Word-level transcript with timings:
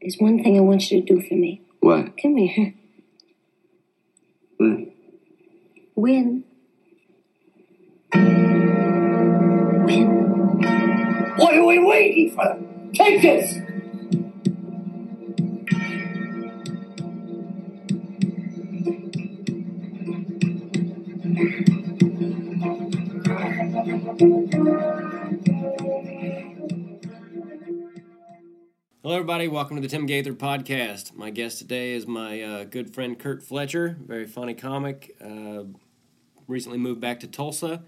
There's 0.00 0.16
one 0.18 0.42
thing 0.42 0.56
I 0.56 0.60
want 0.60 0.90
you 0.90 1.00
to 1.02 1.14
do 1.14 1.20
for 1.20 1.34
me. 1.34 1.60
What? 1.80 2.16
Come 2.20 2.36
here. 2.36 2.74
What? 4.56 4.88
Win. 5.94 6.44
Win. 9.84 10.20
What 11.36 11.54
are 11.54 11.66
we 11.66 11.78
waiting 11.84 12.34
for? 12.34 12.58
Take 12.94 13.22
this! 13.22 13.69
Hello, 29.10 29.18
everybody. 29.18 29.48
Welcome 29.48 29.74
to 29.74 29.82
the 29.82 29.88
Tim 29.88 30.06
Gaither 30.06 30.34
podcast. 30.34 31.16
My 31.16 31.30
guest 31.30 31.58
today 31.58 31.94
is 31.94 32.06
my 32.06 32.40
uh, 32.42 32.62
good 32.62 32.94
friend 32.94 33.18
Kurt 33.18 33.42
Fletcher, 33.42 33.96
very 34.06 34.24
funny 34.24 34.54
comic. 34.54 35.16
Uh, 35.20 35.64
recently 36.46 36.78
moved 36.78 37.00
back 37.00 37.18
to 37.18 37.26
Tulsa, 37.26 37.82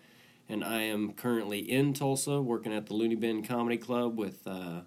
and 0.49 0.65
I 0.65 0.81
am 0.83 1.13
currently 1.13 1.61
in 1.61 1.95
Tulsa 1.95 2.43
working 2.43 2.73
at 2.73 2.87
the 2.87 2.95
Loony 2.95 3.15
Bin 3.15 3.45
Comedy 3.45 3.77
Club 3.77 4.19
with 4.19 4.45
uh, 4.49 4.81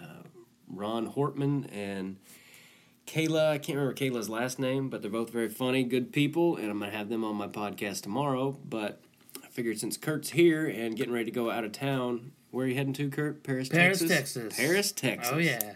uh, 0.00 0.22
Ron 0.68 1.12
Hortman 1.12 1.68
and 1.70 2.16
Kayla. 3.06 3.50
I 3.50 3.58
can't 3.58 3.76
remember 3.76 3.94
Kayla's 3.94 4.30
last 4.30 4.58
name, 4.58 4.88
but 4.88 5.02
they're 5.02 5.10
both 5.10 5.28
very 5.28 5.50
funny, 5.50 5.84
good 5.84 6.14
people, 6.14 6.56
and 6.56 6.70
I'm 6.70 6.78
going 6.78 6.90
to 6.90 6.96
have 6.96 7.10
them 7.10 7.24
on 7.24 7.36
my 7.36 7.48
podcast 7.48 8.00
tomorrow. 8.00 8.58
But 8.64 9.02
I 9.44 9.48
figured 9.48 9.78
since 9.78 9.98
Kurt's 9.98 10.30
here 10.30 10.66
and 10.66 10.96
getting 10.96 11.12
ready 11.12 11.26
to 11.26 11.30
go 11.30 11.50
out 11.50 11.64
of 11.64 11.72
town, 11.72 12.32
where 12.52 12.66
are 12.66 12.68
you 12.68 12.76
heading 12.76 12.92
to, 12.92 13.08
Kurt? 13.08 13.42
Paris, 13.42 13.68
Paris, 13.68 13.98
Texas? 13.98 14.16
Texas. 14.16 14.56
Paris, 14.56 14.92
Texas. 14.92 15.32
Oh 15.34 15.38
yeah. 15.38 15.72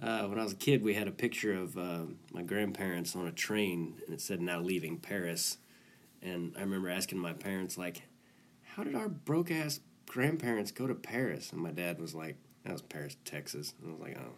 Uh, 0.00 0.28
when 0.28 0.38
I 0.38 0.44
was 0.44 0.52
a 0.52 0.56
kid, 0.56 0.82
we 0.82 0.94
had 0.94 1.08
a 1.08 1.12
picture 1.12 1.52
of 1.52 1.76
uh, 1.76 2.02
my 2.32 2.42
grandparents 2.42 3.16
on 3.16 3.26
a 3.26 3.32
train, 3.32 4.00
and 4.06 4.14
it 4.14 4.20
said 4.20 4.40
"Now 4.40 4.60
leaving 4.60 4.98
Paris." 4.98 5.58
And 6.22 6.54
I 6.56 6.60
remember 6.60 6.88
asking 6.88 7.18
my 7.18 7.32
parents, 7.32 7.76
like, 7.76 8.02
"How 8.62 8.84
did 8.84 8.94
our 8.94 9.08
broke 9.08 9.50
ass 9.50 9.80
grandparents 10.06 10.70
go 10.70 10.86
to 10.86 10.94
Paris?" 10.94 11.52
And 11.52 11.60
my 11.60 11.72
dad 11.72 12.00
was 12.00 12.14
like, 12.14 12.36
"That 12.62 12.72
was 12.72 12.82
Paris, 12.82 13.16
Texas." 13.24 13.74
And 13.82 13.90
I 13.90 13.92
was 13.92 14.00
like, 14.00 14.18
"Oh." 14.18 14.36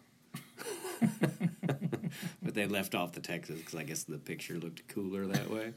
but 2.43 2.55
they 2.55 2.67
left 2.67 2.95
off 2.95 3.13
the 3.13 3.21
Texas 3.21 3.59
because 3.59 3.75
I 3.75 3.83
guess 3.83 4.05
the 4.05 4.19
picture 4.19 4.55
looked 4.59 4.89
cooler 4.89 5.27
that 5.27 5.51
way. 5.51 5.73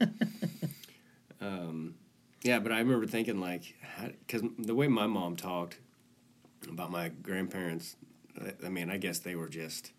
um, 1.42 1.94
yeah, 2.44 2.60
but 2.60 2.70
I 2.70 2.78
remember 2.78 3.06
thinking 3.06 3.40
like, 3.40 3.74
because 4.26 4.42
the 4.58 4.74
way 4.74 4.86
my 4.86 5.06
mom 5.08 5.34
talked 5.34 5.78
about 6.68 6.90
my 6.92 7.08
grandparents, 7.08 7.96
I- 8.40 8.66
I 8.66 8.68
mean, 8.68 8.90
I 8.90 8.96
guess 8.98 9.18
they 9.18 9.34
were 9.34 9.48
just 9.48 9.90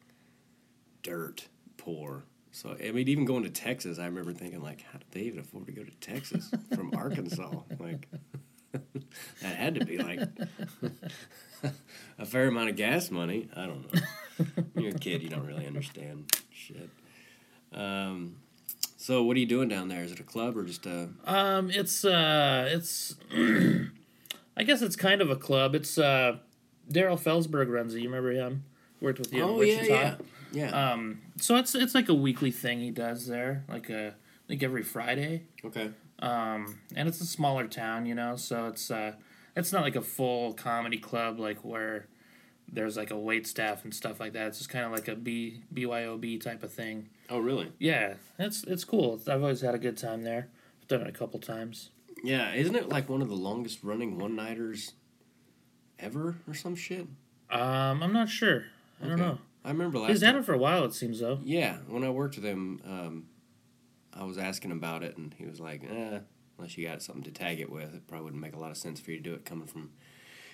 dirt 1.03 1.47
poor. 1.77 2.23
So 2.51 2.77
I 2.81 2.91
mean, 2.91 3.09
even 3.09 3.25
going 3.25 3.43
to 3.43 3.49
Texas, 3.49 3.99
I 3.99 4.05
remember 4.05 4.31
thinking 4.31 4.61
like, 4.61 4.81
how 4.81 4.99
did 4.99 5.07
they 5.11 5.21
even 5.21 5.39
afford 5.39 5.65
to 5.65 5.73
go 5.73 5.83
to 5.83 5.91
Texas 5.99 6.49
from 6.73 6.93
Arkansas? 6.97 7.51
Like, 7.79 8.07
that 9.41 9.55
had 9.55 9.75
to 9.75 9.85
be 9.85 9.97
like 9.97 10.21
a 12.19 12.25
fair 12.25 12.47
amount 12.47 12.69
of 12.69 12.75
gas 12.77 13.11
money. 13.11 13.49
I 13.55 13.65
don't 13.65 13.93
know. 13.93 14.01
You're 14.77 14.95
a 14.95 14.99
kid, 14.99 15.21
you 15.23 15.29
don't 15.29 15.45
really 15.45 15.65
understand 15.67 16.31
shit. 16.51 16.89
Um, 17.73 18.37
so 19.05 19.21
what 19.21 19.37
are 19.37 19.39
you 19.39 19.45
doing 19.45 19.69
down 19.69 19.87
there? 19.87 20.03
Is 20.03 20.11
it 20.11 20.19
a 20.19 20.23
club 20.23 20.57
or 20.57 20.63
just 20.63 20.87
a? 20.87 21.09
Um, 21.25 21.69
it's 21.69 22.03
uh, 22.03 22.67
it's. 22.71 23.15
I 24.57 24.63
guess 24.63 24.81
it's 24.81 24.95
kind 24.95 25.21
of 25.21 25.29
a 25.29 25.35
club. 25.35 25.75
It's 25.75 25.99
uh, 25.99 26.37
Daryl 26.91 27.21
Felsberg 27.21 27.71
runs 27.71 27.93
it. 27.93 27.99
You 27.99 28.09
remember 28.09 28.31
him? 28.31 28.63
Worked 29.01 29.19
with 29.19 29.31
you 29.31 29.43
oh 29.43 29.61
yeah, 29.61 29.83
yeah, 29.83 30.15
yeah. 30.51 30.91
Um, 30.93 31.21
so 31.39 31.55
it's 31.57 31.75
it's 31.75 31.93
like 31.93 32.09
a 32.09 32.15
weekly 32.15 32.49
thing 32.49 32.79
he 32.79 32.89
does 32.89 33.27
there, 33.27 33.63
like 33.69 33.91
a 33.91 34.15
like 34.49 34.63
every 34.63 34.81
Friday. 34.81 35.43
okay. 35.63 35.91
Um, 36.17 36.79
and 36.95 37.07
it's 37.07 37.21
a 37.21 37.27
smaller 37.27 37.67
town, 37.67 38.07
you 38.07 38.15
know, 38.15 38.35
so 38.37 38.65
it's 38.69 38.89
uh, 38.89 39.13
it's 39.55 39.71
not 39.71 39.83
like 39.83 39.95
a 39.95 40.01
full 40.01 40.53
comedy 40.53 40.97
club 40.97 41.39
like 41.39 41.63
where 41.63 42.07
there's 42.71 42.97
like 42.97 43.11
a 43.11 43.17
wait 43.17 43.47
staff 43.47 43.83
and 43.83 43.93
stuff 43.93 44.19
like 44.19 44.33
that. 44.33 44.47
It's 44.47 44.57
just 44.57 44.69
kind 44.69 44.85
of 44.85 44.91
like 44.91 45.07
a 45.07 45.15
B 45.15 45.63
BYOB 45.73 46.41
type 46.41 46.63
of 46.63 46.71
thing. 46.71 47.09
Oh 47.29 47.39
really? 47.39 47.71
Yeah, 47.79 48.15
it's 48.39 48.63
it's 48.63 48.83
cool. 48.83 49.19
I've 49.27 49.41
always 49.41 49.61
had 49.61 49.75
a 49.75 49.79
good 49.79 49.97
time 49.97 50.23
there. 50.23 50.49
I've 50.81 50.87
done 50.87 51.01
it 51.01 51.07
a 51.07 51.11
couple 51.11 51.39
times. 51.39 51.89
Yeah, 52.23 52.53
isn't 52.53 52.75
it 52.75 52.89
like 52.89 53.09
one 53.09 53.21
of 53.21 53.29
the 53.29 53.35
longest 53.35 53.83
running 53.83 54.17
one 54.17 54.35
nighters 54.35 54.93
ever 55.99 56.35
or 56.47 56.53
some 56.53 56.75
shit? 56.75 57.07
Um, 57.49 58.03
I'm 58.03 58.13
not 58.13 58.29
sure. 58.29 58.65
I 59.01 59.07
don't 59.07 59.19
know. 59.19 59.37
I 59.63 59.69
remember 59.69 59.99
last 59.99 60.11
He's 60.11 60.21
had 60.21 60.35
it 60.35 60.45
for 60.45 60.53
a 60.53 60.57
while. 60.57 60.85
It 60.85 60.93
seems 60.93 61.19
though. 61.19 61.39
Yeah, 61.43 61.77
when 61.87 62.03
I 62.03 62.09
worked 62.09 62.35
with 62.35 62.45
him, 62.45 62.81
um, 62.85 63.25
I 64.13 64.23
was 64.23 64.37
asking 64.37 64.71
about 64.71 65.03
it, 65.03 65.17
and 65.17 65.33
he 65.37 65.45
was 65.45 65.59
like, 65.59 65.83
eh, 65.83 66.19
unless 66.57 66.77
you 66.77 66.87
got 66.87 67.01
something 67.01 67.23
to 67.23 67.31
tag 67.31 67.59
it 67.59 67.69
with, 67.69 67.93
it 67.93 68.07
probably 68.07 68.25
wouldn't 68.25 68.41
make 68.41 68.55
a 68.55 68.59
lot 68.59 68.71
of 68.71 68.77
sense 68.77 68.99
for 68.99 69.11
you 69.11 69.17
to 69.17 69.23
do 69.23 69.33
it 69.33 69.43
coming 69.45 69.67
from 69.67 69.91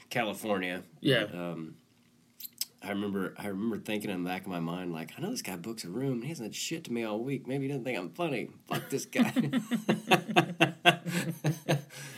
California. 0.09 0.83
Yeah. 0.99 1.25
Um, 1.33 1.75
I 2.83 2.89
remember, 2.89 3.35
I 3.37 3.47
remember 3.47 3.77
thinking 3.77 4.09
in 4.09 4.23
the 4.23 4.29
back 4.29 4.41
of 4.41 4.47
my 4.47 4.59
mind, 4.59 4.91
like, 4.91 5.11
I 5.17 5.21
know 5.21 5.29
this 5.29 5.43
guy 5.43 5.55
books 5.55 5.83
a 5.83 5.89
room, 5.89 6.13
and 6.13 6.23
he 6.23 6.29
hasn't 6.29 6.55
shit 6.55 6.83
to 6.85 6.91
me 6.93 7.03
all 7.03 7.19
week. 7.19 7.45
Maybe 7.47 7.65
he 7.65 7.67
doesn't 7.67 7.83
think 7.83 7.97
I'm 7.97 8.09
funny. 8.09 8.49
Fuck 8.67 8.89
this 8.89 9.05
guy. 9.05 9.31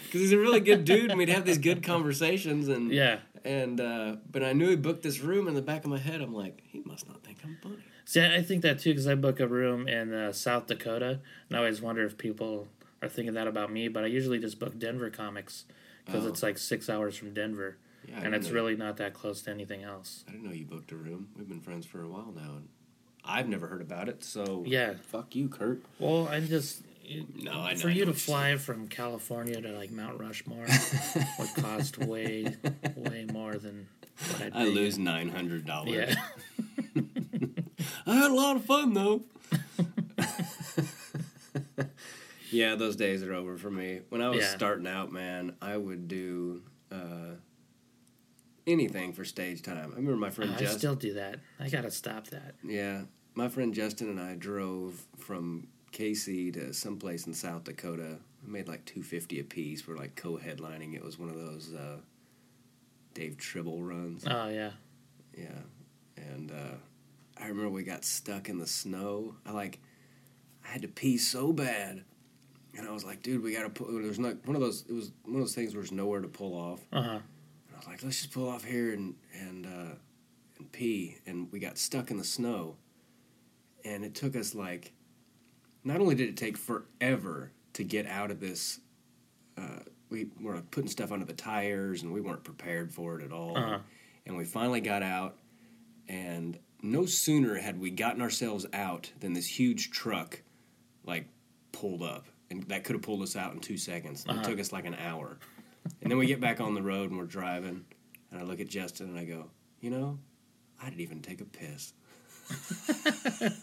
Because 0.06 0.22
he's 0.28 0.32
a 0.32 0.38
really 0.38 0.60
good 0.60 0.86
dude, 0.86 1.10
and 1.10 1.18
we'd 1.18 1.30
have 1.30 1.44
these 1.44 1.58
good 1.58 1.82
conversations, 1.82 2.68
and 2.68 2.92
Yeah. 2.92 3.18
and 3.44 3.82
uh, 3.82 4.18
but 4.32 4.44
I 4.44 4.54
knew 4.54 4.70
he 4.70 4.76
booked 4.76 5.02
this 5.02 5.22
room 5.22 5.48
in 5.48 5.56
the 5.56 5.62
back 5.64 5.84
of 5.86 5.90
my 5.90 5.98
head. 5.98 6.22
I'm 6.22 6.36
like, 6.36 6.62
he 6.68 6.82
must 6.86 7.08
not 7.08 7.24
think 7.24 7.40
I'm 7.44 7.58
funny. 7.64 7.78
See, 8.06 8.24
I 8.24 8.44
think 8.44 8.62
that 8.62 8.78
too 8.78 8.92
because 8.92 9.08
I 9.08 9.16
book 9.16 9.40
a 9.40 9.48
room 9.48 9.88
in 9.88 10.14
uh, 10.14 10.32
South 10.32 10.68
Dakota, 10.68 11.20
and 11.50 11.56
I 11.56 11.58
always 11.58 11.82
wonder 11.82 12.06
if 12.06 12.16
people 12.20 12.68
are 13.02 13.10
thinking 13.10 13.34
that 13.34 13.48
about 13.48 13.72
me. 13.72 13.88
But 13.88 14.04
I 14.04 14.08
usually 14.08 14.38
just 14.38 14.60
book 14.60 14.78
Denver 14.78 15.10
comics 15.10 15.66
because 16.06 16.26
Oh. 16.26 16.30
it's 16.30 16.44
like 16.44 16.60
six 16.60 16.92
hours 16.92 17.18
from 17.18 17.34
Denver, 17.34 17.78
Yeah, 18.08 18.20
I 18.20 18.22
and 18.26 18.36
it's 18.36 18.48
know- 18.48 18.54
really 18.54 18.76
not 18.76 18.98
that 18.98 19.14
close 19.14 19.42
to 19.44 19.52
anything 19.52 19.84
else. 19.84 20.24
I 20.28 20.32
didn't 20.32 20.46
know 20.46 20.52
you 20.54 20.66
booked 20.66 20.92
a 20.92 20.96
room. 20.96 21.30
We've 21.38 21.48
been 21.48 21.62
friends 21.62 21.86
for 21.86 22.02
a 22.04 22.08
while 22.08 22.34
now, 22.36 22.56
and 22.58 22.68
I've 23.24 23.48
never 23.48 23.68
heard 23.68 23.82
about 23.82 24.10
it. 24.10 24.24
So 24.24 24.64
Yeah. 24.68 24.96
fuck 25.02 25.36
you, 25.36 25.48
Kurt. 25.50 25.82
Well, 26.00 26.28
I'm 26.28 26.48
just 26.48 26.84
No, 27.36 27.52
I 27.52 27.74
know. 27.74 27.80
for 27.80 27.90
you 27.90 28.06
to 28.06 28.14
fly 28.14 28.56
from 28.58 28.88
California 28.88 29.60
to 29.62 29.72
like 29.74 29.92
Mount 29.92 30.20
Rushmore 30.20 30.66
would 31.40 31.54
cost 31.56 31.98
way, 31.98 32.56
way 32.96 33.26
more 33.32 33.56
than 33.56 33.88
what 34.32 34.42
I'd 34.42 34.54
I 34.54 34.64
lose 34.66 34.98
nine 34.98 35.30
hundred 35.30 35.66
dollars. 35.66 35.94
Yeah. 35.96 36.16
I 38.06 38.16
had 38.16 38.32
a 38.32 38.34
lot 38.36 38.56
of 38.58 38.66
fun 38.66 38.94
though. 38.94 39.24
yeah, 42.52 42.76
those 42.76 42.96
days 42.96 43.24
are 43.24 43.34
over 43.34 43.58
for 43.58 43.72
me. 43.72 44.02
When 44.10 44.22
I 44.22 44.30
was 44.30 44.40
Yeah. 44.42 44.56
starting 44.56 44.88
out, 44.88 45.12
man, 45.12 45.56
I 45.62 45.76
would 45.78 46.08
do 46.08 46.62
uh, 46.92 47.23
anything 48.68 49.14
for 49.14 49.26
stage 49.26 49.62
time. 49.62 49.92
I 49.94 49.96
remember 49.96 50.16
my 50.18 50.30
friend 50.30 50.52
I 50.56 50.58
Justin. 50.60 50.80
still 50.80 50.96
do 50.96 51.14
that. 51.16 51.40
I 51.60 51.70
gotta 51.70 51.92
stop 51.92 52.28
that. 52.28 52.56
Yeah, 52.64 53.02
my 53.36 53.50
friend 53.50 53.74
Justin 53.74 54.10
and 54.10 54.20
I 54.20 54.36
drove 54.36 55.06
from 55.18 55.68
KC 55.92 56.54
to 56.54 56.74
someplace 56.74 57.28
in 57.28 57.34
South 57.34 57.64
Dakota. 57.66 58.18
We 58.46 58.52
made 58.52 58.68
like 58.68 58.86
two 58.86 59.04
fifty 59.04 59.40
a 59.40 59.44
piece. 59.44 59.88
We're 59.88 59.98
like 59.98 60.16
co-headlining. 60.16 60.96
It 60.96 61.04
was 61.04 61.18
one 61.20 61.30
of 61.30 61.36
those 61.36 61.74
uh, 61.74 61.98
Dave 63.14 63.38
Tribble 63.38 63.82
runs. 63.84 64.26
Oh 64.30 64.48
yeah. 64.50 64.72
Yeah, 65.38 65.60
and 66.18 66.52
uh, 66.52 66.76
I 67.42 67.48
remember 67.48 67.70
we 67.72 67.84
got 67.84 68.06
stuck 68.06 68.50
in 68.50 68.60
the 68.60 68.68
snow. 68.68 69.34
I 69.48 69.52
like, 69.52 69.80
I 70.64 70.68
had 70.68 70.84
to 70.84 70.88
pee 70.88 71.18
so 71.18 71.52
bad, 71.52 72.04
and 72.78 72.88
I 72.88 72.92
was 72.92 73.04
like, 73.04 73.24
dude, 73.24 73.42
we 73.42 73.52
gotta 73.54 73.70
pull. 73.72 73.88
There's 73.92 74.20
not 74.20 74.46
one 74.46 74.56
of 74.56 74.62
those. 74.62 74.84
It 74.88 74.94
was 74.94 75.12
one 75.24 75.36
of 75.38 75.42
those 75.42 75.56
things 75.56 75.74
where 75.74 75.82
there's 75.82 75.92
nowhere 75.92 76.22
to 76.22 76.28
pull 76.28 76.54
off. 76.54 76.82
Uh 76.92 77.02
huh. 77.02 77.20
And 77.84 77.92
I 77.92 77.96
was 77.96 78.02
like, 78.02 78.04
let's 78.04 78.22
just 78.22 78.34
pull 78.34 78.50
off 78.50 78.64
here 78.64 78.94
and 78.94 79.16
and 79.40 79.66
uh, 79.66 79.96
and 80.58 80.72
pee. 80.72 81.18
And 81.26 81.52
we 81.52 81.60
got 81.60 81.78
stuck 81.78 82.12
in 82.12 82.18
the 82.18 82.24
snow, 82.24 82.78
and 83.86 84.04
it 84.04 84.16
took 84.16 84.36
us 84.36 84.56
like. 84.56 84.94
Not 85.86 86.00
only 86.00 86.16
did 86.16 86.30
it 86.30 86.38
take 86.38 86.56
forever 86.56 87.52
to 87.74 87.84
get 87.84 88.06
out 88.08 88.32
of 88.32 88.40
this, 88.40 88.80
uh, 89.58 89.80
we 90.10 90.30
were 90.40 90.62
putting 90.72 90.90
stuff 90.90 91.12
under 91.12 91.26
the 91.26 91.34
tires, 91.34 92.04
and 92.04 92.14
we 92.14 92.22
weren't 92.22 92.46
prepared 92.46 92.94
for 92.94 93.20
it 93.20 93.26
at 93.26 93.34
all. 93.34 93.58
Uh-huh. 93.58 93.80
And 94.26 94.38
we 94.38 94.46
finally 94.46 94.80
got 94.80 95.04
out, 95.04 95.40
and 96.08 96.58
no 96.82 97.06
sooner 97.06 97.56
had 97.56 97.82
we 97.82 97.92
gotten 97.92 98.22
ourselves 98.22 98.66
out 98.72 99.12
than 99.20 99.34
this 99.34 99.46
huge 99.46 99.92
truck, 99.92 100.42
like, 101.04 101.28
pulled 101.74 102.02
up, 102.02 102.28
and 102.50 102.64
that 102.70 102.86
could 102.86 102.96
have 102.96 103.04
pulled 103.04 103.22
us 103.22 103.36
out 103.36 103.54
in 103.54 103.60
two 103.60 103.76
seconds. 103.78 104.24
Uh-huh. 104.26 104.40
It 104.40 104.46
took 104.46 104.62
us 104.62 104.72
like 104.72 104.86
an 104.86 104.96
hour. 104.96 105.38
And 106.02 106.12
then 106.12 106.18
we 106.18 106.28
get 106.28 106.40
back 106.40 106.62
on 106.62 106.74
the 106.74 106.82
road 106.82 107.10
and 107.10 107.20
we're 107.20 107.26
driving, 107.26 107.86
and 108.32 108.40
I 108.40 108.44
look 108.44 108.60
at 108.60 108.68
Justin 108.68 109.10
and 109.10 109.18
I 109.18 109.26
go, 109.26 109.46
you 109.82 109.90
know, 109.90 110.20
I 110.82 110.86
didn't 110.90 111.02
even 111.02 111.22
take 111.22 111.42
a 111.42 111.46
piss. 111.46 111.94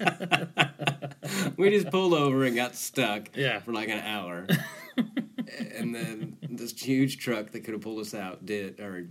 we 1.56 1.70
just 1.70 1.90
pulled 1.90 2.14
over 2.14 2.44
and 2.44 2.56
got 2.56 2.75
stuck 2.75 3.37
Yeah. 3.37 3.61
for 3.61 3.72
like 3.72 3.88
an 3.88 4.00
hour. 4.00 4.46
and 4.96 5.94
then 5.94 6.37
this 6.49 6.78
huge 6.81 7.19
truck 7.19 7.50
that 7.50 7.64
could 7.64 7.75
have 7.75 7.82
pulled 7.82 8.00
us 8.00 8.14
out 8.14 8.46
did, 8.46 8.81
or 8.81 9.08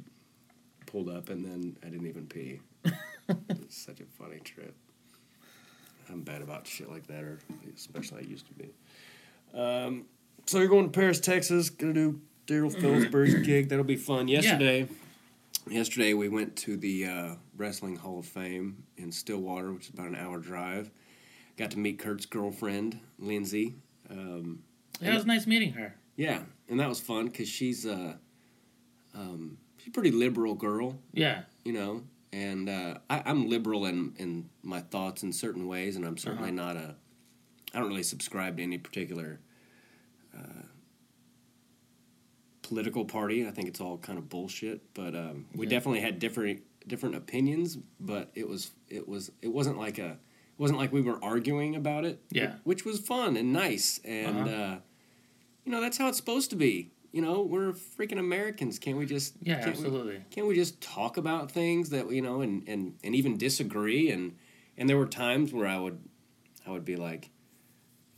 pulled 0.85 1.09
up, 1.09 1.29
and 1.29 1.45
then 1.45 1.77
I 1.83 1.89
didn't 1.89 2.07
even 2.07 2.27
pee. 2.27 2.59
it's 3.49 3.77
such 3.77 3.99
a 3.99 4.05
funny 4.05 4.39
trip. 4.39 4.75
I'm 6.09 6.21
bad 6.21 6.41
about 6.41 6.65
shit 6.65 6.89
like 6.89 7.05
that, 7.07 7.23
or 7.23 7.39
especially 7.75 8.23
I 8.23 8.27
used 8.27 8.47
to 8.47 8.53
be. 8.53 8.69
Um, 9.53 10.05
so 10.47 10.57
you're 10.57 10.67
going 10.67 10.85
to 10.85 10.91
Paris, 10.99 11.19
Texas. 11.19 11.69
Gonna 11.69 11.93
do 11.93 12.21
Daryl 12.49 12.73
Phillipsbury's 12.73 13.35
gig. 13.45 13.69
That'll 13.69 13.85
be 13.85 13.95
fun. 13.95 14.27
Yesterday, 14.27 14.87
yesterday 15.69 16.13
we 16.15 16.29
went 16.29 16.55
to 16.57 16.77
the 16.77 17.05
uh, 17.05 17.35
Wrestling 17.55 17.95
Hall 17.97 18.19
of 18.19 18.25
Fame 18.25 18.83
in 18.97 19.11
Stillwater, 19.11 19.71
which 19.71 19.83
is 19.87 19.93
about 19.93 20.07
an 20.07 20.15
hour 20.15 20.39
drive. 20.39 20.89
Got 21.57 21.71
to 21.71 21.79
meet 21.79 21.99
Kurt's 21.99 22.25
girlfriend, 22.25 22.99
Lindsay. 23.19 23.75
Um, 24.09 24.63
Yeah, 24.99 25.11
it 25.11 25.15
was 25.15 25.25
nice 25.27 25.45
meeting 25.45 25.73
her. 25.73 25.95
yeah, 26.15 26.41
and 26.67 26.79
that 26.79 26.89
was 26.89 26.99
fun 26.99 27.25
because 27.27 27.47
she's 27.47 27.85
uh, 27.85 28.13
um, 29.13 29.57
she's 29.77 29.89
a 29.89 29.91
pretty 29.91 30.11
liberal 30.11 30.55
girl 30.55 30.97
Yeah. 31.13 31.41
you 31.63 31.73
know 31.73 32.03
and 32.31 32.69
uh, 32.69 32.95
I, 33.09 33.23
i'm 33.25 33.49
liberal 33.49 33.85
in, 33.85 34.13
in 34.17 34.49
my 34.61 34.81
thoughts 34.81 35.23
in 35.23 35.33
certain 35.33 35.67
ways 35.67 35.95
and 35.95 36.05
i'm 36.05 36.15
certainly 36.17 36.49
Uh-huh. 36.49 36.73
not 36.73 36.75
a 36.75 36.95
i 37.73 37.79
don't 37.79 37.87
really 37.87 38.03
subscribe 38.03 38.57
to 38.57 38.63
any 38.63 38.77
particular 38.77 39.39
uh, 40.37 40.61
political 42.69 43.03
party 43.03 43.47
i 43.47 43.51
think 43.51 43.67
it's 43.67 43.81
all 43.81 43.97
kind 43.97 44.17
of 44.19 44.29
bullshit 44.29 44.81
but 44.93 45.15
um, 45.15 45.45
we 45.55 45.65
Yeah. 45.65 45.71
definitely 45.71 46.01
had 46.01 46.19
different 46.19 46.61
different 46.87 47.15
opinions 47.15 47.77
but 47.99 48.31
it 48.35 48.47
was 48.47 48.71
it 48.87 49.07
was 49.07 49.31
it 49.41 49.49
wasn't 49.49 49.77
like 49.77 49.97
a 49.97 50.11
it 50.11 50.59
wasn't 50.59 50.79
like 50.79 50.91
we 50.93 51.01
were 51.01 51.19
arguing 51.23 51.75
about 51.75 52.05
it 52.05 52.21
Yeah. 52.31 52.53
which 52.63 52.85
was 52.85 52.99
fun 52.99 53.35
and 53.37 53.51
nice 53.51 53.99
and 54.05 54.37
Uh-huh. 54.47 54.55
uh, 54.55 54.77
you 55.65 55.71
know 55.71 55.81
that's 55.81 55.97
how 55.97 56.07
it's 56.09 56.17
supposed 56.17 56.49
to 56.51 56.55
be 56.55 56.91
you 57.11 57.21
know 57.21 57.41
we're 57.41 57.73
freaking 57.73 58.19
americans 58.19 58.77
can't 58.79 58.97
we 58.97 59.05
just 59.05 59.33
Yeah, 59.41 59.55
can't 59.55 59.65
we- 59.65 59.71
absolutely. 59.71 60.23
can't 60.29 60.47
we 60.47 60.55
just 60.55 60.79
talk 60.79 61.17
about 61.17 61.51
things 61.51 61.89
that 61.89 62.11
you 62.11 62.21
know 62.21 62.41
and, 62.41 62.67
and, 62.67 62.95
and 63.03 63.15
even 63.15 63.35
disagree 63.37 64.11
and 64.11 64.35
and 64.77 64.87
there 64.87 64.97
were 64.97 65.07
times 65.07 65.51
where 65.51 65.67
I 65.67 65.77
would 65.79 65.99
I 66.67 66.71
would 66.71 66.85
be 66.85 66.95
like 66.95 67.29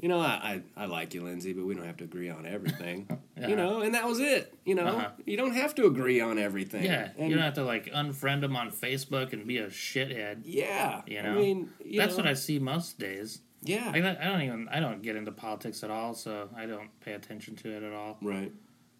you 0.01 0.09
know 0.09 0.19
I, 0.19 0.61
I, 0.77 0.83
I 0.83 0.85
like 0.87 1.13
you 1.13 1.23
Lindsay 1.23 1.53
but 1.53 1.65
we 1.65 1.73
don't 1.75 1.85
have 1.85 1.97
to 1.97 2.03
agree 2.03 2.29
on 2.29 2.45
everything 2.45 3.07
Yeah. 3.37 3.47
you 3.47 3.55
know 3.55 3.81
and 3.81 3.93
that 3.95 4.05
was 4.07 4.19
it 4.19 4.53
you 4.65 4.75
know 4.75 4.85
Uh-huh. 4.87 5.09
you 5.25 5.37
don't 5.37 5.53
have 5.53 5.73
to 5.75 5.85
agree 5.85 6.19
on 6.21 6.37
everything 6.37 6.83
Yeah, 6.83 7.09
and, 7.17 7.29
you 7.29 7.35
don't 7.35 7.43
have 7.45 7.53
to 7.55 7.63
like 7.63 7.85
unfriend 7.93 8.41
them 8.41 8.55
on 8.55 8.71
Facebook 8.71 9.31
and 9.33 9.45
be 9.47 9.57
a 9.59 9.67
shithead. 9.67 10.41
yeah 10.43 11.01
You 11.07 11.21
know, 11.23 11.31
I 11.31 11.35
mean 11.35 11.69
you 11.85 11.99
That's 11.99 12.13
know, 12.17 12.23
what 12.23 12.27
I 12.27 12.33
see 12.33 12.59
most 12.59 12.99
days. 12.99 13.41
yeah 13.63 13.91
Like 13.93 14.03
I 14.03 14.25
don't 14.25 14.41
even 14.41 14.67
I 14.69 14.79
don't 14.79 15.01
get 15.01 15.15
into 15.15 15.31
politics 15.31 15.83
at 15.83 15.91
all, 15.91 16.13
so 16.13 16.49
I 16.55 16.65
don't 16.65 16.89
pay 17.01 17.13
attention 17.13 17.55
to 17.57 17.69
it 17.77 17.83
at 17.83 17.93
all. 17.93 18.17
right 18.21 18.51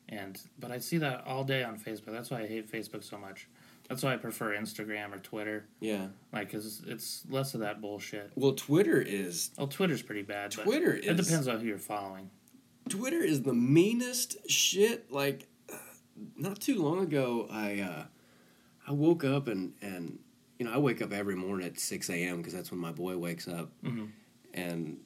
And 0.10 0.40
but 0.60 0.72
I 0.72 0.80
see 0.80 0.98
that 1.00 1.26
all 1.26 1.44
day 1.44 1.64
on 1.64 1.78
Facebook. 1.80 2.12
That's 2.18 2.30
why 2.32 2.42
I 2.44 2.48
hate 2.48 2.72
Facebook 2.72 3.04
so 3.04 3.18
much. 3.18 3.48
That's 3.92 4.04
why 4.04 4.14
I 4.14 4.18
prefer 4.18 4.56
Instagram 4.56 5.14
or 5.14 5.20
Twitter. 5.20 5.66
yeah 5.82 6.08
Like, 6.32 6.50
cause 6.52 6.82
it's 6.88 7.24
less 7.30 7.54
of 7.54 7.60
that 7.60 7.82
bullshit. 7.82 8.32
well 8.36 8.54
Twitter 8.54 9.02
is 9.02 9.52
Oh, 9.58 9.66
Twitter's 9.66 10.02
pretty 10.02 10.22
bad. 10.22 10.54
But 10.56 10.64
Twitter 10.64 10.94
It 10.96 11.18
depends 11.18 11.48
on 11.50 11.60
who 11.60 11.68
you're 11.68 11.78
following. 11.78 12.30
Twitter 12.90 13.18
is 13.22 13.42
the 13.44 13.54
meanest 13.54 14.50
shit. 14.50 15.12
Like, 15.12 15.48
not 16.38 16.60
too 16.62 16.82
long 16.82 17.00
ago, 17.04 17.48
I 17.52 17.80
uh, 17.82 18.04
I 18.88 18.92
woke 18.94 19.24
up 19.24 19.48
and 19.48 19.74
and 19.82 20.20
you 20.58 20.66
know 20.66 20.72
I 20.74 20.78
wake 20.78 21.02
up 21.02 21.12
every 21.14 21.36
morning 21.36 21.66
at 21.68 21.80
six 21.80 22.10
a.m. 22.10 22.38
because 22.38 22.54
that's 22.54 22.72
when 22.72 22.80
my 22.80 22.92
boy 22.92 23.18
wakes 23.18 23.48
up, 23.48 23.70
Mhm. 23.84 24.10
and 24.54 24.98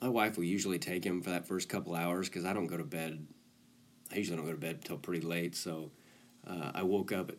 my 0.00 0.08
wife 0.08 0.36
will 0.36 0.44
usually 0.44 0.78
take 0.78 1.04
him 1.04 1.20
for 1.22 1.30
that 1.30 1.46
first 1.46 1.68
couple 1.68 1.94
hours 1.94 2.28
because 2.28 2.44
I 2.44 2.52
don't 2.52 2.66
go 2.66 2.76
to 2.78 2.84
bed. 2.84 3.26
I 4.12 4.16
usually 4.16 4.36
don't 4.38 4.46
go 4.46 4.52
to 4.52 4.58
bed 4.58 4.84
till 4.84 4.96
pretty 4.98 5.24
late, 5.26 5.54
so 5.54 5.90
uh, 6.46 6.72
I 6.74 6.82
woke 6.82 7.12
up 7.12 7.30
at 7.30 7.36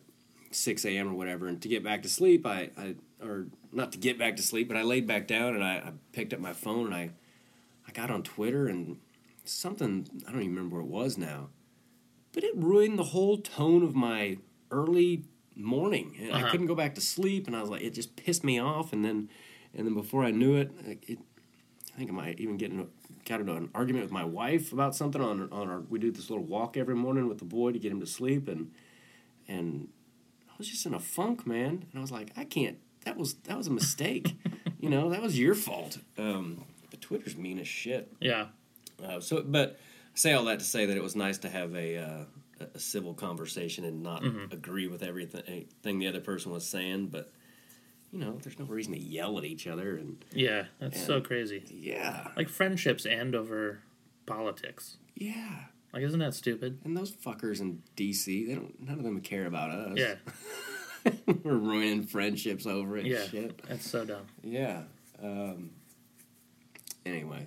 six 0.54 0.84
a.m. 0.84 1.08
or 1.08 1.14
whatever, 1.14 1.46
and 1.48 1.60
to 1.62 1.68
get 1.68 1.82
back 1.84 2.02
to 2.02 2.08
sleep, 2.08 2.46
I, 2.46 2.70
I 2.76 2.94
or 3.22 3.46
not 3.72 3.92
to 3.92 3.98
get 3.98 4.18
back 4.18 4.36
to 4.36 4.42
sleep, 4.42 4.68
but 4.68 4.76
I 4.76 4.82
laid 4.82 5.06
back 5.06 5.26
down 5.26 5.54
and 5.54 5.62
I, 5.64 5.74
I 5.76 5.92
picked 6.12 6.32
up 6.32 6.40
my 6.40 6.52
phone 6.52 6.86
and 6.86 6.94
I 6.94 7.10
I 7.88 7.92
got 7.92 8.10
on 8.10 8.22
Twitter 8.22 8.66
and 8.66 8.98
something 9.44 10.06
I 10.26 10.32
don't 10.32 10.42
even 10.42 10.54
remember 10.54 10.76
what 10.82 10.84
it 10.86 10.90
was 10.90 11.18
now, 11.18 11.48
but 12.32 12.44
it 12.44 12.52
ruined 12.56 12.98
the 12.98 13.04
whole 13.04 13.38
tone 13.38 13.82
of 13.82 13.94
my 13.94 14.38
early 14.70 15.24
morning. 15.54 16.16
And 16.20 16.32
I 16.32 16.40
Uh-huh. 16.40 16.50
couldn't 16.50 16.66
go 16.66 16.74
back 16.74 16.94
to 16.94 17.00
sleep, 17.00 17.46
and 17.46 17.54
I 17.56 17.60
was 17.60 17.70
like, 17.70 17.82
it 17.82 17.92
just 17.94 18.16
pissed 18.16 18.44
me 18.44 18.58
off. 18.58 18.92
And 18.92 19.04
then, 19.04 19.28
and 19.74 19.86
then 19.86 19.94
before 19.94 20.24
I 20.24 20.30
knew 20.30 20.56
it, 20.56 20.70
it 21.06 21.18
I 21.94 21.98
think 21.98 22.10
I 22.10 22.14
might 22.14 22.40
even 22.40 22.56
get 22.56 22.70
into 22.70 22.88
got 23.26 23.40
into 23.40 23.54
an 23.54 23.68
argument 23.74 24.04
with 24.04 24.12
my 24.12 24.24
wife 24.24 24.72
about 24.72 24.94
something 24.96 25.20
on 25.20 25.50
on 25.52 25.68
our. 25.68 25.80
We 25.80 25.98
do 25.98 26.10
this 26.10 26.30
little 26.30 26.44
walk 26.44 26.76
every 26.76 26.94
morning 26.94 27.28
with 27.28 27.38
the 27.38 27.44
boy 27.44 27.72
to 27.72 27.78
get 27.78 27.92
him 27.92 28.00
to 28.00 28.06
sleep, 28.06 28.48
and 28.48 28.70
and 29.48 29.88
I 30.52 30.54
was 30.58 30.68
just 30.68 30.86
in 30.86 30.94
a 30.94 31.00
funk, 31.00 31.46
man. 31.46 31.68
And 31.90 31.96
I 31.96 32.00
was 32.00 32.12
like, 32.12 32.30
I 32.36 32.44
can't. 32.44 32.78
That 33.04 33.16
was 33.16 33.34
that 33.44 33.56
was 33.58 33.66
a 33.66 33.70
mistake. 33.72 34.34
you 34.80 34.88
know, 34.90 35.10
that 35.10 35.22
was 35.22 35.38
your 35.38 35.54
fault. 35.54 35.98
Um, 36.18 36.64
but 36.90 37.00
Twitter's 37.00 37.36
mean 37.36 37.58
as 37.58 37.66
shit. 37.68 38.12
Yeah. 38.20 38.46
Uh, 39.04 39.18
so, 39.20 39.42
but 39.42 39.78
I 40.14 40.16
say 40.18 40.32
all 40.34 40.44
that 40.44 40.58
to 40.60 40.64
say 40.64 40.86
that 40.86 40.96
it 40.96 41.02
was 41.02 41.16
nice 41.16 41.38
to 41.38 41.48
have 41.48 41.74
a 41.74 41.96
uh, 41.98 42.24
a 42.74 42.78
civil 42.78 43.12
conversation 43.14 43.84
and 43.84 44.02
not 44.02 44.22
Mm-hmm. 44.22 44.52
agree 44.52 44.86
with 44.86 45.02
everything 45.02 45.42
anything 45.48 45.98
the 45.98 46.06
other 46.06 46.20
person 46.20 46.52
was 46.52 46.64
saying. 46.64 47.08
But 47.08 47.32
you 48.12 48.18
know, 48.20 48.38
there's 48.42 48.58
no 48.58 48.66
reason 48.66 48.92
to 48.92 49.00
yell 49.00 49.38
at 49.38 49.44
each 49.44 49.66
other. 49.66 49.96
And 49.96 50.24
Yeah. 50.32 50.66
That's 50.78 51.04
so 51.04 51.20
crazy. 51.20 51.64
yeah, 51.70 52.28
Like 52.36 52.48
friendships 52.50 53.04
end 53.06 53.34
over 53.34 53.80
politics. 54.26 54.98
yeah. 55.16 55.64
Like, 55.92 56.02
isn't 56.02 56.20
that 56.20 56.34
stupid? 56.34 56.80
And 56.84 56.96
those 56.96 57.10
fuckers 57.10 57.60
in 57.60 57.82
D.C. 57.96 58.46
They 58.46 58.54
don't. 58.54 58.80
None 58.80 58.98
of 58.98 59.04
them 59.04 59.20
care 59.20 59.46
about 59.46 59.70
us. 59.70 59.98
Yeah. 59.98 60.14
we're 61.42 61.54
ruining 61.56 62.04
friendships 62.04 62.66
over 62.66 62.96
it. 62.96 63.04
Yeah. 63.06 63.22
Shit. 63.24 63.60
That's 63.68 63.88
so 63.88 64.04
dumb. 64.04 64.26
Yeah. 64.42 64.82
Um, 65.22 65.70
anyway, 67.04 67.46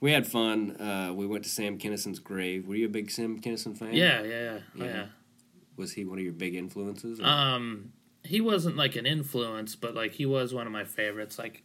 we 0.00 0.12
had 0.12 0.26
fun. 0.26 0.76
Uh, 0.80 1.12
we 1.14 1.26
went 1.26 1.44
to 1.44 1.50
Sam 1.50 1.78
Kinison's 1.78 2.18
grave. 2.18 2.66
Were 2.68 2.74
you 2.76 2.86
a 2.86 2.90
big 2.90 3.10
Sam 3.10 3.38
Kinnison 3.40 3.74
fan? 3.74 3.94
Yeah. 3.94 4.22
Yeah. 4.22 4.28
Yeah. 4.28 4.58
Oh, 4.80 4.84
Yeah. 4.84 5.06
Was 5.76 5.92
he 5.92 6.04
one 6.04 6.18
of 6.18 6.24
your 6.24 6.32
big 6.34 6.54
influences? 6.54 7.20
or- 7.20 7.24
Um, 7.26 7.92
he 8.22 8.40
wasn't 8.40 8.76
like 8.76 8.96
an 8.96 9.06
influence, 9.06 9.74
but 9.76 9.94
like 9.94 10.12
he 10.12 10.26
was 10.26 10.52
one 10.52 10.66
of 10.66 10.72
my 10.72 10.84
favorites. 10.84 11.38
Like, 11.38 11.62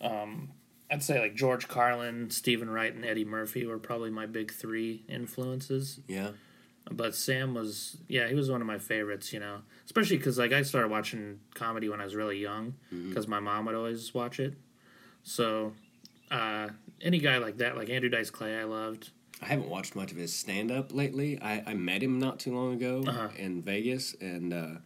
um, 0.00 0.50
I'd 0.92 1.02
say 1.02 1.18
like 1.18 1.34
George 1.34 1.66
Carlin, 1.68 2.28
Steven 2.30 2.68
Wright, 2.70 2.94
and 2.94 3.04
Eddie 3.04 3.24
Murphy 3.24 3.64
were 3.66 3.78
probably 3.78 4.10
my 4.10 4.26
big 4.26 4.52
three 4.52 5.04
influences. 5.08 5.98
yeah. 6.06 6.32
But 6.90 7.14
Sam 7.14 7.54
was, 7.54 7.96
yeah, 8.08 8.26
he 8.28 8.34
was 8.34 8.50
one 8.50 8.60
of 8.60 8.66
my 8.66 8.76
favorites. 8.78 9.32
You 9.32 9.38
know, 9.40 9.58
especially 9.86 10.18
because 10.18 10.36
like 10.38 10.52
I 10.52 10.62
started 10.62 10.90
watching 10.90 11.38
comedy 11.54 11.88
when 11.88 12.00
I 12.00 12.04
was 12.04 12.14
really 12.16 12.38
young, 12.38 12.74
because 13.08 13.26
my 13.28 13.38
mom 13.40 13.64
would 13.66 13.74
always 13.76 14.12
watch 14.12 14.40
it. 14.40 14.54
So, 15.22 15.72
uh, 16.30 16.68
any 17.00 17.18
guy 17.20 17.38
like 17.38 17.58
that, 17.58 17.76
like 17.76 17.88
Andrew 17.88 18.10
Dice 18.10 18.30
Clay, 18.30 18.58
I 18.58 18.64
loved. 18.64 19.10
I 19.40 19.46
haven't 19.46 19.68
watched 19.68 19.94
much 19.94 20.10
of 20.10 20.16
his 20.18 20.34
stand 20.34 20.70
up 20.72 20.92
lately. 20.92 21.40
I, 21.40 21.62
I 21.68 21.74
met 21.74 22.02
him 22.02 22.18
not 22.18 22.40
too 22.40 22.52
long 22.54 22.74
ago 22.74 23.04
Uh-huh. 23.06 23.28
in 23.36 23.62
Vegas, 23.62 24.14
and 24.20 24.52
uh, 24.52 24.78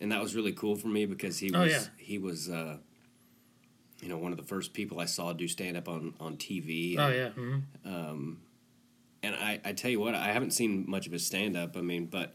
and 0.00 0.12
that 0.12 0.22
was 0.22 0.36
really 0.36 0.52
cool 0.52 0.76
for 0.76 0.88
me 0.88 1.04
because 1.04 1.38
he 1.38 1.50
was 1.50 1.60
Oh, 1.60 1.64
yeah. 1.64 1.82
he 1.96 2.18
was 2.18 2.48
uh, 2.48 2.76
you 4.00 4.08
know 4.08 4.16
one 4.18 4.32
of 4.32 4.38
the 4.38 4.44
first 4.44 4.72
people 4.72 5.00
I 5.00 5.06
saw 5.06 5.32
do 5.32 5.48
stand 5.48 5.76
up 5.76 5.88
on 5.88 6.14
on 6.20 6.36
TV. 6.36 6.96
Oh 6.98 7.08
yeah, 7.08 7.30
hmm 7.30 7.58
Um, 7.84 8.40
and 9.22 9.34
I, 9.34 9.60
I 9.64 9.72
tell 9.72 9.90
you 9.90 9.98
what, 10.00 10.14
I 10.14 10.26
haven't 10.32 10.52
seen 10.52 10.84
much 10.88 11.06
of 11.06 11.12
his 11.12 11.26
stand 11.26 11.56
up. 11.56 11.76
I 11.76 11.80
mean, 11.80 12.06
but 12.06 12.34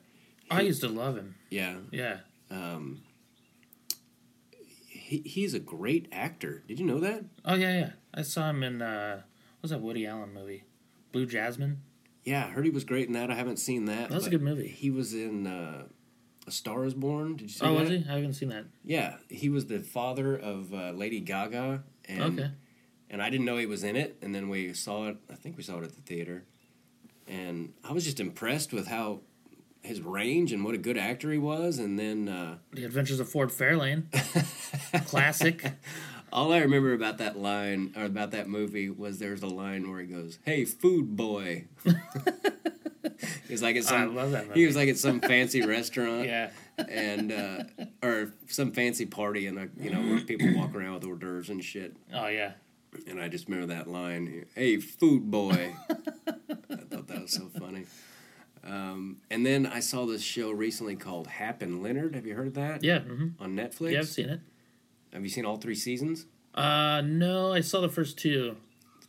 I 0.52 0.62
used 0.62 0.82
to 0.82 0.90
love 0.90 1.16
him. 1.16 1.36
yeah, 1.50 1.78
Yeah. 1.92 2.18
um, 2.52 3.02
he, 4.88 5.20
he's 5.26 5.54
a 5.54 5.60
great 5.60 6.08
actor. 6.12 6.64
Did 6.68 6.80
you 6.80 6.86
know 6.86 7.00
that? 7.00 7.24
Oh 7.46 7.56
yeah, 7.56 7.80
yeah. 7.80 7.90
I 8.14 8.22
saw 8.22 8.50
him 8.50 8.64
in 8.64 8.82
uh, 8.82 9.16
what 9.18 9.62
was 9.64 9.72
that 9.72 9.82
Woody 9.82 10.06
Allen 10.06 10.34
movie, 10.34 10.64
Blue 11.12 11.26
Jasmine? 11.26 11.82
Yeah, 12.24 12.46
I 12.46 12.50
heard 12.50 12.64
he 12.66 12.72
was 12.72 12.84
great 12.86 13.08
in 13.08 13.14
that. 13.14 13.30
I 13.32 13.36
haven't 13.36 13.58
seen 13.58 13.86
that. 13.86 14.10
That 14.10 14.16
was 14.16 14.28
a 14.28 14.30
good 14.30 14.42
movie. 14.42 14.68
He 14.70 14.90
was 14.90 15.14
in 15.14 15.46
uh, 15.48 15.84
A 16.48 16.52
Star 16.52 16.86
Is 16.86 16.94
Born. 16.94 17.36
Did 17.36 17.44
you 17.44 17.50
see 17.50 17.60
that? 17.60 17.72
oh, 17.72 17.76
that? 17.76 17.82
was 17.82 17.90
he? 17.90 18.06
I 18.10 18.16
haven't 18.16 18.34
seen 18.34 18.50
that. 18.50 18.66
Yeah, 18.84 19.18
he 19.30 19.50
was 19.50 19.68
the 19.68 19.80
father 19.80 20.36
of 20.36 20.74
uh, 20.74 20.92
Lady 20.92 21.20
Gaga, 21.20 21.84
and 22.06 22.40
okay. 22.40 22.52
and 23.10 23.22
I 23.22 23.30
didn't 23.30 23.46
know 23.46 23.58
he 23.58 23.66
was 23.66 23.84
in 23.84 23.96
it. 23.96 24.18
And 24.22 24.34
then 24.34 24.50
we 24.50 24.74
saw 24.74 25.10
it. 25.10 25.18
I 25.32 25.36
think 25.36 25.58
we 25.58 25.64
saw 25.64 25.78
it 25.80 25.84
at 25.84 25.96
the 25.96 26.02
theater, 26.02 26.44
and 27.28 27.74
I 27.84 27.94
was 27.94 28.04
just 28.04 28.20
impressed 28.20 28.74
with 28.74 28.88
how 28.88 29.22
his 29.82 30.02
range 30.02 30.52
and 30.52 30.64
what 30.64 30.74
a 30.76 30.78
good 30.78 30.98
actor 30.98 31.32
he 31.32 31.38
was. 31.38 31.78
And 31.78 32.00
then 32.00 32.30
uh, 32.30 32.58
The 32.72 32.86
Adventures 32.86 33.20
of 33.20 33.30
Ford 33.30 33.50
Fairlane, 33.50 34.06
classic. 35.08 35.74
all 36.32 36.52
I 36.52 36.60
remember 36.60 36.94
about 36.94 37.18
that 37.20 37.38
line 37.38 37.94
or 37.96 38.06
about 38.06 38.32
that 38.32 38.48
movie 38.48 38.90
was 38.90 39.20
there's 39.20 39.44
a 39.44 39.48
line 39.48 39.90
where 39.90 40.02
he 40.02 40.08
goes, 40.08 40.40
"Hey, 40.44 40.66
food 40.66 41.16
boy." 41.16 41.66
He's 43.48 43.62
like 43.62 43.76
at 43.76 43.84
I 43.86 43.90
some. 44.06 44.16
love 44.16 44.32
that 44.32 44.48
movie. 44.48 44.60
He 44.62 44.66
was 44.66 44.76
like 44.76 44.90
at 44.90 44.98
some 44.98 45.20
fancy 45.32 45.62
restaurant. 45.62 46.26
yeah. 46.26 46.52
and 46.78 47.32
uh, 47.32 47.64
or 48.02 48.34
some 48.48 48.72
fancy 48.72 49.06
party, 49.06 49.48
and 49.48 49.60
uh, 49.60 49.66
you 49.80 49.90
know 49.92 50.02
where 50.02 50.20
people 50.22 50.54
walk 50.56 50.74
around 50.76 50.94
with 50.96 51.04
hors 51.06 51.16
d'oeuvres 51.18 51.50
and 51.50 51.64
shit. 51.64 51.96
Oh 52.14 52.28
yeah. 52.28 52.54
And 53.08 53.20
I 53.22 53.28
just 53.28 53.48
remember 53.50 53.74
that 53.74 53.88
line, 53.88 54.46
"Hey, 54.56 54.78
food 54.78 55.30
boy." 55.32 55.76
I 56.28 56.76
thought 56.90 57.08
that 57.08 57.22
was 57.22 57.32
so 57.34 57.50
funny. 57.60 57.86
Um, 58.66 59.18
and 59.30 59.46
then 59.46 59.66
I 59.66 59.82
saw 59.82 60.06
this 60.06 60.22
show 60.22 60.50
recently 60.52 60.96
called 60.96 61.28
Hap 61.28 61.62
and 61.62 61.84
Leonard. 61.84 62.16
Have 62.16 62.26
you 62.26 62.34
heard 62.36 62.48
of 62.48 62.54
that? 62.54 62.84
Yeah. 62.84 63.00
hmm 63.00 63.30
On 63.40 63.56
Netflix. 63.56 63.92
Yeah, 63.92 64.00
I've 64.00 64.08
seen 64.08 64.30
it. 64.30 64.40
Have 65.12 65.22
you 65.24 65.30
seen 65.30 65.46
all 65.46 65.58
three 65.58 65.76
seasons? 65.76 66.26
Uh, 66.56 67.02
no, 67.02 67.52
I 67.52 67.60
saw 67.62 67.82
the 67.82 67.90
first 67.90 68.18
two. 68.18 68.56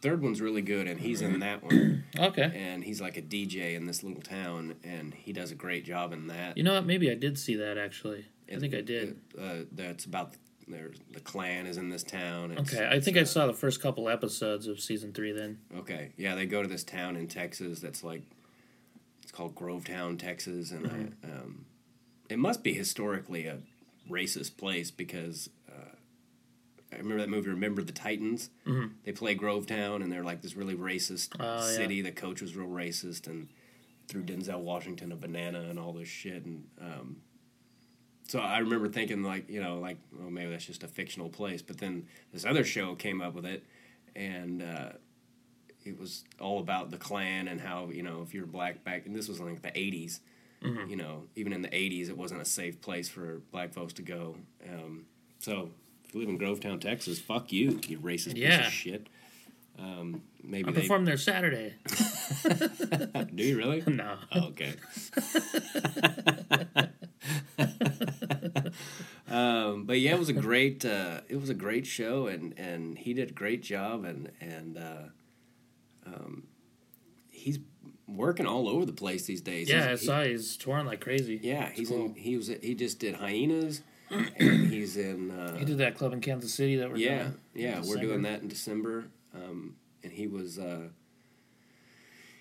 The 0.05 0.11
third 0.11 0.21
one's 0.23 0.43
really 0.43 0.61
good, 0.61 0.87
and 0.87 1.01
he's 1.01 1.23
in 1.23 1.41
that 1.41 1.63
one. 1.65 2.05
Okay. 2.17 2.53
and 2.55 2.85
he's 2.85 3.01
like 3.01 3.17
a 3.17 3.23
DJ 3.23 3.75
in 3.75 3.87
this 3.87 4.05
little 4.05 4.21
town, 4.23 4.77
and 4.85 5.13
he 5.15 5.33
does 5.33 5.51
a 5.51 5.55
great 5.57 5.85
job 5.85 6.13
in 6.13 6.27
that. 6.29 6.57
You 6.57 6.63
know 6.63 6.75
what? 6.75 6.85
Maybe 6.87 7.11
I 7.11 7.15
did 7.15 7.37
see 7.39 7.57
that 7.57 7.77
actually. 7.77 8.27
I 8.53 8.57
think 8.61 8.73
I 8.75 8.83
did. 8.83 9.19
Uh, 9.37 9.65
that's 9.73 10.05
about 10.05 10.35
there's 10.69 10.99
the 11.11 11.19
clan 11.21 11.67
is 11.67 11.77
in 11.79 11.89
this 11.89 12.05
town. 12.05 12.53
It's- 12.53 12.73
Okay, 12.73 12.87
I 12.89 13.01
think 13.01 13.17
I 13.17 13.25
saw 13.25 13.47
the 13.49 13.53
first 13.55 13.81
couple 13.83 14.09
episodes 14.09 14.69
of 14.69 14.79
season 14.79 15.13
three. 15.13 15.33
Then. 15.33 15.59
Okay, 15.77 16.13
yeah, 16.17 16.35
they 16.37 16.47
go 16.47 16.63
to 16.63 16.69
this 16.69 16.85
town 16.85 17.17
in 17.17 17.27
Texas 17.27 17.81
that's 17.81 18.05
like 18.05 18.23
it's 19.23 19.33
called 19.33 19.55
Grovetown, 19.57 20.17
Texas, 20.19 20.71
and 20.71 20.87
I, 20.87 21.27
um, 21.27 21.65
it 22.29 22.39
must 22.39 22.63
be 22.63 22.75
historically 22.75 23.47
a 23.47 23.59
racist 24.09 24.57
place 24.59 24.91
because 24.93 25.49
uh, 25.64 25.64
I 26.95 26.99
remember 26.99 27.23
that 27.23 27.29
movie. 27.31 27.51
Remember 27.51 27.83
the 27.83 27.93
Titans? 27.93 28.51
Mm-hmm. 28.67 28.89
They 29.05 29.13
play 29.13 29.37
Grovetown, 29.37 30.03
and 30.03 30.11
they're 30.13 30.25
like 30.25 30.43
this 30.43 30.55
really 30.57 30.75
racist 30.77 31.31
Oh, 31.41 31.57
yeah. 31.57 31.61
city. 31.77 32.01
The 32.03 32.13
coach 32.13 32.41
was 32.41 32.57
real 32.57 32.69
racist 32.69 33.27
and 33.27 33.49
threw 34.09 34.23
Denzel 34.23 34.61
Washington 34.61 35.13
a 35.13 35.17
banana 35.17 35.61
and 35.63 35.79
all 35.79 35.93
this 35.93 36.09
shit. 36.09 36.45
And 36.45 36.65
um, 36.81 37.17
so 38.29 38.39
I 38.39 38.59
remember 38.59 38.89
thinking 38.89 39.23
like, 39.23 39.49
you 39.49 39.63
know, 39.63 39.79
like, 39.79 39.99
well, 40.13 40.31
maybe 40.31 40.51
that's 40.51 40.67
just 40.67 40.83
a 40.83 40.89
fictional 40.89 41.29
place. 41.29 41.63
But 41.63 41.79
then 41.79 42.07
this 42.33 42.45
other 42.45 42.65
show 42.65 42.95
came 42.95 43.21
up 43.21 43.35
with 43.35 43.47
it, 43.47 43.65
and 44.15 44.63
uh, 44.63 44.91
it 45.85 45.99
was 45.99 46.25
all 46.41 46.61
about 46.61 46.91
the 46.91 46.97
Klan 46.99 47.49
and 47.49 47.61
how 47.61 47.89
you 47.91 48.03
know 48.03 48.23
if 48.23 48.35
you're 48.35 48.47
black 48.47 48.85
back, 48.85 49.07
and 49.07 49.15
this 49.15 49.29
was 49.29 49.41
like 49.41 49.63
the 49.63 49.69
'80s. 49.71 50.21
Mm-hmm. 50.63 50.89
You 50.89 50.97
know, 50.97 51.25
even 51.37 51.53
in 51.53 51.61
the 51.63 51.69
'80s, 51.69 52.09
it 52.09 52.17
wasn't 52.17 52.41
a 52.41 52.45
safe 52.47 52.81
place 52.81 53.09
for 53.09 53.43
black 53.53 53.75
folks 53.75 53.93
to 53.95 54.03
go. 54.03 54.37
Um, 54.67 55.05
so 55.39 55.71
you 56.15 56.21
live 56.21 56.29
in 56.29 56.39
Grovetown, 56.39 56.81
Texas, 56.81 57.19
fuck 57.19 57.53
you, 57.53 57.81
you 57.89 57.99
racist 57.99 58.35
piece 58.35 58.59
of 58.67 58.73
shit. 58.73 59.09
Um, 59.79 60.23
maybe 60.43 60.69
I 60.69 60.73
they 60.73 60.81
performed 60.83 61.09
there 61.09 61.17
Saturday. 61.17 61.75
do 63.35 63.43
you 63.45 63.57
really? 63.57 63.83
No. 63.89 64.17
Oh, 64.33 64.45
okay. 64.51 64.75
um, 69.29 69.85
but 69.85 69.99
yeah, 70.01 70.13
it 70.13 70.19
was 70.19 70.29
a 70.29 70.33
great 70.35 70.85
uh, 70.85 71.21
it 71.29 71.41
was 71.41 71.51
a 71.51 71.55
great 71.55 71.87
show, 71.87 72.27
and, 72.27 72.55
and 72.59 72.99
he 72.99 73.15
did 73.15 73.31
a 73.31 73.33
great 73.33 73.63
job, 73.63 74.05
and 74.05 74.31
and 74.41 74.79
uh, 74.79 75.03
um, 76.07 76.45
he's 77.31 77.59
working 78.07 78.47
all 78.47 78.69
over 78.69 78.85
the 78.85 78.93
place 78.93 79.27
these 79.27 79.41
days. 79.41 79.69
Yeah, 79.69 79.85
I 79.85 79.89
He's- 79.89 80.01
he- 80.01 80.07
saw 80.07 80.23
he's 80.23 80.57
touring 80.57 80.87
like 80.87 81.01
crazy. 81.01 81.41
yeah, 81.43 81.71
he's 81.71 81.89
cool. 81.89 82.07
in. 82.07 82.15
He 82.15 82.37
was. 82.37 82.49
He 82.49 82.75
just 82.75 82.99
did 83.01 83.17
hyenas, 83.17 83.83
and 84.11 84.67
he's 84.69 84.97
in. 84.97 85.31
Uh, 85.31 85.57
He 85.57 85.65
did 85.65 85.79
that 85.79 85.95
club 85.97 86.13
in 86.13 86.21
Kansas 86.21 86.53
City 86.55 86.77
that 86.77 86.91
we're 86.91 86.97
yeah, 86.97 87.19
doing. 87.23 87.35
yeah, 87.55 87.83
we're 87.85 87.97
doing 87.97 88.23
that 88.23 88.43
in 88.43 88.49
December, 88.49 89.07
um, 89.35 89.77
and 90.03 90.13
he 90.13 90.27
was. 90.27 90.59
Uh, 90.59 90.89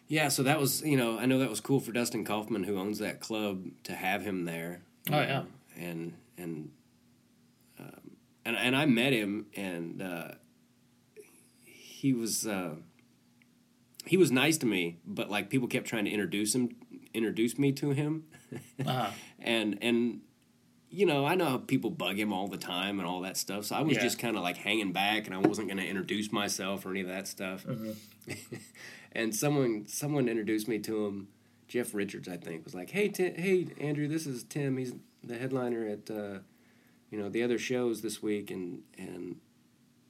yeah, 0.08 0.28
so 0.28 0.44
that 0.44 0.60
was 0.60 0.82
you 0.84 0.98
know 0.98 1.18
I 1.18 1.26
know 1.26 1.40
that 1.40 1.50
was 1.50 1.62
cool 1.62 1.80
for 1.80 1.92
Dustin 1.92 2.26
Kaufman 2.26 2.64
who 2.66 2.78
owns 2.78 3.00
that 3.00 3.20
club 3.20 3.66
to 3.84 3.94
have 3.94 4.22
him 4.24 4.46
there. 4.46 4.82
Oh, 5.10 5.12
know, 5.14 5.22
yeah. 5.22 5.44
and 5.78 6.14
and 6.38 6.72
um, 7.80 8.12
and 8.46 8.56
and 8.58 8.76
I 8.76 8.86
met 8.86 9.14
him 9.14 9.48
and 9.56 10.02
uh, 10.02 10.28
he 11.64 12.14
was 12.14 12.46
uh, 12.46 12.76
he 14.06 14.18
was 14.18 14.32
nice 14.32 14.58
to 14.60 14.66
me, 14.66 14.98
but 15.06 15.30
like 15.32 15.50
people 15.50 15.68
kept 15.68 15.88
trying 15.88 16.06
to 16.06 16.12
introduce 16.12 16.54
him 16.54 16.70
introduce 17.14 17.58
me 17.60 17.72
to 17.72 17.92
him 17.92 18.26
Uh-huh. 18.86 19.10
and 19.40 19.78
and 19.82 20.22
you 20.94 21.06
know 21.08 21.26
I 21.26 21.36
know 21.36 21.46
how 21.50 21.58
people 21.58 21.90
bug 21.90 22.18
him 22.20 22.32
all 22.32 22.48
the 22.48 22.58
time 22.58 23.00
and 23.00 23.08
all 23.08 23.22
that 23.22 23.36
stuff. 23.38 23.66
So 23.66 23.76
I 23.76 23.82
was 23.82 23.98
Yeah. 23.98 24.04
just 24.04 24.20
kind 24.20 24.38
of 24.38 24.44
like 24.44 24.58
hanging 24.58 24.92
back, 24.94 25.26
and 25.26 25.36
I 25.36 25.40
wasn't 25.40 25.68
going 25.68 25.80
to 25.80 25.86
introduce 25.88 26.32
myself 26.32 26.86
or 26.86 26.92
any 26.92 27.02
of 27.02 27.08
that 27.08 27.28
stuff. 27.28 27.66
and 29.12 29.36
someone 29.36 29.86
someone 29.88 30.30
introduced 30.30 30.68
me 30.68 30.80
to 30.80 31.06
him. 31.06 31.28
Jeff 31.68 31.94
Richards, 31.96 32.28
I 32.28 32.38
think, 32.38 32.64
was 32.66 32.76
like, 32.76 32.92
"Hey, 32.92 33.10
Tim, 33.10 33.34
hey, 33.36 33.68
Andrew, 33.80 34.08
this 34.08 34.28
is 34.28 34.44
Tim. 34.44 34.78
He's 34.78 34.94
the 35.24 35.38
headliner 35.38 35.88
at 35.88 36.12
uh, 36.12 36.40
you 37.10 37.18
know 37.18 37.30
the 37.30 37.42
other 37.42 37.58
shows 37.58 38.02
this 38.02 38.22
week." 38.22 38.52
And 38.52 38.84
and 38.98 39.38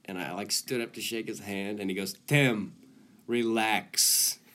and 0.04 0.18
I 0.18 0.32
like 0.34 0.52
stood 0.52 0.82
up 0.82 0.92
to 0.94 1.00
shake 1.00 1.28
his 1.28 1.40
hand, 1.40 1.80
and 1.80 1.88
he 1.88 1.96
goes, 1.96 2.14
"Tim, 2.26 2.74
relax." 3.26 4.38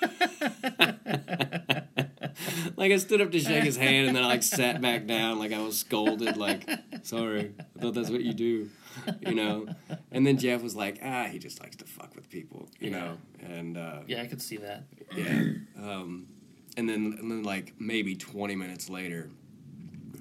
like 2.76 2.92
I 2.92 2.96
stood 2.98 3.20
up 3.20 3.30
to 3.32 3.40
shake 3.40 3.64
his 3.64 3.76
hand, 3.76 4.08
and 4.08 4.16
then 4.16 4.24
I 4.24 4.28
like 4.28 4.42
sat 4.42 4.80
back 4.80 5.06
down, 5.06 5.38
like 5.38 5.52
I 5.52 5.60
was 5.60 5.78
scolded, 5.78 6.36
like, 6.36 6.68
"Sorry, 7.02 7.52
I 7.76 7.80
thought 7.80 7.94
that's 7.94 8.10
what 8.10 8.22
you 8.22 8.34
do," 8.34 8.70
you 9.20 9.34
know. 9.34 9.66
And 10.12 10.26
then 10.26 10.38
Jeff 10.38 10.62
was 10.62 10.74
like, 10.76 11.00
"Ah, 11.02 11.24
he 11.24 11.38
just 11.38 11.60
likes 11.60 11.76
to 11.76 11.84
fuck 11.84 12.14
with 12.14 12.28
people, 12.30 12.68
you 12.80 12.90
Yeah. 12.90 12.98
know." 12.98 13.18
And 13.48 13.76
uh, 13.76 14.00
Yeah, 14.06 14.22
I 14.22 14.26
could 14.26 14.42
see 14.42 14.56
that. 14.58 14.84
yeah. 15.16 15.42
Um, 15.80 16.26
and 16.76 16.88
then 16.88 17.16
and 17.18 17.30
then 17.30 17.42
like 17.42 17.74
maybe 17.78 18.14
twenty 18.14 18.54
minutes 18.56 18.88
later, 18.88 19.30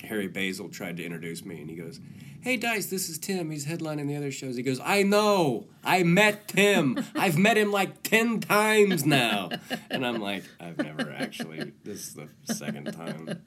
Harry 0.04 0.28
Basil 0.28 0.70
tried 0.70 0.98
to 0.98 1.04
introduce 1.04 1.46
me, 1.46 1.62
and 1.62 1.70
he 1.70 1.76
goes. 1.76 2.00
Hey 2.48 2.56
Dice, 2.56 2.86
this 2.86 3.10
is 3.10 3.18
Tim. 3.18 3.52
He's 3.52 3.66
headlining 3.66 4.08
the 4.08 4.16
other 4.16 4.32
shows. 4.32 4.56
He 4.56 4.64
goes, 4.64 4.80
I 4.82 5.04
know. 5.04 5.68
I 5.84 6.04
met 6.04 6.48
Tim. 6.48 6.98
I've 7.14 7.38
met 7.38 7.58
him 7.58 7.74
like 7.74 8.04
ten 8.04 8.40
times 8.40 9.06
now. 9.06 9.50
And 9.90 10.08
I'm 10.08 10.22
like, 10.22 10.46
I've 10.58 10.78
never 10.78 11.12
actually. 11.12 11.74
This 11.84 12.08
is 12.08 12.14
the 12.14 12.30
second 12.46 12.94
time. 12.94 13.42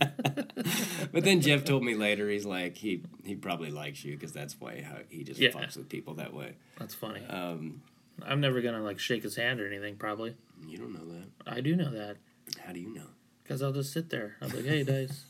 but 1.12 1.22
then 1.22 1.40
Jeff 1.40 1.62
told 1.62 1.84
me 1.84 1.94
later, 1.94 2.28
he's 2.28 2.44
like, 2.44 2.76
he 2.76 3.04
he 3.24 3.36
probably 3.36 3.70
likes 3.70 4.04
you 4.04 4.14
because 4.14 4.32
that's 4.32 4.60
why 4.60 4.82
how 4.82 4.98
he 5.08 5.22
just 5.22 5.38
Yeah. 5.38 5.50
fucks 5.50 5.76
with 5.76 5.88
people 5.88 6.14
that 6.14 6.34
way. 6.34 6.56
That's 6.80 6.96
funny. 6.96 7.24
Um, 7.26 7.82
I'm 8.26 8.40
never 8.40 8.60
gonna 8.62 8.82
like 8.82 8.98
shake 8.98 9.22
his 9.22 9.36
hand 9.36 9.60
or 9.60 9.68
anything. 9.68 9.94
Probably. 9.94 10.34
you 10.66 10.76
don't 10.76 10.92
know 10.92 11.06
that. 11.12 11.28
I 11.46 11.60
do 11.60 11.76
know 11.76 11.92
that 11.92 12.16
How 12.66 12.72
do 12.72 12.80
you 12.80 12.92
know? 12.92 13.10
because 13.44 13.62
I'll 13.62 13.70
just 13.70 13.92
sit 13.92 14.10
there. 14.10 14.38
I'll 14.42 14.48
be 14.50 14.56
like, 14.56 14.66
"Hey, 14.66 14.82
Dice." 14.82 15.26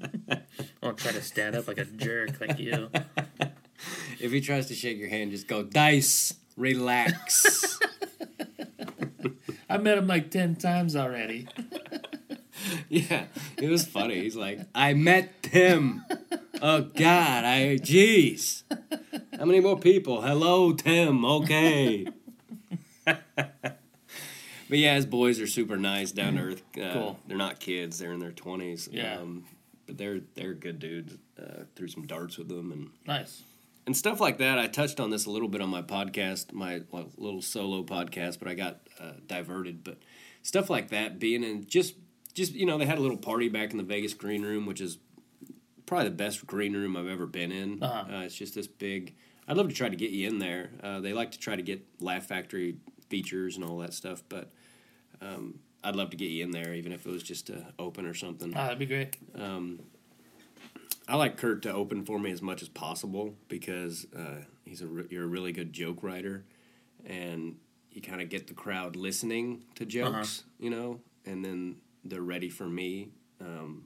I'll 0.82 0.94
try 0.94 1.12
to 1.12 1.22
stand 1.22 1.56
up 1.56 1.68
like 1.68 1.78
a 1.78 1.84
jerk, 1.84 2.40
like 2.40 2.58
you. 2.58 2.90
If 4.20 4.32
he 4.32 4.40
tries 4.40 4.66
to 4.68 4.74
shake 4.74 4.98
your 4.98 5.08
hand, 5.08 5.32
just 5.32 5.48
go, 5.48 5.62
Dice, 5.62 6.34
relax. 6.56 7.78
I 9.68 9.78
met 9.78 9.98
him 9.98 10.06
like 10.06 10.30
ten 10.30 10.54
times 10.56 10.94
already. 10.96 11.48
yeah, 12.88 13.24
it 13.56 13.68
was 13.68 13.86
funny. 13.86 14.20
He's 14.20 14.36
like, 14.36 14.60
I 14.74 14.94
met 14.94 15.42
Tim. 15.42 16.04
Oh, 16.60 16.82
God, 16.82 17.44
I, 17.44 17.78
jeez. 17.82 18.62
How 19.38 19.44
many 19.44 19.60
more 19.60 19.78
people? 19.78 20.20
Hello, 20.22 20.72
Tim. 20.72 21.24
Okay. 21.24 22.06
but 23.04 23.18
yeah, 24.68 24.94
his 24.94 25.06
boys 25.06 25.40
are 25.40 25.46
super 25.46 25.76
nice, 25.76 26.12
down 26.12 26.34
to 26.34 26.42
earth. 26.42 26.62
Uh, 26.80 26.92
Cool. 26.92 27.18
They're 27.26 27.36
not 27.36 27.58
kids; 27.58 27.98
they're 27.98 28.12
in 28.12 28.20
their 28.20 28.30
twenties. 28.30 28.88
Yeah. 28.92 29.18
Um, 29.18 29.44
but 29.92 29.98
they're 29.98 30.20
they're 30.34 30.54
good 30.54 30.78
dudes. 30.78 31.16
Uh, 31.38 31.64
threw 31.76 31.88
some 31.88 32.06
darts 32.06 32.38
with 32.38 32.48
them 32.48 32.72
and 32.72 32.90
Nice. 33.06 33.42
and 33.86 33.96
stuff 33.96 34.20
like 34.20 34.38
that. 34.38 34.58
I 34.58 34.66
touched 34.66 35.00
on 35.00 35.10
this 35.10 35.26
a 35.26 35.30
little 35.30 35.48
bit 35.48 35.60
on 35.60 35.68
my 35.70 35.82
podcast, 35.82 36.52
my 36.52 36.82
little 37.16 37.42
solo 37.42 37.82
podcast, 37.82 38.38
but 38.38 38.48
I 38.48 38.54
got 38.54 38.80
uh, 39.00 39.12
diverted. 39.26 39.82
But 39.84 39.98
stuff 40.42 40.70
like 40.70 40.88
that, 40.90 41.18
being 41.18 41.42
in 41.44 41.66
just 41.66 41.94
just 42.34 42.54
you 42.54 42.64
know, 42.66 42.78
they 42.78 42.86
had 42.86 42.98
a 42.98 43.02
little 43.02 43.16
party 43.16 43.48
back 43.48 43.70
in 43.72 43.76
the 43.76 43.82
Vegas 43.84 44.14
Green 44.14 44.42
Room, 44.42 44.66
which 44.66 44.80
is 44.80 44.98
probably 45.86 46.08
the 46.08 46.14
best 46.14 46.46
green 46.46 46.72
room 46.74 46.96
I've 46.96 47.08
ever 47.08 47.26
been 47.26 47.52
in. 47.52 47.82
Uh-huh. 47.82 48.16
Uh, 48.16 48.20
it's 48.22 48.34
just 48.34 48.54
this 48.54 48.66
big. 48.66 49.14
I'd 49.48 49.56
love 49.56 49.68
to 49.68 49.74
try 49.74 49.88
to 49.88 49.96
get 49.96 50.10
you 50.12 50.28
in 50.28 50.38
there. 50.38 50.70
Uh, 50.82 51.00
they 51.00 51.12
like 51.12 51.32
to 51.32 51.38
try 51.38 51.56
to 51.56 51.62
get 51.62 51.84
Laugh 52.00 52.26
Factory 52.26 52.76
features 53.10 53.56
and 53.56 53.64
all 53.64 53.78
that 53.78 53.92
stuff, 53.92 54.22
but 54.28 54.50
um, 55.20 55.58
I'd 55.84 55.96
love 55.96 56.10
to 56.10 56.16
get 56.16 56.30
you 56.30 56.44
in 56.44 56.50
there, 56.52 56.74
even 56.74 56.92
if 56.92 57.06
it 57.06 57.10
was 57.10 57.22
just 57.22 57.46
to 57.48 57.66
open 57.78 58.06
or 58.06 58.14
something. 58.14 58.52
Ah, 58.54 58.64
that'd 58.64 58.78
be 58.78 58.86
great. 58.86 59.16
Um, 59.34 59.80
I 61.08 61.16
like 61.16 61.36
Kurt 61.36 61.62
to 61.62 61.72
open 61.72 62.04
for 62.04 62.18
me 62.18 62.30
as 62.30 62.40
much 62.40 62.62
as 62.62 62.68
possible 62.68 63.34
because 63.48 64.06
uh, 64.16 64.42
he's 64.64 64.80
a 64.82 64.86
re- 64.86 65.06
you're 65.10 65.24
a 65.24 65.26
really 65.28 65.52
good 65.52 65.72
joke 65.72 66.02
writer, 66.02 66.44
and 67.04 67.56
you 67.90 68.00
kind 68.00 68.22
of 68.22 68.28
get 68.28 68.46
the 68.46 68.54
crowd 68.54 68.94
listening 68.96 69.64
to 69.74 69.84
jokes, 69.84 70.44
you 70.58 70.70
know, 70.70 71.00
and 71.26 71.44
then 71.44 71.76
they're 72.04 72.22
ready 72.22 72.48
for 72.48 72.66
me. 72.68 73.08
Um, 73.40 73.84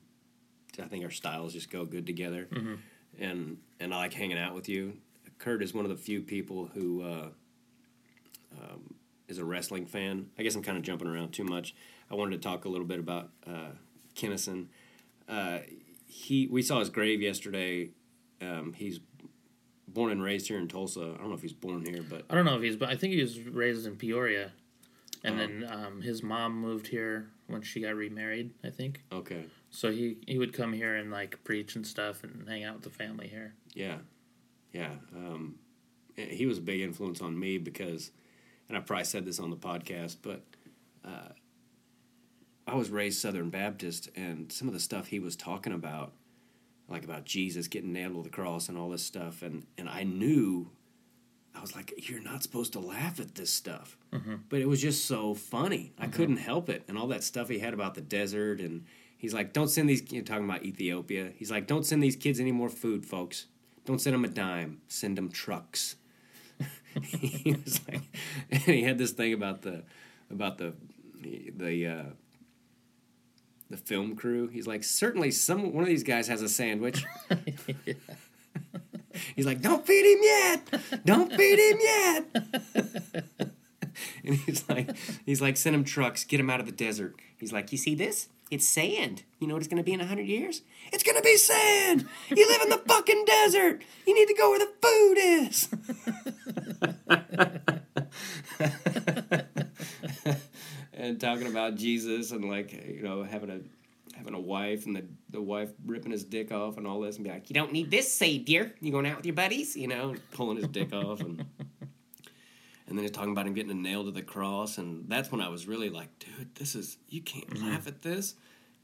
I 0.79 0.85
think 0.89 1.03
our 1.05 1.11
styles 1.11 1.55
just 1.55 1.71
go 1.71 1.87
good 1.87 2.07
together, 2.07 2.47
and 3.19 3.57
and 3.81 3.95
I 3.95 3.97
like 3.97 4.13
hanging 4.13 4.39
out 4.39 4.55
with 4.55 4.69
you. 4.69 4.99
Kurt 5.39 5.63
is 5.63 5.73
one 5.73 5.87
of 5.87 5.91
the 5.91 5.97
few 5.97 6.21
people 6.21 6.67
who 6.75 7.03
uh, 7.03 7.29
um, 8.61 8.95
is 9.29 9.39
a 9.39 9.45
wrestling 9.45 9.87
fan. 9.87 10.27
I 10.39 10.43
guess 10.43 10.55
I'm 10.55 10.63
kind 10.63 10.79
of 10.79 10.85
jumping 10.85 11.09
around 11.09 11.33
too 11.33 11.45
much. 11.45 11.75
I 12.11 12.15
wanted 12.15 12.41
to 12.41 12.49
talk 12.49 12.65
a 12.65 12.69
little 12.69 12.87
bit 12.87 12.99
about 13.01 13.31
uh, 13.47 13.71
Kinison. 14.15 14.67
Uh, 15.29 15.59
he 16.07 16.47
we 16.47 16.63
saw 16.63 16.79
his 16.79 16.91
grave 16.91 17.21
yesterday. 17.21 17.91
Um, 18.41 18.73
he's 18.75 19.01
born 19.89 20.11
and 20.13 20.23
raised 20.23 20.49
here 20.49 20.59
in 20.59 20.69
Tulsa. 20.69 21.01
I 21.15 21.19
don't 21.19 21.29
know 21.31 21.35
if 21.35 21.43
he's 21.43 21.53
born 21.53 21.85
here, 21.85 22.03
but 22.09 22.25
I 22.31 22.35
don't 22.35 22.45
know 22.45 22.57
if 22.57 22.63
he's, 22.63 22.77
but 22.77 22.89
I 22.91 22.97
think 22.97 23.15
he 23.15 23.21
was 23.23 23.41
raised 23.41 23.87
in 23.87 23.97
Peoria, 23.97 24.53
and 25.25 25.35
Oh. 25.35 25.39
then 25.39 25.69
um, 25.71 26.03
his 26.03 26.23
mom 26.23 26.57
moved 26.61 26.87
here 26.89 27.31
when 27.49 27.63
she 27.63 27.81
got 27.81 27.95
remarried. 27.95 28.51
I 28.63 28.71
think. 28.71 29.03
okay. 29.13 29.47
So 29.71 29.91
he 29.91 30.19
he 30.27 30.39
would 30.39 30.53
come 30.53 30.73
here 30.73 30.95
and 30.97 31.11
like 31.11 31.43
preach 31.45 31.75
and 31.77 31.87
stuff 31.87 32.23
and 32.25 32.49
hang 32.49 32.63
out 32.65 32.75
with 32.77 32.85
the 32.85 32.91
family 32.91 33.27
here. 33.29 33.55
Yeah, 33.75 33.99
yeah. 34.73 34.93
Um, 35.15 35.57
he 36.17 36.47
was 36.47 36.59
a 36.59 36.63
big 36.63 36.81
influence 36.81 37.21
on 37.21 37.39
me 37.39 37.59
because, 37.59 38.11
and 38.69 38.77
I 38.77 38.81
probably 38.81 39.05
said 39.05 39.25
this 39.25 39.39
on 39.39 39.51
the 39.51 39.57
podcast, 39.57 40.17
but 40.23 40.43
uh, 41.05 41.29
I 42.67 42.75
was 42.75 42.91
raised 42.91 43.21
Southern 43.21 43.51
Baptist, 43.51 44.09
and 44.17 44.51
some 44.51 44.67
of 44.69 44.75
the 44.75 44.81
stuff 44.81 45.07
he 45.09 45.21
was 45.21 45.37
talking 45.37 45.73
about, 45.73 46.13
like 46.89 47.05
about 47.05 47.25
Jesus 47.25 47.69
getting 47.69 47.93
nailed 47.93 48.15
to 48.17 48.23
the 48.23 48.29
cross 48.29 48.69
and 48.69 48.77
all 48.77 48.91
this 48.91 49.05
stuff, 49.05 49.43
and 49.43 49.67
and 49.79 49.89
I 49.89 50.03
knew. 50.05 50.71
I 51.55 51.61
was 51.63 51.75
like, 51.75 52.09
"You're 52.11 52.21
not 52.21 52.43
supposed 52.43 52.75
to 52.75 52.81
laugh 52.81 53.19
at 53.19 53.35
this 53.35 53.51
stuff," 53.51 53.97
but 54.51 54.61
it 54.61 54.69
was 54.69 54.83
just 54.83 55.07
so 55.07 55.33
funny. 55.33 55.93
I 55.99 56.07
couldn't 56.07 56.37
help 56.37 56.69
it, 56.69 56.85
and 56.87 56.99
all 56.99 57.07
that 57.09 57.25
stuff 57.25 57.49
he 57.49 57.61
had 57.61 57.73
about 57.73 57.95
the 57.95 58.03
desert, 58.03 58.61
and 58.61 58.85
he's 59.17 59.33
like, 59.33 59.55
"Don't 59.55 59.69
send 59.69 59.89
these." 59.89 60.03
You 60.13 60.19
know, 60.19 60.25
talking 60.25 60.45
about 60.45 60.65
Ethiopia, 60.67 61.33
he's 61.35 61.51
like, 61.51 61.67
"Don't 61.67 61.87
send 61.87 62.03
these 62.03 62.15
kids 62.17 62.41
any 62.41 62.53
more 62.53 62.69
food, 62.69 63.07
folks. 63.07 63.47
Don't 63.87 64.01
send 64.01 64.13
them 64.13 64.25
a 64.25 64.29
dime. 64.29 64.83
Send 64.89 65.17
them 65.17 65.31
trucks." 65.31 65.97
he 67.11 67.53
was 67.53 67.81
like, 67.89 68.03
and 68.51 68.63
he 68.63 68.83
had 68.83 68.99
this 68.99 69.13
thing 69.13 69.33
about 69.33 69.63
the 69.63 69.83
about 70.31 70.59
the 70.59 70.73
the 71.23 71.87
uh, 71.87 72.05
the 73.71 73.77
film 73.77 74.17
crew. 74.17 74.49
He's 74.49 74.67
like, 74.67 74.85
certainly 74.85 75.31
some 75.31 75.73
one 75.73 75.83
of 75.83 75.89
these 75.89 76.05
guys 76.05 76.29
has 76.29 76.43
a 76.43 76.49
sandwich. 76.49 77.05
He's 79.35 79.47
like, 79.47 79.63
don't 79.63 79.87
feed 79.87 80.05
him 80.15 80.19
yet, 80.23 81.05
don't 81.07 81.33
feed 81.33 81.59
him 81.59 81.79
yet. 81.81 82.27
and 84.25 84.35
he's 84.35 84.69
like, 84.69 84.95
he's 85.25 85.41
like, 85.41 85.57
send 85.57 85.75
him 85.75 85.85
trucks, 85.85 86.25
get 86.25 86.39
him 86.39 86.51
out 86.51 86.61
of 86.61 86.67
the 86.67 86.73
desert. 86.73 87.15
He's 87.39 87.51
like, 87.53 87.73
you 87.73 87.79
see 87.79 87.95
this? 87.95 88.29
It's 88.51 88.67
sand. 88.67 89.25
You 89.41 89.49
know 89.49 89.55
what 89.55 89.61
it's 89.61 89.69
going 89.69 89.83
to 89.83 89.85
be 89.85 89.93
in 89.93 90.01
a 90.01 90.07
hundred 90.07 90.27
years? 90.27 90.63
It's 90.93 91.03
going 91.03 91.17
to 91.17 91.23
be 91.23 91.37
sand. 91.37 92.07
You 92.31 92.47
live 92.47 92.63
in 92.63 92.69
the 92.69 92.79
fucking 92.79 93.25
desert. 93.25 93.83
You 94.07 94.15
need 94.15 94.29
to 94.29 94.35
go 94.35 94.51
where 94.51 94.61
the 94.61 94.73
food 94.81 95.19
is. 95.19 95.69
and 100.93 101.21
talking 101.21 101.47
about 101.47 101.77
Jesus 101.77 102.31
and 102.33 102.45
like 102.49 102.73
you 102.73 103.03
know 103.03 103.23
having 103.23 103.51
a 103.51 103.61
having 104.17 104.35
a 104.35 104.41
wife 104.41 104.87
and 104.87 104.97
the 104.97 105.05
the 105.31 105.41
wife 105.41 105.71
ripping 105.85 106.13
his 106.13 106.25
dick 106.25 106.53
off 106.53 106.77
and 106.79 106.87
all 106.87 107.01
this 107.01 107.17
and 107.17 107.25
be 107.25 107.31
like, 107.31 107.51
you 107.51 107.55
don't 107.55 107.73
need 107.73 107.91
this 107.91 108.13
savior. 108.13 108.73
You 108.81 108.93
going 108.93 109.07
out 109.07 109.17
with 109.19 109.27
your 109.27 109.35
buddies? 109.35 109.77
You 109.77 109.89
know, 109.89 110.15
pulling 110.33 110.57
his 110.59 110.69
dick 110.69 110.93
off 110.93 111.21
and. 111.21 111.45
And 112.89 112.97
then 112.97 113.03
he's 113.03 113.11
talking 113.11 113.33
about 113.33 113.49
him 113.49 113.55
getting 113.55 113.73
a 113.73 113.75
nail 113.75 114.05
to 114.05 114.13
the 114.13 114.23
cross, 114.23 114.79
and 114.79 115.07
that's 115.09 115.33
when 115.33 115.41
I 115.41 115.49
was 115.49 115.67
really 115.67 115.91
like, 115.91 116.09
"Dude, 116.21 116.55
this 116.55 116.77
is 116.77 116.99
you 117.09 117.21
can't 117.21 117.51
Mm-hmm. 117.51 117.67
laugh 117.71 117.89
at 117.89 118.01
this." 118.03 118.37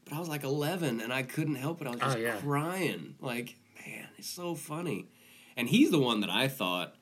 But 0.03 0.15
I 0.15 0.19
was 0.19 0.27
like 0.27 0.43
11, 0.43 0.99
and 0.99 1.13
I 1.13 1.23
couldn't 1.23 1.55
help 1.55 1.79
it. 1.79 1.87
I 1.87 1.91
was 1.91 1.99
Oh, 2.01 2.05
just 2.07 2.19
yeah. 2.19 2.35
crying. 2.35 3.15
Like, 3.21 3.55
man, 3.79 4.09
it's 4.17 4.27
so 4.27 4.55
funny. 4.55 5.07
And 5.55 5.69
he's 5.69 5.89
the 5.89 5.99
one 5.99 6.19
that 6.19 6.29
I 6.29 6.49
thought, 6.49 6.95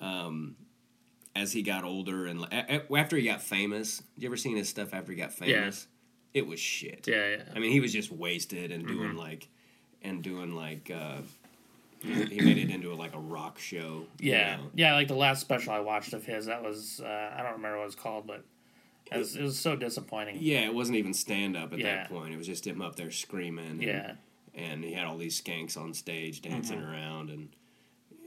um, 0.00 0.54
as 1.36 1.52
he 1.52 1.62
got 1.62 1.84
older 1.84 2.26
and 2.26 2.46
after 2.52 3.16
he 3.16 3.24
got 3.24 3.42
famous. 3.42 4.02
You 4.16 4.28
ever 4.28 4.36
seen 4.36 4.56
his 4.56 4.68
stuff 4.68 4.94
after 4.94 5.12
he 5.12 5.18
got 5.18 5.32
famous? 5.32 5.86
Yeah. 6.34 6.40
It 6.40 6.46
was 6.46 6.58
shit. 6.60 7.06
Yeah, 7.06 7.28
yeah. 7.36 7.42
I 7.54 7.58
mean, 7.60 7.70
he 7.72 7.80
was 7.80 7.92
just 7.92 8.10
wasted 8.10 8.70
and 8.72 8.86
doing 8.86 9.10
Mm-hmm. 9.10 9.18
like, 9.18 9.48
and 10.02 10.22
doing 10.22 10.54
like, 10.54 10.90
uh, 10.94 11.18
he 12.02 12.40
made 12.40 12.58
it 12.58 12.70
into 12.70 12.92
a, 12.92 12.94
like 12.96 13.14
a 13.14 13.18
rock 13.18 13.58
show. 13.58 14.04
Yeah, 14.18 14.56
know? 14.56 14.62
yeah. 14.74 14.94
Like 14.94 15.08
the 15.08 15.14
last 15.14 15.40
special 15.40 15.72
I 15.72 15.80
watched 15.80 16.12
of 16.12 16.24
his, 16.26 16.46
that 16.46 16.62
was 16.62 17.00
uh, 17.04 17.32
I 17.36 17.42
don't 17.42 17.52
remember 17.52 17.78
what 17.78 17.86
it's 17.86 17.94
called, 17.94 18.26
but 18.26 18.44
it 19.12 19.16
was, 19.18 19.36
it 19.36 19.42
was 19.42 19.58
so 19.58 19.74
disappointing. 19.76 20.36
Yeah, 20.40 20.60
it 20.66 20.74
wasn't 20.74 20.98
even 20.98 21.14
stand 21.14 21.56
up 21.56 21.72
at 21.72 21.78
Yeah. 21.78 21.96
that 21.96 22.10
point. 22.10 22.34
It 22.34 22.36
was 22.36 22.46
just 22.46 22.66
him 22.66 22.82
up 22.82 22.96
there 22.96 23.10
screaming. 23.10 23.66
And, 23.66 23.82
Yeah. 23.82 24.12
And 24.56 24.84
he 24.84 24.92
had 24.92 25.06
all 25.06 25.16
these 25.16 25.40
skanks 25.40 25.76
on 25.76 25.94
stage 25.94 26.42
dancing 26.42 26.78
Mm-hmm. 26.78 26.92
around, 26.92 27.30
and, 27.30 27.48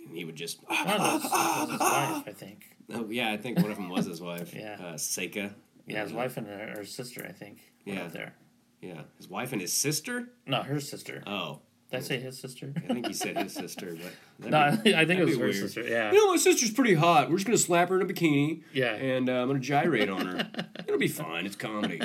and 0.07 0.15
he 0.17 0.25
would 0.25 0.35
just. 0.35 0.59
One 0.67 0.87
of 0.87 1.21
those 1.21 1.31
was 1.31 1.69
his 1.71 1.79
wife, 1.79 2.23
I 2.27 2.33
think. 2.35 2.75
Oh, 2.93 3.09
yeah, 3.09 3.31
I 3.31 3.37
think 3.37 3.59
one 3.59 3.71
of 3.71 3.77
them 3.77 3.89
was 3.89 4.05
his 4.05 4.21
wife. 4.21 4.53
Yeah. 4.55 4.77
Uh, 4.79 4.93
Seika. 4.93 5.53
Yeah, 5.85 6.03
his 6.03 6.13
wife 6.13 6.37
and 6.37 6.47
her, 6.47 6.73
her 6.77 6.85
sister, 6.85 7.25
I 7.27 7.31
think. 7.31 7.59
Yeah. 7.85 8.03
up 8.03 8.11
there. 8.11 8.33
Yeah. 8.81 9.01
His 9.17 9.29
wife 9.29 9.51
and 9.53 9.61
his 9.61 9.73
sister? 9.73 10.29
No, 10.45 10.61
her 10.63 10.79
sister. 10.79 11.23
Oh. 11.25 11.59
Did 11.89 11.97
I 11.97 11.99
say 12.01 12.19
his 12.19 12.37
sister? 12.37 12.73
I 12.75 12.93
think 12.93 13.07
he 13.07 13.13
said 13.13 13.37
his 13.37 13.53
sister, 13.53 13.95
but. 14.39 14.49
no, 14.49 14.77
be- 14.83 14.93
I 14.93 15.05
think 15.05 15.21
it 15.21 15.25
was 15.25 15.37
her 15.37 15.45
weird. 15.45 15.55
sister. 15.55 15.83
Yeah. 15.83 16.11
You 16.11 16.17
know, 16.25 16.31
my 16.31 16.37
sister's 16.37 16.71
pretty 16.71 16.93
hot. 16.95 17.29
We're 17.29 17.37
just 17.37 17.45
gonna 17.47 17.57
slap 17.57 17.87
her 17.89 17.95
in 17.99 18.09
a 18.09 18.13
bikini. 18.13 18.63
Yeah. 18.73 18.91
And 18.93 19.29
uh, 19.29 19.33
I'm 19.41 19.47
gonna 19.47 19.59
gyrate 19.59 20.09
on 20.09 20.25
her. 20.27 20.49
It'll 20.85 20.99
be 20.99 21.07
fine. 21.07 21.45
It's 21.45 21.55
comedy. 21.55 22.01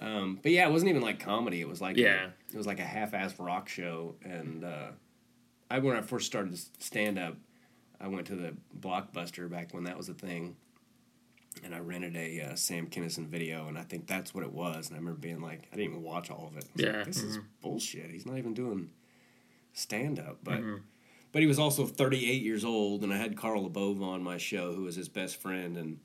Um, 0.00 0.40
but 0.42 0.50
yeah, 0.50 0.66
it 0.66 0.72
wasn't 0.72 0.88
even 0.90 1.02
like 1.02 1.20
comedy. 1.20 1.60
It 1.60 1.68
was 1.68 1.80
like 1.80 1.96
Yeah. 1.96 2.30
it 2.52 2.56
was 2.56 2.66
like 2.66 2.80
a 2.80 2.84
half-ass 2.84 3.38
rock 3.38 3.68
show. 3.68 4.16
And 4.24 4.64
uh, 4.64 4.88
I 5.70 5.78
when 5.78 5.96
I 5.96 6.00
first 6.02 6.26
started 6.26 6.58
stand 6.82 7.16
up, 7.16 7.36
I 8.00 8.08
went 8.08 8.26
to 8.28 8.36
the 8.36 8.54
Blockbuster 8.78 9.50
back 9.50 9.74
when 9.74 9.84
that 9.84 9.96
was 9.96 10.08
a 10.08 10.14
thing, 10.14 10.56
and 11.62 11.74
I 11.74 11.78
rented 11.80 12.16
a 12.16 12.40
uh, 12.40 12.54
Sam 12.54 12.86
Kinison 12.86 13.26
video, 13.26 13.68
and 13.68 13.78
I 13.78 13.82
think 13.82 14.06
that's 14.06 14.34
what 14.34 14.44
it 14.44 14.52
was. 14.52 14.88
And 14.88 14.96
I 14.96 14.98
remember 14.98 15.20
being 15.20 15.42
like, 15.42 15.68
I 15.72 15.76
didn't 15.76 15.92
even 15.92 16.02
watch 16.02 16.30
all 16.30 16.50
of 16.50 16.56
it. 16.56 16.64
I 16.64 16.72
was 16.74 16.84
like, 16.84 16.94
Yeah, 16.94 17.04
this 17.04 17.22
is 17.22 17.38
bullshit. 17.60 18.10
He's 18.10 18.26
not 18.26 18.38
even 18.38 18.54
doing 18.54 18.90
stand 19.72 20.18
up, 20.18 20.38
but. 20.42 20.60
Mm-hmm. 20.60 20.76
But 21.32 21.42
he 21.42 21.46
was 21.46 21.60
also 21.60 21.86
38 21.86 22.42
years 22.42 22.64
old, 22.64 23.04
and 23.04 23.12
I 23.12 23.16
had 23.16 23.36
Carl 23.36 23.70
LaBove 23.70 24.02
on 24.02 24.20
my 24.20 24.36
show, 24.36 24.72
who 24.72 24.82
was 24.82 24.96
his 24.96 25.08
best 25.08 25.40
friend, 25.40 25.76
and 25.76 26.00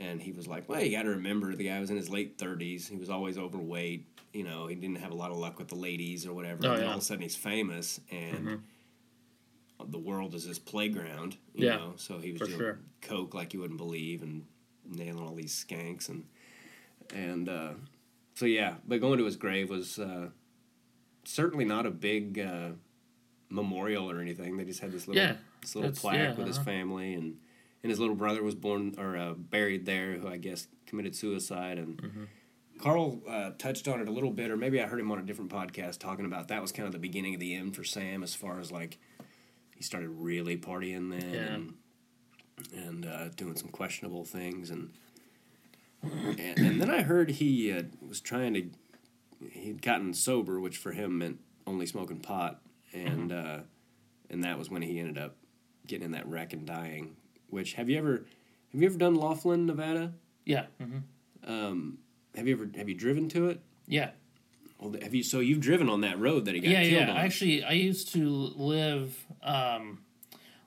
and 0.00 0.20
he 0.20 0.32
was 0.32 0.48
like, 0.48 0.68
"Well, 0.68 0.82
you 0.82 0.90
got 0.90 1.04
to 1.04 1.10
remember, 1.10 1.54
the 1.54 1.68
guy 1.68 1.78
was 1.78 1.90
in 1.90 1.96
his 1.96 2.10
late 2.10 2.38
30s. 2.38 2.88
He 2.88 2.96
was 2.96 3.08
always 3.08 3.38
overweight. 3.38 4.06
You 4.32 4.42
know, 4.42 4.66
he 4.66 4.74
didn't 4.74 4.96
have 4.96 5.12
a 5.12 5.14
lot 5.14 5.30
of 5.30 5.36
luck 5.36 5.60
with 5.60 5.68
the 5.68 5.76
ladies 5.76 6.26
or 6.26 6.32
whatever. 6.32 6.62
Oh, 6.64 6.70
and 6.70 6.76
then 6.78 6.84
yeah. 6.86 6.90
all 6.90 6.96
of 6.96 7.02
a 7.02 7.04
sudden, 7.04 7.22
he's 7.22 7.36
famous, 7.36 8.00
and 8.10 8.64
the 9.88 9.98
world 9.98 10.34
is 10.34 10.44
his 10.44 10.58
playground. 10.58 11.36
You 11.54 11.66
Yeah, 11.66 11.76
know, 11.76 11.92
so 11.96 12.18
he 12.18 12.32
was 12.32 12.42
doing 12.42 12.58
sure. 12.58 12.78
coke 13.02 13.34
like 13.34 13.54
you 13.54 13.60
wouldn't 13.60 13.78
believe, 13.78 14.22
and 14.22 14.44
nailing 14.86 15.22
all 15.26 15.34
these 15.34 15.54
skanks, 15.54 16.08
and 16.08 16.24
and 17.14 17.48
uh, 17.48 17.72
so 18.34 18.46
yeah. 18.46 18.74
But 18.86 19.00
going 19.00 19.18
to 19.18 19.24
his 19.24 19.36
grave 19.36 19.70
was 19.70 19.98
uh, 19.98 20.28
certainly 21.24 21.64
not 21.64 21.86
a 21.86 21.90
big. 21.90 22.38
Uh, 22.38 22.70
memorial 23.50 24.10
or 24.10 24.20
anything. 24.20 24.56
They 24.56 24.64
just 24.64 24.80
had 24.80 24.90
this 24.90 25.06
little 25.06 25.22
Yeah, 25.22 25.36
this 25.60 25.76
little 25.76 25.92
plaque 25.92 26.16
yeah, 26.16 26.34
with 26.34 26.46
his 26.48 26.56
uh-huh. 26.56 26.64
family 26.64 27.14
and 27.14 27.36
and 27.84 27.90
his 27.90 28.00
little 28.00 28.16
brother 28.16 28.42
was 28.42 28.54
born 28.56 28.94
or 28.98 29.16
uh, 29.16 29.34
buried 29.34 29.86
there 29.86 30.14
who 30.14 30.26
I 30.26 30.38
guess 30.38 30.66
committed 30.86 31.14
suicide 31.14 31.78
and 31.78 31.96
Mm-hmm. 32.02 32.24
Carl 32.80 33.20
uh, 33.28 33.50
touched 33.56 33.86
on 33.86 34.00
it 34.00 34.08
a 34.08 34.10
little 34.10 34.32
bit 34.32 34.50
or 34.50 34.56
maybe 34.56 34.80
I 34.82 34.86
heard 34.86 34.98
him 34.98 35.12
on 35.12 35.20
a 35.20 35.22
different 35.22 35.52
podcast 35.52 36.00
talking 36.00 36.24
about 36.24 36.48
that 36.48 36.60
was 36.60 36.72
kind 36.72 36.86
of 36.86 36.92
the 36.92 36.98
beginning 36.98 37.34
of 37.34 37.38
the 37.40 37.54
end 37.54 37.76
for 37.76 37.84
Sam 37.84 38.24
as 38.24 38.34
far 38.34 38.58
as 38.58 38.72
like 38.72 38.98
started 39.84 40.08
really 40.10 40.56
partying 40.56 41.10
then 41.10 41.32
Yeah. 41.34 41.54
and 41.54 41.74
and 42.72 43.06
uh, 43.06 43.28
doing 43.30 43.56
some 43.56 43.68
questionable 43.68 44.24
things 44.24 44.70
and 44.70 44.90
and, 46.02 46.58
and 46.58 46.80
then 46.80 46.90
I 46.90 47.02
heard 47.02 47.30
he 47.30 47.72
uh, 47.72 47.82
was 48.06 48.20
trying 48.20 48.54
to 48.54 48.70
he'd 49.50 49.82
gotten 49.82 50.14
sober 50.14 50.60
which 50.60 50.76
for 50.76 50.92
him 50.92 51.18
meant 51.18 51.38
only 51.66 51.86
smoking 51.86 52.20
pot 52.20 52.60
and 52.92 53.32
uh, 53.32 53.58
and 54.30 54.44
that 54.44 54.58
was 54.58 54.70
when 54.70 54.82
he 54.82 54.98
ended 54.98 55.18
up 55.18 55.36
getting 55.86 56.06
in 56.06 56.12
that 56.12 56.26
wreck 56.28 56.52
and 56.52 56.66
dying. 56.66 57.16
Which 57.50 57.74
have 57.74 57.88
you 57.88 57.98
ever 57.98 58.24
have 58.72 58.80
you 58.82 58.86
ever 58.86 58.98
done 58.98 59.14
Laughlin, 59.14 59.66
Nevada? 59.66 60.12
Yeah. 60.44 60.66
hmm 60.80 60.98
Um, 61.46 61.98
have 62.36 62.46
you 62.48 62.54
ever 62.54 62.68
have 62.76 62.88
you 62.88 62.94
driven 62.94 63.28
to 63.30 63.48
it? 63.48 63.60
Yeah. 63.86 64.10
Well, 64.78 64.94
have 65.00 65.14
you? 65.14 65.22
So 65.22 65.40
you've 65.40 65.60
driven 65.60 65.88
on 65.88 66.00
that 66.02 66.18
road 66.18 66.44
that 66.46 66.54
he 66.54 66.60
got 66.60 66.70
yeah, 66.70 66.82
killed 66.82 66.92
yeah. 67.08 67.10
on. 67.10 67.16
Actually, 67.16 67.64
I 67.64 67.72
used 67.72 68.12
to 68.12 68.28
live, 68.28 69.16
um, 69.42 70.00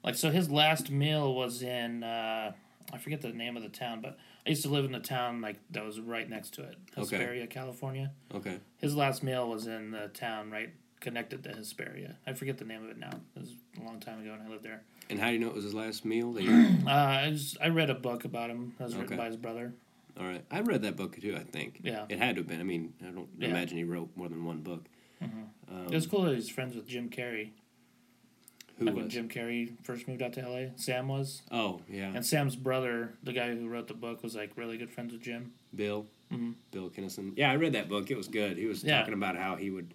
like, 0.03 0.15
so 0.15 0.29
his 0.31 0.49
last 0.49 0.89
meal 0.89 1.33
was 1.35 1.61
in, 1.61 2.03
uh, 2.03 2.51
I 2.93 2.97
forget 2.97 3.21
the 3.21 3.29
name 3.33 3.57
of 3.57 3.63
the 3.63 3.69
town, 3.69 4.01
but 4.01 4.17
I 4.45 4.49
used 4.49 4.63
to 4.63 4.69
live 4.69 4.85
in 4.85 4.93
the 4.93 4.99
town, 4.99 5.41
like, 5.41 5.57
that 5.71 5.83
was 5.85 5.99
right 5.99 6.27
next 6.29 6.53
to 6.55 6.63
it, 6.63 6.77
Okay. 6.97 7.17
Hesperia, 7.17 7.47
California. 7.47 8.11
okay. 8.33 8.59
His 8.77 8.95
last 8.95 9.23
meal 9.23 9.49
was 9.49 9.67
in 9.67 9.91
the 9.91 10.07
town 10.13 10.49
right 10.51 10.69
connected 10.99 11.43
to 11.43 11.49
Hesperia. 11.49 12.15
I 12.25 12.33
forget 12.33 12.57
the 12.57 12.65
name 12.65 12.83
of 12.83 12.89
it 12.89 12.97
now. 12.97 13.11
It 13.35 13.39
was 13.41 13.53
a 13.79 13.83
long 13.83 13.99
time 13.99 14.19
ago 14.21 14.31
when 14.31 14.41
I 14.41 14.49
lived 14.49 14.63
there. 14.63 14.81
And 15.09 15.19
how 15.19 15.27
do 15.27 15.33
you 15.33 15.39
know 15.39 15.47
it 15.47 15.53
was 15.53 15.63
his 15.63 15.73
last 15.75 16.05
meal? 16.05 16.33
That 16.33 16.43
you, 16.43 16.49
Uh, 16.87 16.89
I, 16.89 17.29
just, 17.31 17.57
I 17.61 17.67
read 17.67 17.89
a 17.89 17.93
book 17.95 18.25
about 18.25 18.49
him 18.49 18.73
that 18.77 18.85
was 18.85 18.95
written 18.95 19.13
Okay. 19.13 19.21
by 19.21 19.27
his 19.27 19.35
brother. 19.37 19.73
All 20.19 20.25
right, 20.25 20.43
I 20.49 20.61
read 20.61 20.81
that 20.83 20.95
book 20.95 21.19
too. 21.19 21.35
I 21.35 21.43
think. 21.43 21.81
Yeah. 21.83 22.05
It 22.09 22.17
had 22.17 22.35
to 22.35 22.41
have 22.41 22.47
been. 22.47 22.59
I 22.59 22.63
mean, 22.63 22.93
I 23.01 23.11
don't 23.11 23.29
Yeah. 23.37 23.49
imagine 23.49 23.77
he 23.77 23.83
wrote 23.83 24.09
more 24.15 24.29
than 24.29 24.43
one 24.45 24.61
book. 24.61 24.85
Um, 25.21 25.49
it 25.89 25.91
was 25.95 26.07
cool 26.07 26.23
that 26.23 26.35
he's 26.35 26.49
friends 26.49 26.75
with 26.75 26.87
Jim 26.87 27.09
Carrey. 27.09 27.49
Who 28.77 28.85
Like 28.85 28.95
when 28.95 29.05
was? 29.05 29.13
Jim 29.13 29.27
Carrey 29.27 29.73
first 29.83 30.07
moved 30.07 30.21
out 30.21 30.33
to 30.33 30.41
LA, 30.47 30.67
Sam 30.75 31.07
was. 31.07 31.41
Oh 31.51 31.81
yeah, 31.89 32.11
And 32.13 32.23
Sam's 32.25 32.55
brother, 32.55 33.13
the 33.23 33.33
guy 33.33 33.53
who 33.55 33.67
wrote 33.67 33.87
the 33.87 33.95
book, 33.95 34.21
was 34.23 34.35
like 34.35 34.55
really 34.55 34.77
good 34.77 34.91
friends 34.91 35.13
with 35.13 35.21
Jim. 35.21 35.53
Bill. 35.75 36.05
Mhm. 36.31 36.53
Bill 36.71 36.89
Kinison. 36.89 37.33
Yeah, 37.35 37.49
I 37.51 37.55
read 37.55 37.73
that 37.73 37.89
book. 37.89 38.11
It 38.11 38.17
was 38.17 38.27
good. 38.27 38.57
He 38.57 38.65
was 38.65 38.83
Yeah. 38.83 38.99
talking 38.99 39.13
about 39.15 39.35
how 39.35 39.55
he 39.55 39.69
would 39.71 39.93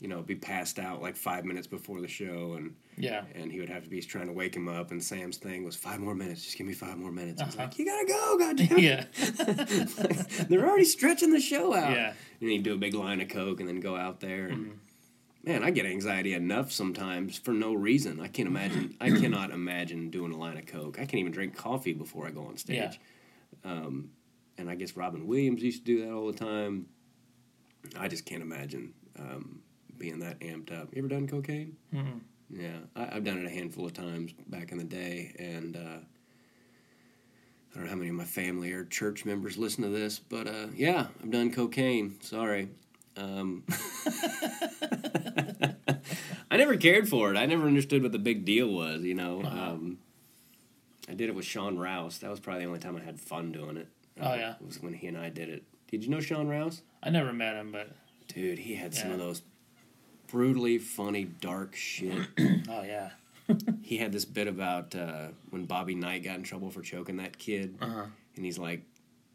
you 0.00 0.08
know, 0.08 0.20
be 0.22 0.34
passed 0.34 0.78
out 0.78 1.00
like 1.00 1.16
five 1.16 1.44
minutes 1.44 1.66
before 1.66 2.00
the 2.00 2.08
show, 2.08 2.54
and 2.58 2.74
Yeah. 2.98 3.24
and 3.34 3.50
he 3.50 3.60
would 3.60 3.68
have 3.70 3.84
to 3.84 3.88
be 3.88 4.00
trying 4.02 4.26
to 4.26 4.32
wake 4.32 4.54
him 4.54 4.68
up. 4.68 4.90
And 4.90 5.02
Sam's 5.02 5.36
thing 5.38 5.64
was 5.64 5.76
five 5.76 6.00
more 6.00 6.14
minutes. 6.14 6.44
Just 6.44 6.58
give 6.58 6.66
me 6.66 6.74
five 6.74 6.98
more 6.98 7.12
minutes. 7.12 7.40
I 7.40 7.46
was 7.46 7.54
Uh-huh. 7.54 7.64
like, 7.64 7.78
you 7.78 7.84
gotta 7.86 8.06
go, 8.06 8.38
goddamn. 8.38 8.78
Yeah. 8.78 9.04
They're 10.48 10.66
already 10.68 10.84
stretching 10.84 11.30
the 11.32 11.40
show 11.40 11.74
out. 11.74 11.92
Yeah. 11.92 12.12
And 12.40 12.50
he'd 12.50 12.62
do 12.62 12.74
a 12.74 12.78
big 12.78 12.94
line 12.94 13.20
of 13.20 13.28
coke 13.28 13.60
and 13.60 13.68
then 13.68 13.80
go 13.80 13.96
out 13.96 14.20
there 14.20 14.46
and. 14.46 14.66
Mm-hmm. 14.66 14.78
Man, 15.46 15.62
I 15.62 15.72
get 15.72 15.84
anxiety 15.84 16.32
enough 16.32 16.72
sometimes 16.72 17.36
for 17.36 17.52
no 17.52 17.74
reason. 17.74 18.18
I 18.18 18.28
can't 18.28 18.48
imagine. 18.48 18.96
I 18.98 19.10
cannot 19.20 19.50
imagine 19.50 20.08
doing 20.08 20.32
a 20.32 20.38
line 20.38 20.56
of 20.56 20.64
coke. 20.64 20.96
I 20.98 21.04
can't 21.04 21.16
even 21.20 21.32
drink 21.32 21.54
coffee 21.54 21.92
before 21.92 22.26
I 22.26 22.30
go 22.30 22.46
on 22.46 22.56
stage. 22.56 22.98
Yeah. 23.62 23.70
Um, 23.70 24.08
and 24.56 24.70
I 24.70 24.74
guess 24.74 24.96
Robin 24.96 25.26
Williams 25.26 25.62
used 25.62 25.84
to 25.84 25.92
do 25.96 26.00
that 26.06 26.12
all 26.14 26.26
the 26.32 26.38
time. 26.38 26.86
I 27.98 28.08
just 28.08 28.24
can't 28.24 28.40
imagine 28.40 28.94
um, 29.18 29.60
being 30.04 30.18
that 30.18 30.38
amped 30.40 30.70
up. 30.70 30.88
You 30.92 30.98
ever 30.98 31.08
done 31.08 31.26
cocaine? 31.26 31.76
Mhm. 31.94 32.20
Yeah, 32.50 32.76
I, 32.94 33.16
I've 33.16 33.24
done 33.24 33.38
it 33.38 33.46
a 33.46 33.50
handful 33.50 33.86
of 33.86 33.94
times 33.94 34.32
back 34.48 34.70
in 34.70 34.76
the 34.76 34.84
day, 34.84 35.34
and 35.38 35.76
uh, 35.76 35.80
I 35.80 37.74
don't 37.74 37.84
know 37.84 37.90
how 37.90 37.96
many 37.96 38.10
of 38.10 38.14
my 38.16 38.24
family 38.24 38.70
or 38.72 38.84
church 38.84 39.24
members 39.24 39.56
listen 39.56 39.82
to 39.82 39.88
this, 39.88 40.18
but 40.18 40.46
uh, 40.46 40.66
yeah, 40.76 41.06
I've 41.22 41.30
done 41.30 41.50
cocaine. 41.52 42.20
Sorry. 42.20 42.68
Um, 43.16 43.64
I 46.50 46.56
never 46.56 46.76
cared 46.76 47.08
for 47.08 47.32
it. 47.32 47.36
I 47.38 47.46
never 47.46 47.66
understood 47.66 48.02
what 48.02 48.12
the 48.12 48.18
big 48.18 48.44
deal 48.44 48.68
was. 48.68 49.02
You 49.02 49.14
know, 49.14 49.40
Uh-huh. 49.42 49.70
um, 49.72 49.98
I 51.08 51.14
did 51.14 51.28
it 51.30 51.34
with 51.34 51.44
Sean 51.46 51.78
Rouse. 51.78 52.18
That 52.18 52.30
was 52.30 52.40
probably 52.40 52.62
the 52.64 52.68
only 52.68 52.80
time 52.80 52.96
I 52.96 53.00
had 53.00 53.18
fun 53.20 53.52
doing 53.52 53.76
it. 53.78 53.88
Oh, 54.20 54.34
yeah. 54.34 54.54
It 54.60 54.66
was 54.66 54.82
when 54.82 54.92
he 54.94 55.06
and 55.06 55.16
I 55.16 55.28
did 55.30 55.48
it. 55.48 55.62
Did 55.90 56.04
you 56.04 56.10
know 56.10 56.20
Sean 56.20 56.46
Rouse? 56.48 56.82
I 57.02 57.08
never 57.10 57.32
met 57.32 57.56
him, 57.56 57.72
but 57.72 57.88
Dude, 58.28 58.58
he 58.58 58.74
had 58.74 58.94
some 58.94 59.10
of 59.12 59.18
those 59.18 59.42
brutally 60.34 60.78
funny, 60.78 61.26
dark 61.40 61.76
shit. 61.76 62.26
oh 62.68 62.82
yeah. 62.82 63.10
he 63.82 63.98
had 63.98 64.10
this 64.10 64.24
bit 64.24 64.48
about 64.48 64.92
uh, 64.96 65.28
when 65.50 65.64
Bobby 65.64 65.94
Knight 65.94 66.24
got 66.24 66.34
in 66.36 66.42
trouble 66.42 66.72
for 66.72 66.82
choking 66.82 67.18
that 67.18 67.38
kid, 67.38 67.76
Uh-huh. 67.80 68.06
and 68.34 68.44
he's 68.44 68.58
like 68.58 68.82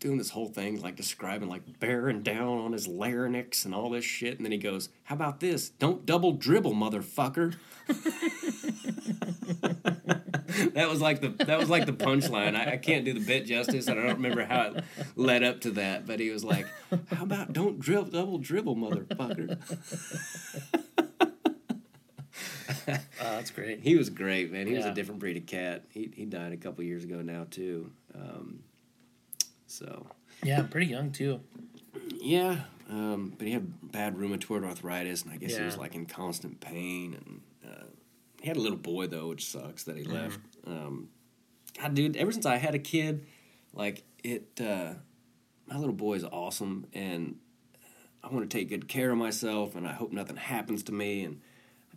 doing 0.02 0.18
this 0.18 0.32
whole 0.32 0.50
thing, 0.50 0.82
like 0.82 0.98
describing 0.98 1.48
like 1.48 1.80
bearing 1.80 2.22
down 2.22 2.58
on 2.58 2.74
his 2.74 2.86
larynx 2.86 3.64
and 3.64 3.74
all 3.74 3.90
this 3.90 4.04
shit, 4.04 4.36
and 4.38 4.46
then 4.46 4.52
he 4.52 4.58
goes, 4.58 4.90
"How 5.04 5.16
about 5.16 5.40
this? 5.40 5.70
Don't 5.70 6.06
double 6.06 6.34
dribble, 6.34 6.74
motherfucker." 6.74 7.56
that 10.74 10.90
was 10.90 11.02
like 11.02 11.22
the 11.22 11.30
that 11.46 11.60
was 11.60 11.70
like 11.70 11.86
the 11.86 11.94
punchline. 11.94 12.56
I, 12.56 12.74
I 12.74 12.78
can't 12.78 13.06
do 13.06 13.14
the 13.14 13.20
bit 13.26 13.46
justice, 13.46 13.88
and 13.88 14.00
I 14.00 14.04
don't 14.04 14.16
remember 14.16 14.44
how 14.44 14.74
it 14.74 14.84
led 15.16 15.44
up 15.44 15.62
to 15.62 15.72
that, 15.72 16.06
but 16.06 16.20
he 16.20 16.30
was 16.30 16.44
like, 16.44 16.68
"How 17.14 17.24
about 17.24 17.54
don't 17.54 17.80
dribble, 17.80 18.12
double 18.12 18.38
dribble, 18.38 18.76
motherfucker." 18.76 19.58
Oh, 23.22 23.36
that's 23.36 23.52
great. 23.52 23.82
He 23.82 23.96
was 23.98 24.10
great, 24.10 24.52
man. 24.52 24.66
He 24.68 24.74
was 24.74 24.86
a 24.86 24.94
different 24.94 25.20
breed 25.20 25.38
of 25.38 25.46
cat. 25.46 25.84
He 25.90 26.12
he 26.16 26.26
died 26.26 26.54
a 26.54 26.58
couple 26.58 26.84
years 26.84 27.04
ago 27.04 27.22
now 27.22 27.46
too. 27.50 27.92
Um, 28.16 28.64
so 29.68 30.08
Yeah, 30.44 30.64
pretty 30.64 30.88
young 30.88 31.12
too. 31.12 31.42
yeah, 32.22 32.62
um, 32.90 33.34
but 33.38 33.48
he 33.48 33.54
had 33.54 33.92
bad 33.92 34.16
rheumatoid 34.16 34.64
arthritis, 34.66 35.24
and 35.24 35.32
I 35.34 35.38
guess 35.38 35.56
he 35.58 35.64
was 35.64 35.78
like 35.78 35.96
in 35.96 36.06
constant 36.06 36.60
pain. 36.62 37.14
And 37.16 37.42
uh, 37.72 37.86
he 38.42 38.48
had 38.48 38.58
a 38.58 38.62
little 38.62 38.78
boy 38.78 39.08
though, 39.08 39.28
which 39.30 39.46
sucks 39.46 39.84
that 39.84 39.98
he 39.98 40.04
Mm-hmm. 40.04 40.14
left. 40.14 40.40
Um, 40.66 41.10
God, 41.80 41.94
dude, 41.94 42.18
ever 42.18 42.32
since 42.32 42.46
I 42.46 42.58
had 42.58 42.76
a 42.76 42.80
kid, 42.80 43.26
like 43.74 44.04
it, 44.24 44.60
uh, 44.62 44.94
my 45.68 45.78
little 45.78 45.94
boy 45.94 46.16
is 46.16 46.24
awesome, 46.24 46.88
and 46.94 47.38
I 48.24 48.28
want 48.34 48.50
to 48.50 48.58
take 48.58 48.70
good 48.70 48.88
care 48.88 49.12
of 49.12 49.18
myself, 49.18 49.76
and 49.76 49.88
I 49.88 49.94
hope 49.94 50.12
nothing 50.12 50.36
happens 50.36 50.84
to 50.84 50.92
me, 50.92 51.24
and 51.24 51.42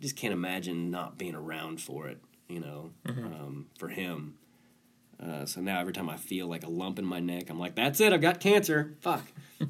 just 0.03 0.15
can't 0.15 0.33
imagine 0.33 0.91
not 0.91 1.17
being 1.17 1.33
around 1.33 1.81
for 1.81 2.07
it, 2.07 2.19
you 2.47 2.59
know, 2.59 2.91
um, 3.07 3.65
for 3.79 3.87
him. 3.87 4.35
Uh, 5.19 5.45
so 5.45 5.61
now 5.61 5.79
every 5.79 5.93
time 5.93 6.09
I 6.09 6.17
feel 6.17 6.47
like 6.47 6.63
a 6.63 6.69
lump 6.69 6.99
in 6.99 7.05
my 7.05 7.19
neck, 7.21 7.49
I'm 7.49 7.57
like, 7.57 7.75
"That's 7.75 7.99
it, 8.01 8.11
I've 8.13 8.21
got 8.21 8.39
cancer." 8.39 8.95
Fuck. 9.01 9.23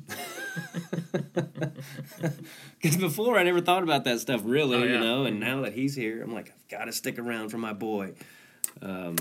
Because 2.81 2.97
before 2.97 3.37
I 3.37 3.43
never 3.43 3.61
thought 3.61 3.83
about 3.83 4.03
that 4.05 4.19
stuff 4.19 4.41
really, 4.43 4.77
Oh, 4.77 4.83
you 4.83 4.99
know, 4.99 5.23
and 5.25 5.39
now 5.39 5.61
that 5.61 5.73
he's 5.73 5.95
here, 5.95 6.21
I'm 6.21 6.33
like, 6.33 6.49
I've 6.53 6.67
got 6.69 6.85
to 6.85 6.91
stick 6.91 7.17
around 7.17 7.49
for 7.49 7.57
my 7.57 7.71
boy. 7.73 8.13
Um, 8.81 9.15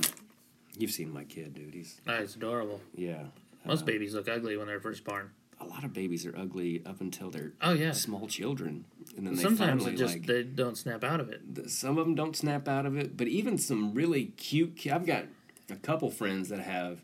you've 0.77 0.91
seen 0.91 1.13
my 1.13 1.23
kid, 1.25 1.55
dude. 1.55 1.73
He's 1.75 2.01
Oh, 2.09 2.15
it's 2.15 2.35
adorable. 2.35 2.81
yeah. 2.95 3.25
Most 3.65 3.87
babies 3.87 4.15
look 4.15 4.29
ugly 4.29 4.57
when 4.57 4.67
they're 4.67 4.81
first 4.81 5.05
born. 5.05 5.31
A 5.63 5.67
lot 5.69 5.85
of 5.85 5.93
babies 5.93 6.27
are 6.27 6.37
ugly 6.37 6.83
up 6.85 7.01
until 7.01 7.31
they're 7.31 7.53
Oh 7.63 7.73
yeah. 7.73 7.93
small 7.93 8.27
children, 8.27 8.85
and 9.17 9.27
then 9.27 9.35
they 9.37 9.43
Sometimes 9.43 9.83
finally 9.83 9.95
it 9.95 9.99
just 9.99 10.15
like 10.15 10.27
they 10.27 10.43
don't 10.43 10.77
snap 10.77 11.05
out 11.05 11.21
of 11.21 11.29
it. 11.31 11.55
the- 11.55 11.69
some 11.69 11.99
of 11.99 12.05
them 12.07 12.15
don't 12.15 12.37
snap 12.37 12.67
out 12.69 12.85
of 12.87 12.97
it, 12.97 13.17
but 13.17 13.29
even 13.29 13.57
some 13.59 13.95
really 13.95 14.27
cute. 14.37 14.77
ki- 14.77 14.91
I've 14.91 15.07
got 15.07 15.25
a 15.71 15.77
couple 15.77 16.11
friends 16.11 16.49
that 16.49 16.61
have 16.61 17.03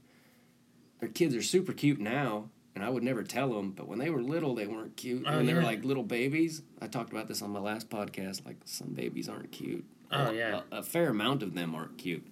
their 1.00 1.08
kids 1.08 1.34
are 1.34 1.42
super 1.42 1.72
cute 1.72 2.00
now, 2.00 2.50
and 2.74 2.84
I 2.84 2.90
would 2.90 3.02
never 3.04 3.22
tell 3.22 3.50
them. 3.54 3.70
But 3.72 3.86
when 3.86 3.98
they 3.98 4.10
were 4.10 4.22
little, 4.22 4.54
they 4.54 4.66
weren't 4.66 4.96
cute. 4.96 5.24
Oh, 5.26 5.36
when 5.36 5.46
they 5.46 5.54
were 5.54 5.62
like 5.62 5.84
little 5.84 6.02
babies, 6.02 6.62
I 6.82 6.88
talked 6.88 7.12
about 7.12 7.28
this 7.28 7.40
on 7.42 7.50
my 7.50 7.60
last 7.60 7.88
podcast. 7.88 8.44
Like 8.44 8.56
some 8.64 8.88
babies 8.88 9.28
aren't 9.28 9.52
cute. 9.52 9.84
Oh, 10.10 10.26
A- 10.30 10.34
yeah. 10.34 10.60
a, 10.72 10.78
a 10.78 10.82
fair 10.82 11.10
amount 11.10 11.42
of 11.42 11.54
them 11.54 11.74
aren't 11.74 11.98
cute. 11.98 12.26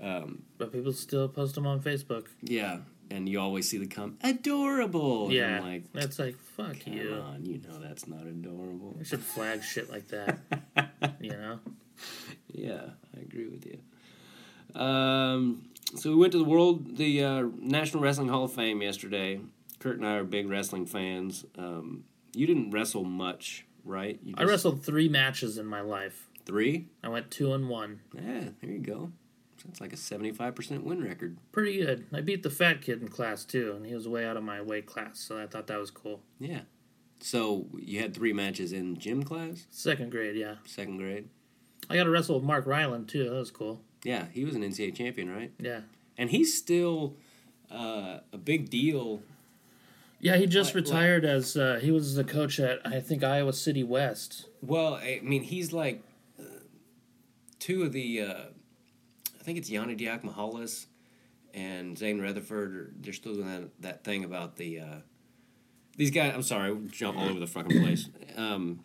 Um, 0.00 0.42
but 0.58 0.72
people 0.72 0.92
still 0.92 1.26
post 1.28 1.54
them 1.54 1.66
on 1.66 1.80
Facebook. 1.80 2.26
Yeah, 2.42 2.78
and 3.10 3.28
you 3.28 3.40
always 3.40 3.68
see 3.68 3.78
the 3.78 3.86
come 3.86 4.18
adorable. 4.22 5.30
Yeah. 5.32 5.58
I'm 5.58 5.62
like 5.64 5.92
that's 5.92 6.18
like 6.18 6.36
fuck 6.38 6.80
come 6.84 6.92
you. 6.92 7.14
on, 7.14 7.44
you 7.44 7.58
know 7.58 7.78
that's 7.78 8.06
not 8.06 8.22
adorable. 8.22 8.94
We 8.98 9.04
should 9.04 9.22
flag 9.22 9.62
shit 9.62 9.90
like 9.90 10.08
that. 10.08 10.38
you 11.20 11.30
know? 11.30 11.60
Yeah, 12.52 12.82
I 13.16 13.20
agree 13.20 13.48
with 13.48 13.66
you. 13.66 14.80
Um, 14.80 15.68
so 15.94 16.10
we 16.10 16.16
went 16.16 16.32
to 16.32 16.38
the 16.38 16.44
world, 16.44 16.96
the 16.96 17.24
uh, 17.24 17.42
National 17.58 18.02
Wrestling 18.02 18.28
Hall 18.28 18.44
of 18.44 18.52
Fame 18.52 18.82
yesterday. 18.82 19.40
Kurt 19.78 19.96
and 19.98 20.06
I 20.06 20.14
are 20.16 20.24
big 20.24 20.48
wrestling 20.48 20.86
fans. 20.86 21.44
Um, 21.56 22.04
you 22.34 22.46
didn't 22.46 22.70
wrestle 22.70 23.04
much, 23.04 23.64
right? 23.84 24.18
You 24.22 24.34
I 24.36 24.44
wrestled 24.44 24.82
three 24.82 25.08
matches 25.08 25.58
in 25.58 25.66
my 25.66 25.80
life. 25.80 26.28
three. 26.44 26.88
I 27.02 27.08
went 27.08 27.30
two 27.30 27.52
and 27.52 27.68
one. 27.68 28.00
Yeah, 28.14 28.48
there 28.60 28.70
you 28.70 28.78
go. 28.78 29.12
That's 29.66 29.80
like 29.80 29.92
a 29.92 29.96
seventy-five 29.96 30.54
percent 30.54 30.84
win 30.84 31.02
record. 31.04 31.36
Pretty 31.52 31.78
good. 31.78 32.06
I 32.12 32.20
beat 32.20 32.42
the 32.42 32.50
fat 32.50 32.80
kid 32.82 33.02
in 33.02 33.08
class 33.08 33.44
too, 33.44 33.72
and 33.76 33.84
he 33.86 33.94
was 33.94 34.06
way 34.08 34.24
out 34.24 34.36
of 34.36 34.42
my 34.44 34.60
weight 34.60 34.86
class, 34.86 35.18
so 35.18 35.38
I 35.40 35.46
thought 35.46 35.66
that 35.66 35.78
was 35.78 35.90
cool. 35.90 36.20
Yeah. 36.38 36.60
So 37.20 37.66
you 37.78 38.00
had 38.00 38.14
three 38.14 38.32
matches 38.32 38.72
in 38.72 38.98
gym 38.98 39.22
class, 39.22 39.66
Second 39.70 40.10
grade, 40.10 40.36
yeah. 40.36 40.56
second 40.66 40.98
grade. 40.98 41.28
I 41.88 41.96
got 41.96 42.04
to 42.04 42.10
wrestle 42.10 42.34
with 42.36 42.44
Mark 42.44 42.66
Reiland 42.66 43.08
too. 43.08 43.24
That 43.24 43.36
was 43.36 43.50
cool. 43.50 43.80
Yeah, 44.04 44.26
he 44.32 44.44
was 44.44 44.54
an 44.54 44.62
NCAA 44.62 44.94
champion, 44.94 45.34
right? 45.34 45.50
Yeah. 45.58 45.80
And 46.18 46.30
he's 46.30 46.56
still 46.56 47.14
uh, 47.70 48.18
a 48.32 48.38
big 48.38 48.68
deal. 48.70 49.22
Yeah, 50.20 50.36
he 50.36 50.46
just 50.46 50.74
Like- 50.74 50.84
retired 50.84 51.24
as 51.24 51.56
uh, 51.56 51.78
he 51.82 51.90
was 51.90 52.14
the 52.16 52.24
coach 52.24 52.60
at 52.60 52.86
I 52.86 53.00
think 53.00 53.24
Iowa 53.24 53.52
City 53.52 53.82
West. 53.82 54.46
Well, 54.62 54.94
I 54.94 55.20
mean, 55.22 55.42
he's 55.42 55.72
like 55.72 56.02
uh, 56.38 56.42
two 57.58 57.82
of 57.82 57.92
the. 57.92 58.22
I 59.46 59.48
think 59.48 59.58
it's 59.58 59.70
Yianni 59.70 59.96
Diakomihalis 59.96 60.86
and 61.54 61.96
Zain 61.96 62.18
Retherford. 62.20 62.94
They're 63.00 63.12
still 63.12 63.34
doing 63.34 63.46
that, 63.46 63.70
that 63.82 64.04
thing 64.04 64.24
about 64.24 64.56
the. 64.56 64.80
Uh, 64.80 64.94
these 65.96 66.10
guys. 66.10 66.32
I'm 66.34 66.42
sorry, 66.42 66.74
we 66.74 66.88
jump 66.88 67.16
all 67.16 67.28
over 67.28 67.38
the 67.38 67.46
fucking 67.46 67.80
place. 67.80 68.08
Um, 68.36 68.80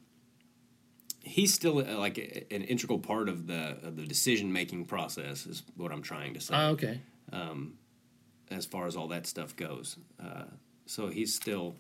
he's 1.24 1.52
still 1.54 1.80
uh, 1.80 1.98
like 1.98 2.18
a- 2.20 2.54
an 2.54 2.62
integral 2.62 3.00
part 3.00 3.28
of 3.28 3.48
the 3.48 3.76
of 3.84 3.96
the 3.96 4.06
decision 4.06 4.54
making 4.54 4.86
process. 4.86 5.48
Is 5.48 5.64
what 5.76 5.92
I'm 5.92 6.04
trying 6.04 6.36
to 6.36 6.40
say. 6.40 6.54
Oh, 6.56 6.68
okay. 6.74 7.02
as 8.52 8.66
far 8.68 8.86
as 8.86 8.96
all 8.96 9.08
that 9.08 9.26
stuff 9.26 9.56
goes. 9.56 9.98
Uh, 10.24 10.44
so 10.86 11.08
he's 11.10 11.34
still 11.34 11.76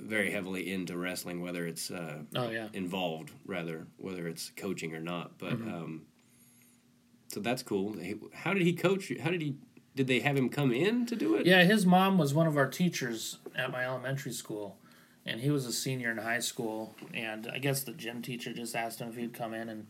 very 0.00 0.30
heavily 0.30 0.72
into 0.72 0.96
wrestling, 0.96 1.42
whether 1.42 1.66
it's 1.66 1.90
uh, 1.90 2.20
Oh 2.34 2.48
yeah. 2.50 2.68
involved, 2.72 3.30
rather, 3.46 3.86
whether 3.98 4.26
it's 4.28 4.50
coaching 4.56 4.94
or 4.94 5.00
not. 5.00 5.36
But 5.38 5.52
Mm-hmm. 5.58 5.68
um, 5.74 6.02
so 7.32 7.40
that's 7.40 7.62
cool. 7.62 7.96
How 8.34 8.52
did 8.54 8.62
he 8.62 8.72
coach? 8.72 9.10
How 9.22 9.30
did 9.30 9.42
he? 9.42 9.56
Did 9.94 10.06
they 10.06 10.20
have 10.20 10.36
him 10.36 10.48
come 10.48 10.72
in 10.72 11.04
to 11.06 11.16
do 11.16 11.34
it? 11.36 11.44
Yeah, 11.46 11.64
his 11.64 11.84
mom 11.84 12.16
was 12.16 12.32
one 12.32 12.46
of 12.46 12.56
our 12.56 12.66
teachers 12.68 13.38
at 13.54 13.70
my 13.70 13.84
elementary 13.84 14.32
school, 14.32 14.76
and 15.26 15.40
he 15.40 15.50
was 15.50 15.66
a 15.66 15.72
senior 15.72 16.10
in 16.10 16.18
high 16.18 16.38
school. 16.38 16.94
And 17.12 17.46
I 17.52 17.58
guess 17.58 17.82
the 17.82 17.92
gym 17.92 18.22
teacher 18.22 18.52
just 18.54 18.74
asked 18.74 19.00
him 19.00 19.08
if 19.08 19.16
he'd 19.16 19.34
come 19.34 19.52
in 19.52 19.68
and 19.68 19.86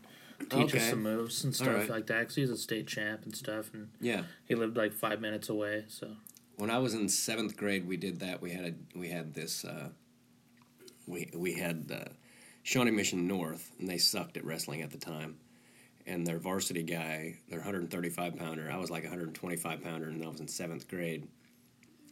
teach 0.49 0.75
us 0.75 0.89
some 0.89 1.03
moves 1.03 1.43
and 1.45 1.55
stuff 1.55 1.67
Alright. 1.69 1.89
like 1.89 2.07
that. 2.07 2.27
Cause 2.27 2.35
he's 2.35 2.49
a 2.49 2.57
state 2.57 2.85
champ 2.87 3.23
and 3.23 3.33
stuff, 3.35 3.73
and 3.73 3.89
Yeah. 4.01 4.23
he 4.45 4.55
lived 4.55 4.75
like 4.75 4.91
five 4.93 5.21
minutes 5.21 5.47
away. 5.47 5.85
So 5.87 6.17
When 6.57 6.69
I 6.69 6.79
was 6.79 6.93
in 6.93 7.07
seventh 7.07 7.55
grade, 7.55 7.87
we 7.87 7.95
did 7.95 8.19
that. 8.19 8.41
We 8.41 8.51
had 8.51 8.65
a 8.65 8.97
we 8.97 9.07
had 9.09 9.33
this. 9.33 9.63
Uh, 9.63 9.89
we 11.07 11.29
we 11.33 11.53
had 11.53 11.91
uh, 11.93 12.09
Shawnee 12.63 12.91
Mission 12.91 13.25
North, 13.27 13.71
and 13.79 13.87
they 13.87 13.97
sucked 13.97 14.35
at 14.35 14.43
wrestling 14.43 14.81
at 14.81 14.91
the 14.91 14.97
time. 14.97 15.37
And 16.05 16.27
their 16.27 16.39
varsity 16.39 16.83
guy, 16.83 17.37
their 17.49 17.59
135 17.59 18.35
pounder, 18.35 18.69
I 18.69 18.77
was 18.77 18.91
like 18.91 19.03
125 19.03 19.83
pounder, 19.83 20.09
and 20.09 20.23
I 20.23 20.27
was 20.27 20.41
in 20.41 20.47
seventh 20.47 20.87
grade. 20.89 21.27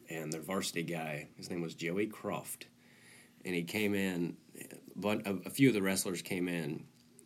And 0.10 0.32
their 0.32 0.42
varsity 0.42 0.84
guy, 0.84 1.28
his 1.36 1.50
name 1.50 1.62
was 1.62 1.74
Joey 1.74 2.08
Croft, 2.08 2.68
and 3.46 3.56
he 3.56 3.64
came 3.64 3.94
in 3.94 4.38
but 4.96 5.26
a, 5.26 5.38
a 5.46 5.50
few 5.50 5.70
of 5.70 5.74
the 5.74 5.82
wrestlers 5.82 6.22
came 6.22 6.48
in, 6.48 6.86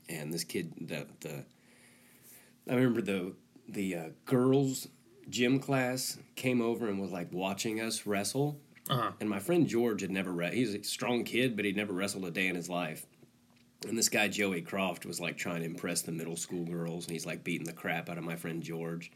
and 0.09 0.33
this 0.33 0.43
kid, 0.43 0.73
the 0.79 1.07
the, 1.21 1.45
I 2.69 2.75
remember 2.75 3.01
the 3.01 3.33
the 3.67 3.95
uh, 3.95 4.09
girls 4.25 4.87
gym 5.29 5.59
class 5.59 6.17
came 6.35 6.61
over 6.61 6.87
and 6.87 6.99
was 6.99 7.11
like 7.11 7.31
watching 7.31 7.81
us 7.81 8.05
wrestle. 8.05 8.59
Uh-huh. 8.87 9.11
And 9.19 9.27
my 9.27 9.39
friend 9.39 9.67
George 9.67 10.01
had 10.01 10.11
never 10.11 10.31
re- 10.31 10.53
he's 10.53 10.75
a 10.75 10.83
strong 10.83 11.23
kid, 11.23 11.55
but 11.55 11.65
he'd 11.65 11.75
never 11.75 11.93
wrestled 11.93 12.25
a 12.25 12.31
day 12.31 12.47
in 12.47 12.55
his 12.55 12.69
life. 12.69 13.07
And 13.87 13.97
this 13.97 14.09
guy 14.09 14.27
Joey 14.27 14.61
Croft 14.61 15.05
was 15.05 15.19
like 15.19 15.37
trying 15.37 15.59
to 15.59 15.65
impress 15.65 16.01
the 16.01 16.11
middle 16.11 16.35
school 16.35 16.65
girls, 16.65 17.05
and 17.05 17.13
he's 17.13 17.25
like 17.25 17.43
beating 17.43 17.65
the 17.67 17.73
crap 17.73 18.09
out 18.09 18.17
of 18.17 18.23
my 18.23 18.35
friend 18.35 18.61
George. 18.63 19.11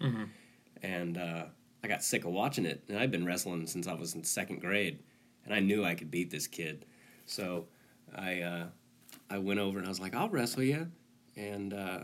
And 0.82 1.18
uh, 1.18 1.46
I 1.84 1.88
got 1.88 2.04
sick 2.04 2.26
of 2.26 2.32
watching 2.32 2.66
it, 2.66 2.84
and 2.88 2.98
I'd 2.98 3.12
been 3.12 3.26
wrestling 3.26 3.68
since 3.68 3.88
I 3.88 3.94
was 3.94 4.16
in 4.16 4.24
second 4.24 4.62
grade, 4.62 5.00
and 5.46 5.54
I 5.54 5.60
knew 5.60 5.84
I 5.84 5.96
could 5.96 6.12
beat 6.12 6.30
this 6.30 6.48
kid. 6.48 6.86
So 7.26 7.68
I 8.16 8.42
uh, 8.42 8.66
I 9.30 9.38
went 9.40 9.60
over 9.60 9.78
and 9.78 9.86
I 9.86 9.90
was 9.90 10.00
like, 10.00 10.16
"I'll 10.16 10.30
wrestle 10.30 10.64
you," 10.64 10.88
and 11.36 11.74
uh, 11.74 12.00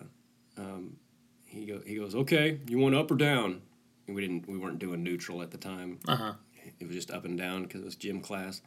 um, 0.58 0.98
he 1.46 1.66
go 1.66 1.82
he 1.86 1.96
goes, 1.96 2.16
"Okay, 2.16 2.60
you 2.68 2.78
want 2.80 2.96
up 2.96 3.10
or 3.12 3.16
down?" 3.16 3.62
And 4.08 4.16
we 4.16 4.22
didn't 4.22 4.48
we 4.48 4.58
weren't 4.58 4.80
doing 4.80 5.04
neutral 5.04 5.42
at 5.42 5.52
the 5.52 5.58
time 5.58 6.00
Uh 6.08 6.16
huh. 6.16 6.34
it 6.80 6.86
was 6.86 6.96
just 6.96 7.10
up 7.12 7.26
and 7.26 7.38
down 7.38 7.64
because 7.64 7.82
it 7.82 7.86
was 7.86 7.96
gym 7.96 8.22
class. 8.22 8.62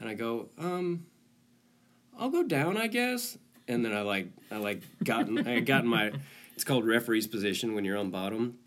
And 0.00 0.08
I 0.08 0.14
go, 0.14 0.48
um, 0.58 1.04
I'll 2.20 2.28
go 2.28 2.42
down, 2.42 2.76
I 2.76 2.86
guess. 2.86 3.38
And 3.66 3.84
then 3.84 3.96
I 3.96 4.02
like, 4.02 4.28
I 4.50 4.58
like 4.58 4.82
gotten, 5.02 5.46
I 5.48 5.60
got 5.60 5.84
in 5.84 5.88
my, 5.88 6.12
it's 6.54 6.64
called 6.64 6.86
referee's 6.86 7.26
position 7.26 7.74
when 7.74 7.84
you're 7.84 7.96
on 7.96 8.10
bottom. 8.10 8.58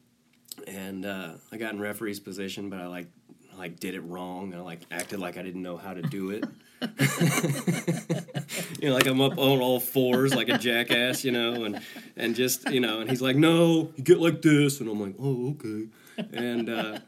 And 0.68 1.06
uh, 1.06 1.34
I 1.52 1.58
got 1.58 1.74
in 1.74 1.80
referee's 1.80 2.20
position, 2.20 2.70
but 2.70 2.80
I 2.80 2.88
like, 2.88 3.08
like 3.58 3.80
did 3.80 3.94
it 3.94 4.02
wrong. 4.02 4.54
I 4.56 4.62
like 4.62 4.82
acted 4.92 5.20
like 5.20 5.38
I 5.38 5.44
didn't 5.44 5.62
know 5.62 5.78
how 5.78 5.94
to 5.94 6.02
do 6.02 6.32
it. 6.32 6.44
you 8.82 8.90
know, 8.90 8.96
like 8.96 9.06
I'm 9.06 9.22
up 9.22 9.38
on 9.38 9.62
all 9.62 9.80
fours 9.80 10.36
like 10.36 10.50
a 10.50 10.58
jackass, 10.58 11.24
you 11.24 11.32
know, 11.32 11.64
and 11.64 11.80
and 12.18 12.36
just 12.36 12.70
you 12.70 12.80
know, 12.80 13.00
and 13.00 13.10
he's 13.10 13.22
like, 13.22 13.38
"No, 13.38 13.94
you 13.96 14.04
get 14.04 14.20
like 14.20 14.42
this," 14.42 14.82
and 14.82 14.90
I'm 14.90 15.00
like, 15.00 15.16
"Oh, 15.18 15.52
okay," 15.52 15.88
and 16.34 16.70
uh, 16.70 17.00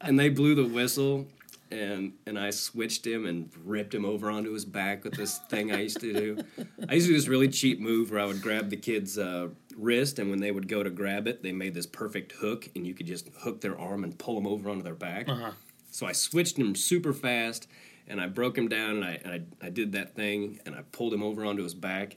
and 0.00 0.18
they 0.18 0.28
blew 0.28 0.54
the 0.54 0.64
whistle, 0.64 1.26
and 1.70 2.12
and 2.26 2.38
I 2.38 2.50
switched 2.50 3.06
him 3.06 3.26
and 3.26 3.50
ripped 3.64 3.94
him 3.94 4.04
over 4.04 4.30
onto 4.30 4.52
his 4.52 4.64
back 4.64 5.04
with 5.04 5.14
this 5.14 5.38
thing 5.50 5.72
I 5.72 5.82
used 5.82 6.00
to 6.00 6.12
do. 6.12 6.38
I 6.88 6.94
used 6.94 7.06
to 7.06 7.12
do 7.12 7.18
this 7.18 7.28
really 7.28 7.48
cheap 7.48 7.80
move 7.80 8.10
where 8.10 8.20
I 8.20 8.26
would 8.26 8.40
grab 8.40 8.70
the 8.70 8.76
kid's 8.76 9.18
uh, 9.18 9.48
wrist, 9.76 10.18
and 10.18 10.30
when 10.30 10.40
they 10.40 10.50
would 10.50 10.68
go 10.68 10.82
to 10.82 10.90
grab 10.90 11.26
it, 11.26 11.42
they 11.42 11.52
made 11.52 11.74
this 11.74 11.86
perfect 11.86 12.32
hook, 12.32 12.68
and 12.74 12.86
you 12.86 12.94
could 12.94 13.06
just 13.06 13.28
hook 13.40 13.60
their 13.60 13.78
arm 13.78 14.04
and 14.04 14.18
pull 14.18 14.34
them 14.34 14.46
over 14.46 14.70
onto 14.70 14.82
their 14.82 14.94
back. 14.94 15.28
Uh-huh. 15.28 15.50
So 15.90 16.06
I 16.06 16.12
switched 16.12 16.56
him 16.58 16.74
super 16.74 17.12
fast, 17.12 17.68
and 18.06 18.20
I 18.20 18.26
broke 18.26 18.56
him 18.56 18.68
down, 18.68 18.96
and 18.96 19.04
I 19.04 19.20
and 19.24 19.32
I, 19.32 19.66
I 19.66 19.70
did 19.70 19.92
that 19.92 20.14
thing, 20.14 20.60
and 20.66 20.74
I 20.74 20.82
pulled 20.92 21.12
him 21.12 21.22
over 21.22 21.44
onto 21.44 21.62
his 21.62 21.74
back, 21.74 22.16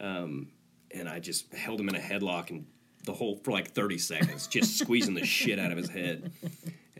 um, 0.00 0.48
and 0.90 1.08
I 1.08 1.18
just 1.20 1.52
held 1.52 1.80
him 1.80 1.88
in 1.88 1.96
a 1.96 2.00
headlock 2.00 2.50
and 2.50 2.66
the 3.04 3.12
whole 3.12 3.36
for 3.44 3.52
like 3.52 3.72
thirty 3.72 3.98
seconds, 3.98 4.46
just 4.46 4.78
squeezing 4.78 5.14
the 5.14 5.24
shit 5.24 5.58
out 5.58 5.70
of 5.70 5.76
his 5.76 5.88
head, 5.88 6.32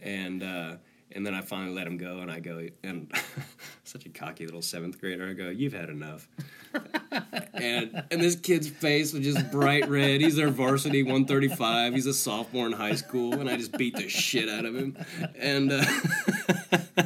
and 0.02 0.42
uh, 0.42 0.74
and 1.12 1.24
then 1.26 1.34
I 1.34 1.40
finally 1.40 1.74
let 1.74 1.86
him 1.86 1.96
go, 1.96 2.18
and 2.18 2.30
I 2.30 2.40
go, 2.40 2.66
and 2.82 3.10
such 3.84 4.04
a 4.06 4.08
cocky 4.08 4.44
little 4.44 4.62
seventh 4.62 5.00
grader, 5.00 5.28
I 5.28 5.32
go, 5.32 5.48
you've 5.50 5.72
had 5.72 5.88
enough. 5.88 6.28
and 7.54 8.04
and 8.10 8.20
this 8.20 8.36
kid's 8.36 8.68
face 8.68 9.12
was 9.12 9.22
just 9.24 9.50
bright 9.50 9.88
red. 9.88 10.20
He's 10.20 10.36
their 10.36 10.50
varsity 10.50 11.02
135. 11.02 11.94
He's 11.94 12.06
a 12.06 12.12
sophomore 12.14 12.66
in 12.66 12.72
high 12.72 12.94
school, 12.96 13.34
and 13.40 13.48
I 13.48 13.56
just 13.56 13.72
beat 13.78 13.96
the 13.96 14.08
shit 14.08 14.48
out 14.48 14.64
of 14.64 14.74
him. 14.76 14.96
And 15.38 15.72
uh, 15.72 15.84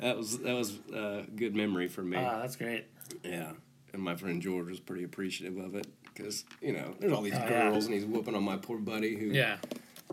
that 0.00 0.16
was 0.16 0.38
that 0.38 0.54
was 0.54 0.78
a 0.94 1.24
good 1.34 1.54
memory 1.56 1.88
for 1.88 2.02
me. 2.02 2.16
Ah, 2.18 2.40
that's 2.40 2.56
great. 2.56 2.86
yeah, 3.24 3.52
and 3.92 4.02
my 4.02 4.14
friend 4.16 4.40
George 4.42 4.68
was 4.68 4.80
pretty 4.80 5.04
appreciative 5.04 5.56
of 5.58 5.74
it 5.74 5.86
because 6.04 6.44
you 6.60 6.72
know 6.72 6.94
there's 7.00 7.12
all 7.12 7.22
these 7.22 7.34
Oh, 7.34 7.38
yeah. 7.38 7.48
girls, 7.70 7.86
and 7.86 7.94
he's 7.94 8.04
whooping 8.04 8.34
on 8.34 8.42
my 8.42 8.56
poor 8.56 8.78
buddy 8.78 9.16
who 9.16 9.26
Yeah. 9.26 9.56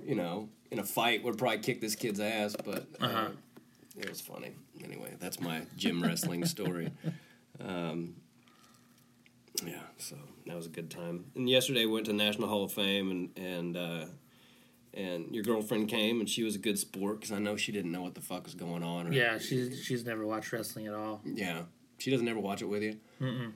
you 0.04 0.16
know 0.16 0.50
in 0.76 0.80
a 0.80 0.86
fight 0.86 1.24
would 1.24 1.38
probably 1.38 1.60
kick 1.60 1.80
this 1.82 1.96
kid's 1.96 2.20
ass, 2.20 2.56
but 2.64 2.86
uh, 3.02 3.06
Uh-huh. 3.06 3.28
it 3.98 4.10
was 4.10 4.20
funny. 4.22 4.52
Anyway, 4.84 5.14
that's 5.20 5.40
my 5.40 5.62
gym 5.78 6.02
wrestling 6.04 6.46
story. 6.46 6.92
Um, 7.66 8.16
yeah, 9.66 9.80
so 9.98 10.18
that 10.46 10.58
was 10.58 10.66
a 10.66 10.70
good 10.70 10.92
time. 10.92 11.24
And 11.36 11.50
yesterday 11.50 11.86
went 11.86 12.06
to 12.08 12.14
National 12.14 12.50
Hall 12.50 12.66
of 12.66 12.74
Fame, 12.74 13.10
and 13.12 13.30
and 13.38 13.78
uh, 13.78 14.06
and 14.94 15.34
your 15.34 15.42
girlfriend 15.46 15.88
came, 15.88 16.20
and 16.20 16.28
she 16.30 16.44
was 16.44 16.56
a 16.56 16.60
good 16.60 16.78
sport 16.78 17.22
because 17.22 17.32
I 17.32 17.40
know 17.40 17.56
she 17.56 17.72
didn't 17.72 17.94
know 17.94 18.02
what 18.02 18.14
the 18.14 18.20
fuck 18.20 18.44
was 18.44 18.56
going 18.56 18.84
on. 18.84 19.08
Or, 19.08 19.14
Yeah, 19.14 19.38
she's 19.38 19.82
she's 19.86 20.04
never 20.06 20.26
watched 20.26 20.52
wrestling 20.52 20.88
at 20.88 20.94
all. 20.94 21.22
yeah, 21.24 21.62
she 21.98 22.12
doesn't 22.12 22.28
ever 22.28 22.42
watch 22.42 22.62
it 22.62 22.66
with 22.66 22.84
you. 22.84 22.98
Mm-mm. 23.22 23.54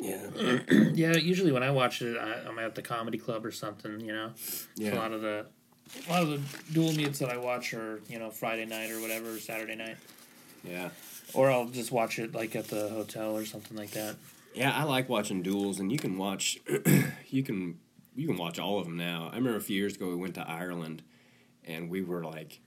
Yeah, 0.00 0.60
Yeah, 0.94 1.14
usually 1.18 1.52
when 1.52 1.62
I 1.62 1.70
watch 1.72 2.00
it, 2.00 2.16
I, 2.16 2.48
I'm 2.48 2.58
at 2.58 2.74
the 2.74 2.80
comedy 2.80 3.18
club 3.18 3.44
or 3.44 3.50
something. 3.50 4.00
You 4.00 4.12
know, 4.14 4.30
yeah. 4.76 4.94
a 4.94 4.96
lot 4.96 5.12
of 5.12 5.20
the 5.20 5.44
a 6.08 6.12
lot 6.12 6.22
of 6.22 6.28
the 6.28 6.72
dual 6.72 6.92
meets 6.92 7.18
that 7.18 7.30
I 7.30 7.36
watch 7.36 7.74
are 7.74 8.00
you 8.08 8.18
know 8.18 8.30
Friday 8.30 8.66
night 8.66 8.90
or 8.90 9.00
whatever, 9.00 9.38
Saturday 9.38 9.76
night, 9.76 9.96
yeah. 10.64 10.90
or 11.34 11.50
I'll 11.50 11.68
just 11.68 11.92
watch 11.92 12.18
it 12.18 12.34
like 12.34 12.56
at 12.56 12.68
the 12.68 12.88
hotel 12.88 13.36
or 13.36 13.44
something 13.44 13.76
like 13.76 13.90
that. 13.92 14.16
Yeah, 14.54 14.76
I 14.76 14.84
like 14.84 15.08
watching 15.08 15.42
duels, 15.42 15.78
and 15.78 15.92
you 15.92 15.98
can 15.98 16.18
watch, 16.18 16.58
you 17.28 17.42
can 17.42 17.78
you 18.14 18.26
can 18.26 18.36
watch 18.36 18.58
all 18.58 18.78
of 18.78 18.84
them 18.84 18.96
now. 18.96 19.28
I 19.32 19.36
remember 19.36 19.56
a 19.56 19.62
few 19.62 19.76
years 19.76 19.96
ago 19.96 20.08
we 20.08 20.16
went 20.16 20.34
to 20.34 20.48
Ireland, 20.48 21.02
and 21.64 21.88
we 21.88 22.02
were 22.02 22.24
like, 22.24 22.60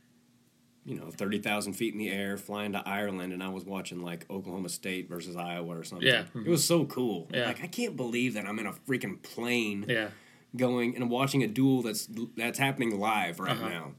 you 0.85 0.95
know, 0.95 1.11
thirty 1.11 1.39
thousand 1.39 1.73
feet 1.73 1.93
in 1.93 1.99
the 1.99 2.09
air, 2.09 2.37
flying 2.37 2.71
to 2.73 2.87
Ireland, 2.87 3.33
and 3.33 3.43
I 3.43 3.49
was 3.49 3.65
watching 3.65 4.01
like 4.01 4.25
Oklahoma 4.29 4.69
State 4.69 5.09
versus 5.09 5.35
Iowa 5.35 5.77
or 5.77 5.83
something. 5.83 6.07
Yeah. 6.07 6.21
it 6.21 6.33
mm-hmm. 6.33 6.49
was 6.49 6.63
so 6.63 6.85
cool. 6.85 7.27
Yeah. 7.33 7.47
Like 7.47 7.63
I 7.63 7.67
can't 7.67 7.97
believe 7.97 8.35
that 8.35 8.45
I'm 8.45 8.59
in 8.59 8.65
a 8.65 8.73
freaking 8.73 9.21
plane 9.21 9.85
Yeah, 9.87 10.09
going 10.55 10.95
and 10.95 11.09
watching 11.09 11.43
a 11.43 11.47
duel 11.47 11.81
that's 11.81 12.07
that's 12.37 12.59
happening 12.59 12.99
live 12.99 13.39
right 13.39 13.51
Uh-huh. 13.51 13.69
now. 13.69 13.91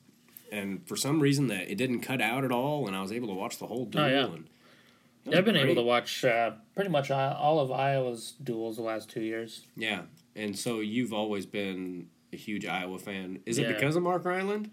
And 0.52 0.86
for 0.86 0.94
some 0.96 1.18
reason 1.20 1.48
that 1.48 1.70
it 1.70 1.76
didn't 1.76 2.00
cut 2.00 2.20
out 2.20 2.44
at 2.44 2.52
all, 2.52 2.86
and 2.86 2.94
I 2.94 3.02
was 3.02 3.10
able 3.10 3.28
to 3.28 3.34
watch 3.34 3.58
the 3.58 3.66
whole 3.66 3.86
duel. 3.86 4.04
Oh, 4.04 4.06
yeah. 4.06 4.24
and 4.26 4.48
yeah 5.24 5.38
I've 5.38 5.44
been 5.44 5.56
able 5.56 5.74
to 5.74 5.82
watch 5.82 6.24
uh, 6.24 6.52
pretty 6.76 6.90
much 6.90 7.10
all 7.10 7.58
of 7.58 7.72
Iowa's 7.72 8.34
duels 8.42 8.76
the 8.76 8.82
last 8.82 9.08
two 9.10 9.22
years. 9.22 9.62
Yeah, 9.76 10.02
and 10.36 10.56
so 10.56 10.80
you've 10.80 11.12
always 11.12 11.44
been 11.46 12.08
a 12.32 12.36
huge 12.36 12.66
Iowa 12.66 12.98
fan. 12.98 13.40
Is 13.46 13.58
it 13.58 13.66
because 13.68 13.96
of 13.96 14.02
Mark 14.04 14.22
Reiland? 14.24 14.70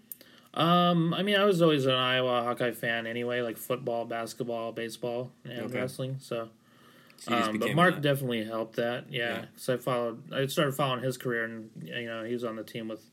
Um, 0.54 1.14
I 1.14 1.22
mean, 1.22 1.36
I 1.36 1.44
was 1.44 1.62
always 1.62 1.86
an 1.86 1.94
Iowa 1.94 2.42
Hawkeye 2.42 2.72
fan 2.72 3.06
anyway, 3.06 3.40
like 3.40 3.56
football, 3.56 4.04
basketball, 4.04 4.70
baseball, 4.72 5.32
and 5.44 5.62
Okay. 5.62 5.78
wrestling. 5.78 6.16
So, 6.20 6.36
So 6.36 6.40
you 6.42 6.44
just 6.44 6.50
um, 7.28 7.58
but 7.58 7.74
Mark 7.74 7.98
a- 7.98 8.00
definitely 8.00 8.44
helped 8.44 8.76
that. 8.76 9.06
Yeah. 9.10 9.20
Yeah, 9.34 9.40
because 9.52 9.68
I 9.68 9.76
followed, 9.76 10.32
I 10.32 10.46
started 10.46 10.72
following 10.74 11.02
his 11.02 11.16
career, 11.16 11.44
and 11.44 11.70
you 11.82 12.06
know, 12.06 12.24
he 12.24 12.32
was 12.32 12.44
on 12.44 12.56
the 12.56 12.64
team 12.64 12.88
with 12.88 13.04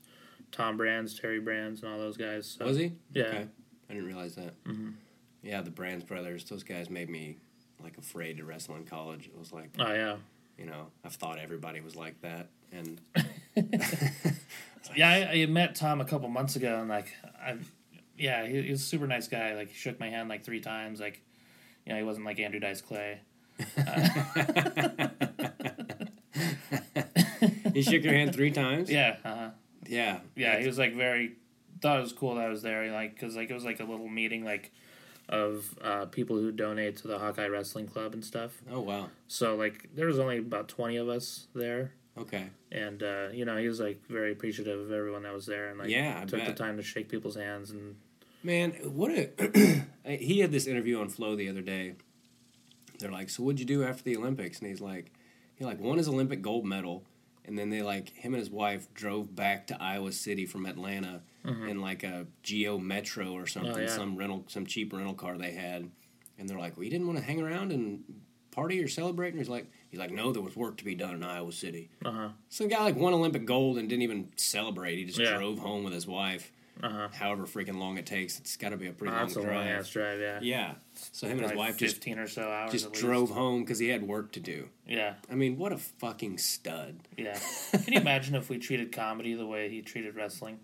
Tom 0.52 0.78
Brands, 0.78 1.20
Terry 1.20 1.40
Brands, 1.40 1.84
and 1.84 1.92
all 1.92 2.00
those 2.00 2.18
guys. 2.18 2.48
So. 2.58 2.66
was 2.66 2.78
he? 2.78 2.94
Yeah. 3.14 3.24
Okay. 3.26 3.48
I 3.90 3.94
didn't 3.94 4.08
realize 4.08 4.36
that. 4.36 4.62
Mhm. 4.64 4.94
Yeah, 5.42 5.62
the 5.62 5.72
Brands 5.72 6.04
brothers. 6.04 6.44
Those 6.46 6.64
guys 6.64 6.90
made 6.90 7.10
me 7.10 7.38
like 7.84 7.98
afraid 7.98 8.38
to 8.38 8.44
wrestle 8.44 8.76
in 8.76 8.84
college. 8.86 9.28
It 9.28 9.38
was 9.38 9.52
like 9.54 9.70
Oh 9.80 9.92
yeah, 9.94 10.18
you 10.58 10.66
know 10.66 10.88
I've 11.06 11.16
thought 11.16 11.40
everybody 11.40 11.80
was 11.82 11.96
like 11.96 12.20
that, 12.22 12.50
and 12.72 13.00
yeah. 14.96 15.10
I, 15.10 15.42
I 15.42 15.46
met 15.46 15.76
Tom 15.76 16.02
a 16.02 16.06
couple 16.06 16.28
months 16.30 16.56
ago, 16.56 16.80
and 16.80 16.90
like, 16.90 17.14
I, 17.42 17.58
yeah, 18.18 18.46
he, 18.46 18.62
he 18.64 18.72
was 18.72 18.82
a 18.82 18.86
super 18.86 19.08
nice 19.08 19.28
guy. 19.28 19.56
Like, 19.56 19.70
he 19.70 19.76
shook 19.76 20.00
my 20.00 20.10
hand 20.10 20.30
like 20.30 20.44
three 20.44 20.60
times. 20.62 21.00
Like, 21.00 21.22
you 21.86 21.92
know, 21.94 21.98
he 21.98 22.04
wasn't 22.04 22.26
like 22.26 22.40
Andrew 22.40 22.60
Dice 22.60 22.82
Clay. 22.82 23.20
he 27.74 27.82
shook 27.82 28.04
your 28.04 28.14
hand 28.14 28.34
three 28.34 28.52
times. 28.52 28.90
Yeah, 28.90 29.18
uh-huh. 29.24 29.50
yeah, 29.88 30.20
yeah. 30.36 30.60
He 30.60 30.68
was 30.68 30.78
like 30.78 30.96
very 30.96 31.34
thought 31.82 31.98
it 31.98 32.02
was 32.02 32.14
cool 32.14 32.36
that 32.36 32.46
I 32.46 32.50
was 32.50 32.62
there. 32.62 32.92
Like, 32.92 33.20
cause 33.20 33.36
like 33.36 33.50
it 33.50 33.54
was 33.54 33.66
like 33.66 33.80
a 33.80 33.86
little 33.86 34.08
meeting 34.08 34.44
like 34.44 34.72
of 35.28 35.78
uh, 35.82 36.06
people 36.06 36.38
who 36.38 36.52
donate 36.52 36.98
to 36.98 37.08
the 37.08 37.20
Hawkeye 37.20 37.48
Wrestling 37.48 37.88
Club 37.88 38.14
and 38.14 38.24
stuff. 38.24 38.62
Oh 38.70 38.82
wow. 38.82 39.10
So 39.28 39.56
like 39.56 39.90
there 39.96 40.08
was 40.08 40.20
only 40.20 40.38
about 40.38 40.68
twenty 40.68 40.98
of 40.98 41.10
us 41.10 41.48
there. 41.54 41.94
Okay. 42.18 42.48
And 42.72 43.02
uh, 43.02 43.30
you 43.32 43.46
know 43.46 43.58
he 43.58 43.68
was 43.68 43.80
like 43.80 44.02
very 44.10 44.32
appreciative 44.32 44.80
of 44.80 44.92
everyone 44.92 45.24
that 45.24 45.34
was 45.34 45.46
there, 45.46 45.70
and 45.70 45.80
like 45.80 45.90
Yeah, 45.90 46.20
I 46.22 46.26
took 46.26 46.46
the 46.46 46.54
time 46.54 46.78
to 46.78 46.84
shake 46.84 47.10
people's 47.10 47.36
hands 47.36 47.72
and 47.72 47.96
Man, 48.42 48.72
what 48.84 49.12
a 49.12 49.84
he 50.06 50.40
had 50.40 50.52
this 50.52 50.66
interview 50.66 51.00
on 51.00 51.10
Flo 51.10 51.36
the 51.36 51.50
other 51.50 51.62
day. 51.62 51.96
They're 53.00 53.12
like, 53.12 53.30
"So 53.30 53.44
what'd 53.44 53.60
you 53.60 53.66
do 53.66 53.84
after 53.84 54.04
the 54.04 54.18
Olympics?" 54.18 54.60
And 54.60 54.70
he's 54.70 54.82
like, 54.82 55.12
"He 55.56 55.66
like 55.66 55.80
won 55.80 55.98
his 55.98 56.08
Olympic 56.08 56.42
gold 56.42 56.66
medal, 56.66 57.06
and 57.46 57.58
then 57.58 57.70
they 57.70 57.82
like 57.82 58.10
him 58.10 58.34
and 58.34 58.40
his 58.42 58.52
wife 58.52 58.94
drove 58.94 59.36
back 59.36 59.68
to 59.68 59.82
Iowa 59.82 60.12
City 60.12 60.46
from 60.46 60.66
Atlanta 60.66 61.22
in 61.70 61.82
like 61.82 62.04
a 62.04 62.28
Geo 62.44 62.78
Metro 62.78 63.32
or 63.32 63.48
something, 63.48 63.72
Mm-hmm. 63.72 63.80
Oh, 63.80 63.84
yeah. 63.90 63.96
some 63.96 64.16
rental, 64.18 64.44
some 64.48 64.66
cheap 64.66 64.94
rental 64.94 65.14
car 65.16 65.38
they 65.38 65.52
had." 65.52 65.90
And 66.38 66.48
they're 66.48 66.60
like, 66.60 66.78
"Well, 66.78 66.84
you 66.84 66.92
didn't 66.92 67.08
want 67.08 67.18
to 67.20 67.26
hang 67.26 67.42
around 67.42 67.72
and 67.72 68.04
party 68.52 68.82
or 68.84 68.88
celebrate?" 68.88 69.30
And 69.30 69.38
he's 69.40 69.50
like, 69.50 69.68
"He's 69.90 70.00
like, 70.00 70.12
no, 70.12 70.32
there 70.32 70.42
was 70.42 70.56
work 70.56 70.78
to 70.78 70.86
be 70.86 70.96
done 70.96 71.16
in 71.16 71.24
Iowa 71.24 71.52
City." 71.54 71.90
uh 72.06 72.12
huh 72.12 72.30
So 72.50 72.66
the 72.66 72.70
guy 72.70 72.84
like 72.84 72.96
won 72.98 73.14
Olympic 73.14 73.46
gold 73.46 73.78
and 73.78 73.90
didn't 73.90 74.04
even 74.04 74.30
celebrate. 74.36 74.98
He 74.98 75.06
just 75.06 75.20
Yeah. 75.20 75.36
drove 75.38 75.60
home 75.60 75.84
with 75.84 75.94
his 75.94 76.06
wife. 76.08 76.52
Uh-huh. 76.82 77.10
however 77.12 77.46
freaking 77.46 77.78
long 77.78 77.98
it 77.98 78.06
takes. 78.06 78.40
It's 78.40 78.56
got 78.58 78.70
to 78.70 78.78
be 78.78 78.88
a 78.88 78.92
pretty 78.94 79.12
Oh, 79.14 79.18
long 79.18 79.26
that's 79.28 79.36
a 79.38 79.42
drive. 79.42 79.56
long 79.56 79.68
ass 79.68 79.90
drive. 79.90 80.20
Yeah. 80.20 80.40
Yeah. 80.42 80.74
So 81.12 81.28
him 81.28 81.40
and 81.40 81.50
his 81.50 81.58
wife 81.58 81.78
just 81.78 81.96
fifteen 81.96 82.20
or 82.20 82.28
so 82.28 82.50
hours. 82.50 82.72
just 82.72 82.86
at 82.86 82.92
least. 82.92 83.02
drove 83.04 83.30
home 83.32 83.62
because 83.64 83.80
he 83.80 83.90
had 83.90 84.04
work 84.08 84.32
to 84.34 84.40
do. 84.40 84.70
Yeah. 84.88 85.16
I 85.30 85.36
mean, 85.36 85.58
what 85.58 85.72
a 85.74 85.78
fucking 85.78 86.38
stud. 86.38 87.00
Yeah. 87.18 87.38
Can 87.72 87.94
you 87.94 88.00
imagine 88.00 88.36
if 88.36 88.50
we 88.50 88.58
treated 88.60 88.92
comedy 88.92 89.34
the 89.34 89.46
way 89.46 89.70
he 89.70 89.82
treated 89.82 90.16
wrestling? 90.16 90.60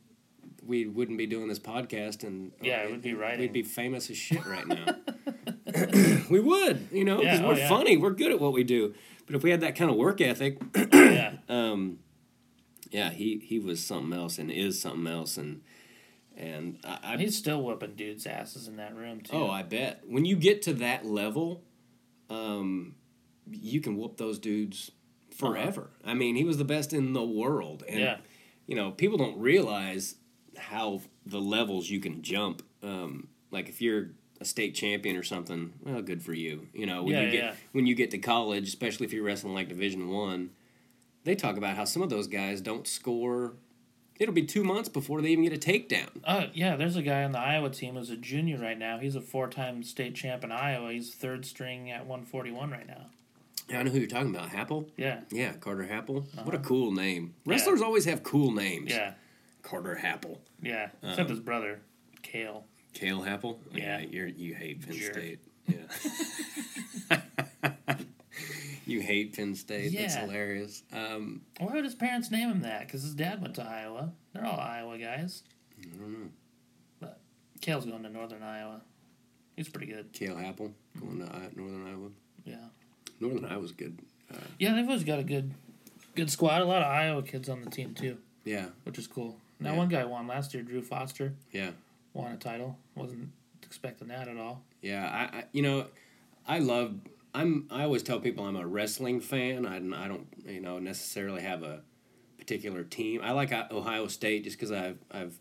We 0.65 0.85
wouldn't 0.87 1.17
be 1.17 1.27
doing 1.27 1.47
this 1.47 1.59
podcast, 1.59 2.23
and 2.23 2.51
Yeah, 2.61 2.83
it 2.83 2.91
would 2.91 3.01
be 3.03 3.13
right. 3.13 3.37
We'd 3.37 3.53
be 3.53 3.61
famous 3.63 4.09
as 4.09 4.17
shit 4.17 4.45
right 4.45 4.65
now. 4.67 4.85
we 6.29 6.39
would, 6.39 6.87
you 6.91 7.03
know, 7.03 7.17
because 7.17 7.39
Yeah, 7.39 7.45
oh, 7.45 7.49
we're 7.49 7.57
yeah. 7.57 7.69
funny. 7.69 7.97
We're 7.97 8.11
good 8.11 8.31
at 8.31 8.39
what 8.39 8.53
we 8.53 8.63
do. 8.63 8.93
But 9.27 9.35
if 9.35 9.43
we 9.43 9.49
had 9.51 9.61
that 9.61 9.75
kind 9.75 9.89
of 9.91 9.97
work 9.97 10.21
ethic, 10.21 10.57
yeah. 10.93 11.33
um, 11.49 11.99
yeah, 12.91 13.09
he 13.11 13.39
he 13.43 13.59
was 13.59 13.83
something 13.83 14.17
else 14.17 14.37
and 14.37 14.49
is 14.51 14.79
something 14.81 15.11
else, 15.11 15.35
and 15.37 15.61
and 16.37 16.79
I, 16.83 16.99
I 17.13 17.17
He's 17.17 17.37
still 17.37 17.61
whooping 17.63 17.95
dudes' 17.95 18.25
asses 18.27 18.67
in 18.67 18.77
that 18.77 18.95
room 18.95 19.21
too. 19.21 19.35
oh, 19.35 19.49
I 19.49 19.63
bet 19.63 20.01
when 20.07 20.25
you 20.25 20.35
get 20.35 20.61
to 20.63 20.73
that 20.75 21.05
level, 21.05 21.63
um, 22.29 22.95
you 23.51 23.81
can 23.81 23.97
whoop 23.97 24.17
those 24.17 24.39
dudes 24.39 24.91
forever. 25.35 25.89
I 26.03 26.13
mean, 26.13 26.35
he 26.35 26.43
was 26.43 26.57
the 26.57 26.63
best 26.65 26.93
in 26.93 27.13
the 27.13 27.23
world, 27.23 27.83
and 27.87 27.99
Yeah. 27.99 28.17
you 28.67 28.75
know, 28.75 28.91
people 28.91 29.17
don't 29.17 29.37
realize 29.39 30.15
how 30.57 31.01
the 31.25 31.39
levels 31.41 31.89
you 31.89 31.99
can 31.99 32.21
jump. 32.21 32.61
Um, 32.81 33.27
like 33.51 33.67
if 33.69 33.81
you're 33.81 34.11
a 34.41 34.45
state 34.45 34.75
champion 34.75 35.15
or 35.17 35.23
something, 35.23 35.73
well, 35.83 36.01
good 36.01 36.21
for 36.23 36.33
you. 36.33 36.67
You 36.73 36.85
know, 36.85 37.03
when 37.03 37.13
Yeah, 37.15 37.21
you 37.21 37.31
get 37.31 37.43
yeah. 37.43 37.55
when 37.73 37.85
you 37.85 37.95
get 37.95 38.11
to 38.11 38.17
college, 38.17 38.67
especially 38.67 39.05
if 39.05 39.13
you're 39.13 39.23
wrestling 39.23 39.53
like 39.53 39.67
Division 39.69 40.09
One, 40.09 40.51
they 41.23 41.35
talk 41.35 41.57
about 41.57 41.75
how 41.75 41.85
some 41.85 42.01
of 42.01 42.09
those 42.09 42.27
guys 42.27 42.61
don't 42.61 42.87
score. 42.87 43.53
It'll 44.19 44.33
be 44.33 44.45
two 44.45 44.63
months 44.63 44.87
before 44.87 45.21
they 45.21 45.29
even 45.29 45.43
get 45.43 45.53
a 45.53 45.57
takedown. 45.57 46.07
Oh 46.25 46.45
yeah, 46.53 46.75
there's 46.77 46.95
a 46.95 47.01
guy 47.01 47.23
on 47.23 47.31
the 47.33 47.39
Iowa 47.39 47.69
team 47.69 47.95
who's 47.95 48.09
a 48.09 48.15
junior 48.15 48.57
right 48.57 48.77
now. 48.77 48.97
He's 48.97 49.15
a 49.15 49.21
four-time 49.21 49.83
state 49.83 50.15
champ 50.15 50.43
in 50.43 50.51
Iowa. 50.51 50.91
He's 50.93 51.13
third 51.13 51.45
string 51.45 51.91
at 51.91 52.05
141 52.05 52.71
right 52.71 52.87
now. 52.87 53.07
Yeah, 53.69 53.79
I 53.79 53.83
know 53.83 53.91
who 53.91 53.97
you're 53.99 54.07
talking 54.07 54.33
about. 54.33 54.49
Happel. 54.49 54.89
Yeah, 54.95 55.21
Yeah, 55.31 55.53
Carter 55.53 55.83
Happel. 55.91 56.23
What 56.43 56.53
a 56.55 56.59
Uh-huh. 56.59 56.67
cool 56.67 56.91
name. 56.91 57.33
Yeah. 57.45 57.51
Wrestlers 57.53 57.81
always 57.81 58.05
have 58.05 58.21
cool 58.23 58.51
names. 58.51 58.91
yeah, 58.91 59.13
Carter 59.63 59.95
Happel. 60.01 60.37
yeah. 60.61 60.89
Uh-huh. 61.03 61.09
Except 61.09 61.29
his 61.29 61.39
brother, 61.39 61.81
Kale. 62.21 62.63
Kale 62.93 63.21
Happel. 63.23 63.57
Yeah. 63.73 63.99
you're 63.99 64.27
you 64.27 64.53
hate 64.55 64.81
Penn. 64.87 64.93
State. 65.01 65.39
Yeah. 65.67 67.19
you 68.85 69.01
hate 69.01 69.35
Penn 69.35 69.55
State. 69.55 69.93
That's 69.95 70.15
hilarious. 70.15 70.83
Um, 70.93 71.41
Why 71.59 71.73
would 71.73 71.83
his 71.85 71.95
parents 71.95 72.31
name 72.31 72.49
him 72.49 72.61
that? 72.61 72.81
Because 72.87 73.03
his 73.03 73.13
dad 73.15 73.41
went 73.41 73.55
to 73.55 73.63
Iowa. 73.63 74.11
They're 74.33 74.45
all 74.45 74.59
Iowa 74.59 74.97
guys. 74.97 75.43
I 75.81 75.85
don't 75.97 76.13
know. 76.13 76.29
But 76.99 77.19
Kale's 77.61 77.85
going 77.85 78.03
to 78.03 78.09
Northern 78.09 78.43
Iowa. 78.43 78.81
He's 79.55 79.69
pretty 79.69 79.87
good. 79.91 80.11
Kale 80.13 80.35
Happel 80.35 80.71
going 80.99 81.19
to 81.19 81.59
Northern 81.59 81.87
Iowa. 81.87 82.09
Yeah. 82.45 82.55
Northern 83.19 83.45
Iowa's 83.45 83.71
good. 83.71 83.97
Uh, 84.33 84.37
Yeah, 84.59 84.73
they've 84.75 84.85
always 84.87 85.03
got 85.03 85.19
a 85.19 85.23
good, 85.23 85.51
good 86.15 86.29
squad. 86.29 86.61
A 86.61 86.65
lot 86.65 86.81
of 86.81 86.87
Iowa 86.87 87.23
kids 87.23 87.47
on 87.49 87.61
the 87.61 87.69
team 87.69 87.93
too, 87.93 88.17
yeah, 88.43 88.67
which 88.83 88.97
is 88.97 89.07
cool. 89.07 89.37
Now 89.59 89.71
Yeah. 89.71 89.77
one 89.77 89.87
guy 89.89 90.03
won 90.03 90.27
last 90.27 90.53
year. 90.53 90.63
Drew 90.63 90.81
Foster 90.81 91.33
yeah, 91.51 91.69
won 92.13 92.31
a 92.33 92.37
title. 92.37 92.77
Wasn't 92.95 93.29
expecting 93.63 94.09
that 94.09 94.27
at 94.27 94.35
all. 94.37 94.63
yeah. 94.81 95.29
I, 95.33 95.37
I 95.37 95.43
you 95.53 95.61
know, 95.61 95.85
I 96.47 96.59
love. 96.59 96.95
I'm. 97.35 97.67
I 97.69 97.83
always 97.83 98.03
tell 98.03 98.19
people 98.19 98.45
I'm 98.45 98.55
a 98.55 98.65
wrestling 98.65 99.19
fan. 99.19 99.65
I, 99.65 99.77
I 99.77 100.07
don't 100.07 100.27
you 100.45 100.61
know 100.61 100.79
necessarily 100.79 101.41
have 101.41 101.63
a 101.63 101.81
particular 102.37 102.83
team. 102.83 103.21
I 103.23 103.31
like 103.31 103.51
uh, 103.51 103.65
Ohio 103.71 104.07
State 104.07 104.43
just 104.45 104.57
because 104.57 104.71
I've 104.71 104.97
I've 105.11 105.37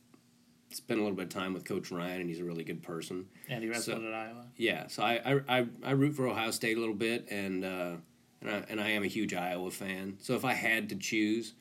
spent 0.70 0.98
a 0.98 1.02
little 1.02 1.16
bit 1.16 1.26
of 1.26 1.28
time 1.32 1.54
with 1.54 1.64
Coach 1.64 1.90
Ryan 1.92 2.22
and 2.22 2.28
he's 2.28 2.40
a 2.40 2.44
really 2.44 2.64
good 2.64 2.82
person. 2.82 3.26
And 3.48 3.62
he 3.62 3.68
wrestled 3.70 3.98
So- 4.00 4.08
at 4.08 4.12
Iowa. 4.14 4.46
Yeah, 4.56 4.88
so 4.88 5.02
I, 5.04 5.20
I, 5.24 5.58
I, 5.60 5.66
I 5.84 5.90
root 5.92 6.14
for 6.16 6.26
Ohio 6.26 6.50
State 6.50 6.76
a 6.76 6.80
little 6.80 6.94
bit, 6.96 7.28
and 7.30 7.64
uh, 7.64 7.92
and, 8.40 8.50
I, 8.50 8.64
and 8.68 8.80
I 8.80 8.90
am 8.90 9.02
a 9.04 9.06
huge 9.06 9.32
Iowa 9.34 9.70
fan. 9.70 10.16
So 10.20 10.34
if 10.34 10.44
I 10.44 10.52
had 10.54 10.88
to 10.88 10.96
choose, 10.96 11.54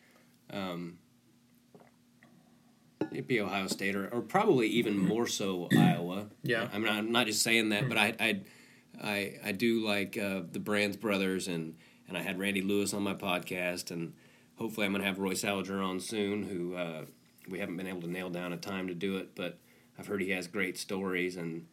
um, 0.51 0.97
it'd 3.11 3.27
be 3.27 3.39
Ohio 3.39 3.67
State, 3.67 3.95
or, 3.95 4.07
or 4.09 4.21
probably 4.21 4.67
even 4.67 4.97
more 4.97 5.27
so 5.27 5.67
Iowa. 5.77 6.27
Yeah. 6.41 6.67
I'm 6.73 6.83
not, 6.83 6.93
I'm 6.95 7.11
not 7.11 7.27
just 7.27 7.41
saying 7.43 7.69
that, 7.69 7.87
but 7.89 7.97
I 7.97 8.15
I, 8.19 8.41
I, 9.03 9.39
I 9.43 9.51
do 9.51 9.85
like 9.85 10.17
uh, 10.17 10.41
the 10.51 10.59
Brands 10.59 10.97
brothers, 10.97 11.47
and, 11.47 11.75
and 12.07 12.17
I 12.17 12.21
had 12.21 12.39
Randy 12.39 12.61
Lewis 12.61 12.93
on 12.93 13.03
my 13.03 13.13
podcast, 13.13 13.91
and 13.91 14.13
hopefully 14.55 14.85
I'm 14.85 14.93
gonna 14.93 15.03
have 15.03 15.19
Royce 15.19 15.43
Alger 15.43 15.81
on 15.81 15.99
soon, 15.99 16.43
who 16.43 16.75
uh, 16.75 17.05
we 17.49 17.59
haven't 17.59 17.77
been 17.77 17.87
able 17.87 18.01
to 18.01 18.09
nail 18.09 18.29
down 18.29 18.53
a 18.53 18.57
time 18.57 18.87
to 18.87 18.93
do 18.95 19.17
it, 19.17 19.35
but 19.35 19.57
I've 19.99 20.07
heard 20.07 20.21
he 20.21 20.29
has 20.31 20.47
great 20.47 20.77
stories 20.77 21.35
and. 21.37 21.65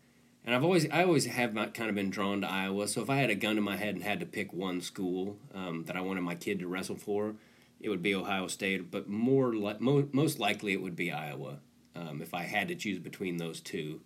And 0.42 0.54
I've 0.54 0.64
always, 0.64 0.88
I 0.90 1.04
always 1.04 1.26
have 1.26 1.52
not 1.52 1.74
kind 1.74 1.90
of 1.90 1.94
been 1.94 2.08
drawn 2.08 2.40
to 2.40 2.50
Iowa. 2.50 2.88
So 2.88 3.02
if 3.02 3.10
I 3.10 3.16
had 3.16 3.28
a 3.28 3.34
gun 3.34 3.56
to 3.56 3.60
my 3.60 3.76
head 3.76 3.94
and 3.94 4.02
had 4.02 4.20
to 4.20 4.26
pick 4.26 4.54
one 4.54 4.80
school 4.80 5.36
um, 5.54 5.84
that 5.84 5.96
I 5.96 6.00
wanted 6.00 6.22
my 6.22 6.34
kid 6.34 6.60
to 6.60 6.66
wrestle 6.66 6.96
for, 6.96 7.34
it 7.78 7.90
would 7.90 8.00
be 8.02 8.14
Ohio 8.14 8.46
State. 8.46 8.90
But 8.90 9.06
more, 9.06 9.52
li- 9.52 9.76
mo- 9.80 10.08
most 10.12 10.38
likely, 10.38 10.72
it 10.72 10.80
would 10.80 10.96
be 10.96 11.12
Iowa. 11.12 11.58
Um, 11.94 12.22
if 12.22 12.32
I 12.32 12.44
had 12.44 12.68
to 12.68 12.74
choose 12.74 12.98
between 12.98 13.36
those 13.36 13.60
2 13.60 14.00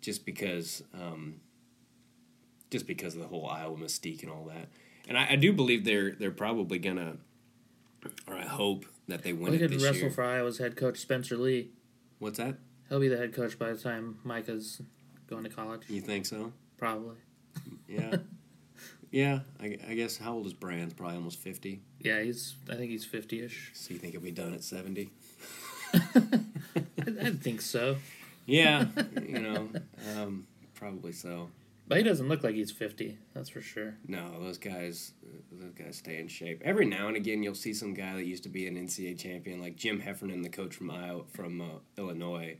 just 0.00 0.26
because, 0.26 0.82
um, 0.92 1.36
just 2.70 2.86
because 2.86 3.14
of 3.14 3.20
the 3.20 3.26
whole 3.28 3.46
Iowa 3.48 3.76
mystique 3.76 4.22
and 4.22 4.30
all 4.30 4.44
that. 4.46 4.68
And 5.08 5.18
I, 5.18 5.30
I 5.32 5.36
do 5.36 5.52
believe 5.52 5.84
they're 5.84 6.12
they're 6.12 6.30
probably 6.30 6.78
gonna, 6.78 7.16
or 8.26 8.34
I 8.36 8.42
hope 8.46 8.84
that 9.08 9.22
they 9.22 9.32
win 9.32 9.42
Well, 9.42 9.52
he 9.52 9.56
it 9.58 9.60
could 9.62 9.70
this 9.72 9.82
wrestle 9.82 10.02
year. 10.02 10.10
for 10.10 10.22
Iowa's 10.24 10.58
head 10.58 10.76
coach 10.76 10.98
Spencer 10.98 11.36
Lee. 11.36 11.70
What's 12.18 12.38
that? 12.38 12.56
He'll 12.88 13.00
be 13.00 13.08
the 13.08 13.16
head 13.16 13.34
coach 13.34 13.58
by 13.58 13.72
the 13.72 13.78
time 13.78 14.18
Micah's 14.24 14.80
going 15.28 15.44
to 15.44 15.50
college. 15.50 15.82
You 15.88 16.00
think 16.00 16.26
so? 16.26 16.52
Probably. 16.76 17.16
Yeah. 17.88 18.16
yeah, 19.10 19.40
I, 19.60 19.78
I 19.88 19.94
guess 19.94 20.16
how 20.18 20.34
old 20.34 20.46
is 20.46 20.52
Brands? 20.54 20.92
Probably 20.94 21.16
almost 21.16 21.38
50. 21.38 21.80
Yeah, 22.00 22.20
he's. 22.22 22.54
I 22.68 22.74
think 22.74 22.90
he's 22.90 23.04
fifty-ish. 23.04 23.70
So 23.74 23.92
you 23.94 23.98
think 24.00 24.12
he'll 24.12 24.20
be 24.22 24.30
done 24.30 24.54
at 24.54 24.62
70? 24.64 25.10
I, 25.94 25.98
I 27.22 27.30
think 27.30 27.60
so, 27.60 27.96
Yeah, 28.46 28.86
you 29.26 29.40
know, 29.40 29.68
um, 30.16 30.46
probably 30.74 31.12
so. 31.12 31.48
But 31.90 31.98
he 31.98 32.04
doesn't 32.04 32.28
look 32.28 32.42
like 32.44 32.54
he's 32.54 32.70
fifty. 32.70 33.18
That's 33.34 33.48
for 33.50 33.60
sure. 33.60 33.96
No, 34.06 34.40
those 34.40 34.58
guys, 34.58 35.12
those 35.52 35.72
guys 35.74 35.96
stay 35.98 36.18
in 36.20 36.28
shape. 36.28 36.62
Every 36.64 36.86
now 36.86 37.08
and 37.08 37.16
again, 37.16 37.42
you'll 37.42 37.54
see 37.54 37.74
some 37.74 37.92
guy 37.94 38.14
that 38.14 38.24
used 38.24 38.44
to 38.44 38.48
be 38.48 38.66
an 38.68 38.76
NCAA 38.76 39.18
champion, 39.18 39.60
like 39.60 39.74
Jim 39.76 39.98
Heffernan, 40.00 40.42
the 40.42 40.48
coach 40.48 40.74
from 40.74 40.90
Iowa, 40.90 41.24
from 41.32 41.60
uh, 41.60 41.64
Illinois, 41.98 42.56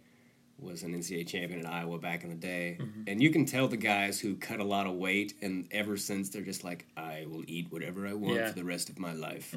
was 0.58 0.82
an 0.82 0.92
NCAA 0.94 1.26
champion 1.28 1.60
at 1.64 1.72
Iowa 1.72 1.98
back 1.98 2.24
in 2.24 2.28
the 2.30 2.34
day. 2.34 2.78
And 3.06 3.22
you 3.22 3.30
can 3.30 3.46
tell 3.46 3.68
the 3.68 3.76
guys 3.78 4.20
who 4.20 4.34
cut 4.34 4.58
a 4.60 4.64
lot 4.64 4.86
of 4.86 4.94
weight, 4.94 5.32
and 5.40 5.66
ever 5.70 5.96
since 5.96 6.28
they're 6.28 6.42
just 6.42 6.64
like, 6.64 6.86
I 6.96 7.24
will 7.28 7.44
eat 7.46 7.68
whatever 7.70 8.06
I 8.06 8.12
want 8.14 8.34
Yeah. 8.36 8.48
for 8.48 8.56
the 8.56 8.64
rest 8.64 8.90
of 8.90 8.98
my 8.98 9.12
life. 9.14 9.54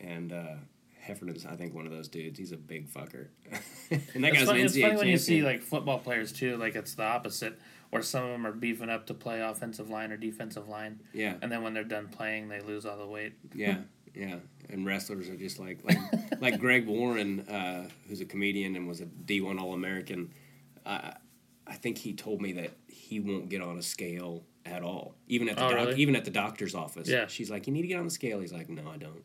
And 0.00 0.32
uh, 0.32 0.54
Heffernan's, 1.00 1.44
I 1.46 1.56
think, 1.56 1.74
one 1.74 1.86
of 1.86 1.92
those 1.92 2.06
dudes. 2.08 2.38
He's 2.38 2.52
a 2.52 2.56
big 2.56 2.88
fucker. 2.88 3.28
and 3.90 4.22
that 4.22 4.28
It's 4.30 4.38
guy's 4.38 4.46
funny, 4.46 4.60
an 4.60 4.66
it's 4.66 4.76
NCAA 4.76 4.82
funny 4.82 4.96
when 4.96 5.08
you 5.08 5.18
see 5.18 5.42
like 5.42 5.62
football 5.62 5.98
players 5.98 6.30
too. 6.32 6.56
Like 6.56 6.76
it's 6.76 6.94
the 6.94 7.02
opposite, 7.04 7.58
where 7.90 8.02
some 8.02 8.24
of 8.24 8.30
them 8.30 8.46
are 8.46 8.52
beefing 8.52 8.90
up 8.90 9.06
to 9.06 9.14
play 9.14 9.40
offensive 9.40 9.88
line 9.90 10.12
or 10.12 10.16
defensive 10.16 10.68
line, 10.68 11.00
yeah, 11.12 11.34
and 11.42 11.50
then 11.50 11.62
when 11.62 11.74
they're 11.74 11.84
done 11.84 12.08
playing, 12.08 12.48
they 12.48 12.60
lose 12.60 12.84
all 12.86 12.96
the 12.98 13.06
weight. 13.06 13.32
Yeah, 13.54 13.78
yeah. 14.14 14.36
And 14.70 14.84
wrestlers 14.84 15.28
are 15.28 15.36
just 15.36 15.58
like 15.58 15.78
like 15.84 15.98
like 16.40 16.58
Greg 16.60 16.86
Warren, 16.86 17.40
uh, 17.48 17.88
who's 18.08 18.20
a 18.20 18.24
comedian 18.26 18.76
and 18.76 18.86
was 18.86 19.00
a 19.00 19.06
D 19.06 19.40
one 19.40 19.58
All 19.58 19.72
American. 19.74 20.32
I 20.84 21.14
I 21.66 21.74
think 21.74 21.98
he 21.98 22.12
told 22.14 22.40
me 22.40 22.52
that 22.54 22.72
he 22.88 23.20
won't 23.20 23.48
get 23.48 23.60
on 23.62 23.78
a 23.78 23.82
scale 23.82 24.42
at 24.66 24.82
all, 24.82 25.14
even 25.28 25.48
at 25.48 25.56
the 25.56 25.64
Oh, 25.64 25.68
doc- 25.70 25.86
really? 25.88 26.00
even 26.02 26.14
at 26.16 26.24
the 26.26 26.30
doctor's 26.30 26.74
office. 26.74 27.08
Yeah. 27.08 27.26
she's 27.26 27.50
like, 27.50 27.66
you 27.66 27.72
need 27.72 27.82
to 27.82 27.88
get 27.88 27.98
on 27.98 28.04
the 28.04 28.10
scale. 28.10 28.40
He's 28.40 28.52
like, 28.52 28.68
no, 28.68 28.82
I 28.90 28.96
don't. 28.98 29.22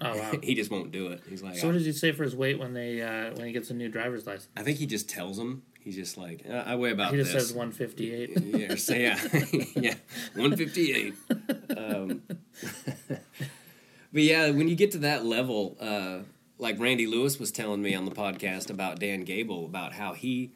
Oh 0.00 0.16
wow. 0.16 0.32
he 0.42 0.54
just 0.54 0.70
won't 0.70 0.90
do 0.92 1.08
it. 1.08 1.22
He's 1.28 1.42
like, 1.42 1.56
so 1.56 1.66
what 1.68 1.72
does 1.74 1.84
he 1.84 1.92
say 1.92 2.12
for 2.12 2.22
his 2.24 2.34
weight 2.36 2.58
when 2.58 2.72
they 2.74 3.00
uh, 3.02 3.34
when 3.34 3.46
he 3.46 3.52
gets 3.52 3.70
a 3.70 3.74
new 3.74 3.88
driver's 3.88 4.26
license? 4.26 4.48
I 4.56 4.62
think 4.62 4.78
he 4.78 4.86
just 4.86 5.08
tells 5.08 5.36
them. 5.36 5.62
He's 5.86 5.94
just 5.94 6.18
like, 6.18 6.42
uh, 6.50 6.64
I 6.66 6.74
weigh 6.74 6.90
about 6.90 7.12
He 7.12 7.18
just 7.18 7.32
this. 7.32 7.46
says 7.46 7.56
one 7.56 7.70
fifty 7.70 8.12
eight. 8.12 8.30
yeah, 8.42 8.74
so 8.74 8.92
yeah, 8.94 9.16
yeah, 9.76 9.94
one 10.34 10.56
fifty 10.56 10.92
eight. 10.92 11.14
Um, 11.76 12.22
but 13.08 14.22
yeah, 14.22 14.50
when 14.50 14.66
you 14.66 14.74
get 14.74 14.90
to 14.92 14.98
that 14.98 15.24
level, 15.24 15.76
uh, 15.80 16.18
like 16.58 16.80
Randy 16.80 17.06
Lewis 17.06 17.38
was 17.38 17.52
telling 17.52 17.82
me 17.82 17.94
on 17.94 18.04
the 18.04 18.10
podcast 18.10 18.68
about 18.68 18.98
Dan 18.98 19.22
Gable 19.22 19.64
about 19.64 19.92
how 19.92 20.12
he, 20.12 20.52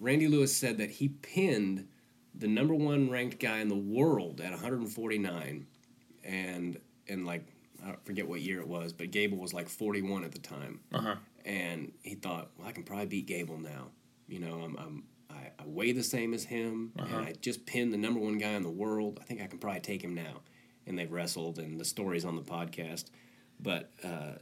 Randy 0.00 0.26
Lewis 0.26 0.56
said 0.56 0.78
that 0.78 0.90
he 0.90 1.08
pinned 1.08 1.86
the 2.34 2.48
number 2.48 2.74
one 2.74 3.08
ranked 3.08 3.38
guy 3.38 3.58
in 3.58 3.68
the 3.68 3.76
world 3.76 4.40
at 4.40 4.50
149, 4.50 5.66
and 6.24 6.78
and 7.08 7.24
like 7.24 7.44
I 7.86 7.94
forget 8.04 8.26
what 8.28 8.40
year 8.40 8.60
it 8.60 8.66
was, 8.66 8.92
but 8.92 9.12
Gable 9.12 9.38
was 9.38 9.54
like 9.54 9.68
41 9.68 10.24
at 10.24 10.32
the 10.32 10.40
time 10.40 10.80
Uh 10.92 11.00
huh. 11.00 11.14
and 11.44 11.92
he 12.02 12.16
thought, 12.16 12.50
well, 12.58 12.66
I 12.66 12.72
can 12.72 12.82
probably 12.82 13.06
beat 13.06 13.26
Gable 13.26 13.58
now. 13.58 13.90
You 14.28 14.40
know, 14.40 14.60
I'm, 14.64 14.76
I'm 14.78 15.04
I, 15.30 15.50
I 15.58 15.62
weigh 15.66 15.92
the 15.92 16.02
same 16.02 16.34
as 16.34 16.44
him, 16.44 16.92
Uh-huh. 16.98 17.16
and 17.18 17.26
I 17.28 17.32
just 17.40 17.66
pinned 17.66 17.92
the 17.92 17.98
number 17.98 18.20
one 18.20 18.38
guy 18.38 18.50
in 18.50 18.62
the 18.62 18.70
world. 18.70 19.18
I 19.20 19.24
think 19.24 19.40
I 19.42 19.46
can 19.46 19.58
probably 19.58 19.80
take 19.80 20.02
him 20.02 20.14
now. 20.14 20.40
And 20.86 20.98
they've 20.98 21.10
wrestled, 21.10 21.58
and 21.58 21.78
the 21.80 21.84
story's 21.84 22.24
on 22.24 22.36
the 22.36 22.42
podcast. 22.42 23.06
But 23.60 23.90
uh, 24.04 24.32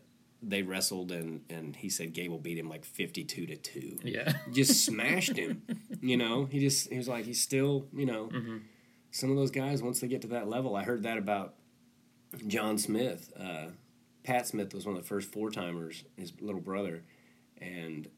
they 0.43 0.62
wrestled 0.62 1.11
and 1.12 1.41
and 1.49 1.74
he 1.74 1.89
said 1.89 2.12
Gable 2.12 2.39
beat 2.39 2.59
him 2.59 2.68
like 2.68 2.85
fifty 2.85 3.24
two 3.24 3.47
to 3.47 3.57
two. 3.57 3.99
Yeah. 4.03 4.32
Just 4.53 4.85
smashed 4.85 5.37
him. 5.37 5.62
You 6.03 6.16
know, 6.18 6.45
he 6.45 6.61
just 6.61 6.91
he 6.91 6.99
was 6.99 7.09
like 7.09 7.24
he's 7.24 7.41
still 7.41 7.87
you 7.95 8.05
know. 8.07 8.28
Some 9.11 9.30
of 9.30 9.37
those 9.37 9.53
guys 9.53 9.80
once 9.82 10.01
they 10.01 10.09
get 10.09 10.22
to 10.22 10.28
that 10.28 10.49
level, 10.49 10.74
I 10.76 10.82
heard 10.82 11.05
that 11.05 11.16
about 11.18 11.55
John 12.47 12.76
Smith. 12.78 13.32
Uh, 13.39 13.66
Pat 14.24 14.47
Smith 14.47 14.74
was 14.74 14.85
one 14.87 14.97
of 14.97 15.03
the 15.03 15.07
first 15.09 15.30
four 15.32 15.51
timers, 15.51 16.03
his 16.16 16.32
little 16.41 16.61
brother, 16.61 17.05
and 17.59 18.09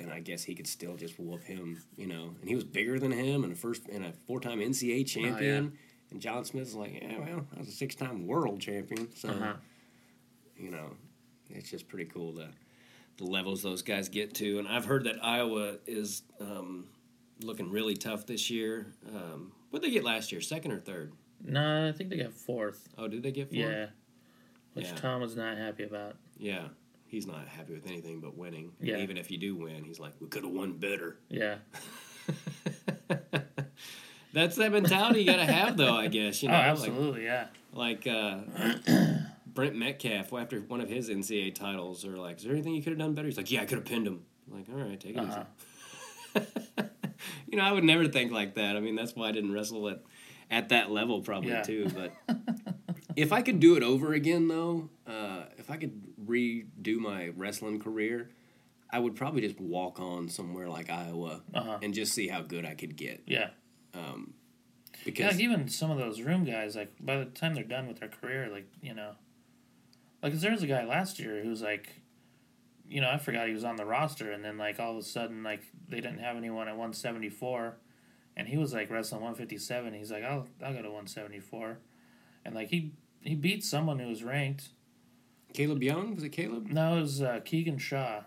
and 0.00 0.12
I 0.12 0.20
guess 0.20 0.42
he 0.44 0.54
could 0.54 0.66
still 0.66 0.96
just 0.96 1.18
whoop 1.18 1.42
him, 1.42 1.82
you 1.96 2.06
know. 2.06 2.34
And 2.40 2.48
he 2.48 2.54
was 2.54 2.64
bigger 2.64 2.98
than 2.98 3.12
him, 3.12 3.44
and 3.44 3.52
a 3.52 3.56
first 3.56 3.88
and 3.88 4.04
a 4.04 4.12
four 4.26 4.40
time 4.40 4.60
NCAA 4.60 5.06
champion. 5.06 5.72
And 6.10 6.20
John 6.20 6.44
Smith's 6.44 6.74
like, 6.74 7.00
yeah, 7.02 7.18
well, 7.18 7.46
I 7.54 7.58
was 7.58 7.68
a 7.68 7.72
six 7.72 7.94
time 7.94 8.26
world 8.26 8.60
champion, 8.60 9.14
so 9.14 9.28
Uh-huh. 9.28 9.54
you 10.56 10.70
know, 10.70 10.90
it's 11.50 11.70
just 11.70 11.88
pretty 11.88 12.06
cool 12.10 12.32
the 12.32 12.48
the 13.18 13.24
levels 13.24 13.62
those 13.62 13.82
guys 13.82 14.08
get 14.08 14.34
to. 14.36 14.58
And 14.60 14.68
I've 14.68 14.84
heard 14.84 15.04
that 15.04 15.16
Iowa 15.24 15.78
is 15.86 16.22
um, 16.40 16.86
looking 17.42 17.68
really 17.70 17.96
tough 17.96 18.26
this 18.26 18.48
year. 18.48 18.86
Um, 19.12 19.50
what 19.70 19.82
did 19.82 19.90
they 19.90 19.94
get 19.94 20.04
last 20.04 20.30
year? 20.30 20.40
Second 20.40 20.70
or 20.70 20.78
third? 20.78 21.12
No, 21.44 21.88
I 21.88 21.92
think 21.92 22.10
they 22.10 22.16
got 22.16 22.32
fourth. 22.32 22.88
Oh, 22.96 23.08
did 23.08 23.24
they 23.24 23.32
get 23.32 23.48
fourth? 23.48 23.58
Yeah. 23.58 23.86
Which 24.74 24.86
Yeah. 24.86 24.94
Tom 24.94 25.20
was 25.20 25.34
not 25.36 25.56
happy 25.58 25.82
about. 25.82 26.14
Yeah. 26.36 26.68
He's 27.08 27.26
not 27.26 27.48
happy 27.48 27.72
with 27.74 27.86
anything 27.86 28.20
but 28.20 28.36
winning. 28.36 28.72
Yeah. 28.80 28.94
And 28.94 29.02
even 29.02 29.16
if 29.16 29.30
you 29.30 29.38
do 29.38 29.56
win, 29.56 29.82
he's 29.84 29.98
like, 29.98 30.12
we 30.20 30.28
could 30.28 30.44
have 30.44 30.52
won 30.52 30.74
better. 30.74 31.16
Yeah. 31.28 31.56
That's 34.32 34.56
that 34.56 34.72
mentality 34.72 35.20
you 35.20 35.26
got 35.26 35.36
to 35.36 35.50
have, 35.50 35.76
though. 35.78 35.96
I 35.96 36.08
guess 36.08 36.42
you 36.42 36.48
Oh, 36.50 36.52
know, 36.52 36.58
absolutely. 36.58 37.24
yeah. 37.24 37.46
like 37.72 38.06
like 38.06 38.14
uh, 38.14 38.40
Brent 39.46 39.74
Metcalf 39.74 40.32
after 40.34 40.60
one 40.60 40.80
of 40.82 40.88
his 40.90 41.08
NCAA 41.08 41.54
titles, 41.54 42.04
or 42.04 42.16
like, 42.16 42.36
is 42.36 42.44
there 42.44 42.52
anything 42.52 42.74
you 42.74 42.82
could 42.82 42.90
have 42.92 42.98
done 42.98 43.14
better? 43.14 43.26
He's 43.26 43.38
like, 43.38 43.50
yeah, 43.50 43.62
I 43.62 43.64
could 43.64 43.78
have 43.78 43.86
pinned 43.86 44.06
him. 44.06 44.20
I'm 44.50 44.58
like, 44.58 44.68
all 44.70 44.76
right, 44.86 45.00
take 45.00 45.16
it 45.16 45.20
Uh-huh. 45.20 45.44
easy. 46.36 46.46
you 47.50 47.56
know, 47.58 47.64
I 47.64 47.72
would 47.72 47.84
never 47.84 48.06
think 48.06 48.30
like 48.30 48.54
that. 48.56 48.76
I 48.76 48.80
mean, 48.80 48.96
that's 48.96 49.16
why 49.16 49.28
I 49.28 49.32
didn't 49.32 49.52
wrestle 49.52 49.88
at 49.88 50.02
at 50.50 50.68
that 50.70 50.90
level, 50.90 51.20
probably 51.22 51.50
Yeah. 51.50 51.62
too. 51.62 51.88
But 51.94 52.12
if 53.16 53.32
I 53.32 53.40
could 53.42 53.60
do 53.60 53.76
it 53.76 53.82
over 53.82 54.12
again, 54.12 54.48
though, 54.48 54.90
uh, 55.08 55.44
if 55.56 55.70
I 55.70 55.76
could 55.76 56.02
redo 56.24 56.96
my 56.98 57.28
wrestling 57.28 57.80
career. 57.80 58.30
I 58.90 58.98
would 58.98 59.16
probably 59.16 59.42
just 59.42 59.60
walk 59.60 60.00
on 60.00 60.30
somewhere 60.30 60.66
like 60.66 60.88
Iowa 60.88 61.42
Uh-huh. 61.52 61.78
and 61.82 61.92
just 61.92 62.14
see 62.14 62.26
how 62.26 62.40
good 62.40 62.64
I 62.64 62.74
could 62.74 62.96
get. 62.96 63.22
Yeah. 63.26 63.50
Um, 63.92 64.32
Yeah, 64.94 64.98
because 65.04 65.32
like 65.34 65.40
even 65.42 65.68
some 65.68 65.90
of 65.90 65.98
those 65.98 66.22
room 66.22 66.44
guys, 66.44 66.74
like 66.74 66.92
by 66.98 67.16
the 67.18 67.26
time 67.26 67.54
they're 67.54 67.64
done 67.64 67.86
with 67.86 68.00
their 68.00 68.08
career, 68.08 68.48
like 68.50 68.66
you 68.80 68.94
know, 68.94 69.12
like 70.22 70.32
'cause 70.32 70.40
there 70.40 70.52
was 70.52 70.62
a 70.62 70.66
guy 70.66 70.84
last 70.86 71.18
year 71.18 71.42
who 71.42 71.50
was 71.50 71.60
like, 71.60 72.00
you 72.88 73.02
know, 73.02 73.10
I 73.10 73.18
forgot 73.18 73.46
he 73.48 73.52
was 73.52 73.62
on 73.64 73.76
the 73.76 73.84
roster, 73.84 74.32
and 74.32 74.42
then 74.42 74.56
like 74.56 74.80
all 74.80 74.92
of 74.92 74.96
a 74.96 75.02
sudden, 75.02 75.42
like 75.42 75.60
they 75.86 76.00
didn't 76.00 76.20
have 76.20 76.36
anyone 76.38 76.66
at 76.68 76.76
one 76.78 76.94
seventy 76.94 77.28
four, 77.28 77.76
and 78.38 78.48
he 78.48 78.56
was 78.56 78.72
like 78.72 78.88
wrestling 78.90 79.20
one 79.20 79.34
fifty 79.34 79.58
seven. 79.58 79.92
He's 79.92 80.10
like, 80.10 80.24
I'll 80.24 80.46
I'll 80.64 80.72
go 80.72 80.80
to 80.80 80.90
one 80.90 81.06
seventy 81.06 81.40
four, 81.40 81.78
and 82.42 82.54
like 82.54 82.68
he 82.70 82.92
he 83.20 83.34
beat 83.34 83.62
someone 83.64 83.98
who 83.98 84.08
was 84.08 84.24
ranked. 84.24 84.70
Caleb 85.52 85.82
Young 85.82 86.14
was 86.14 86.24
it 86.24 86.30
Caleb? 86.30 86.68
No, 86.70 86.98
it 86.98 87.00
was 87.00 87.22
uh, 87.22 87.40
Keegan 87.44 87.78
Shaw, 87.78 88.22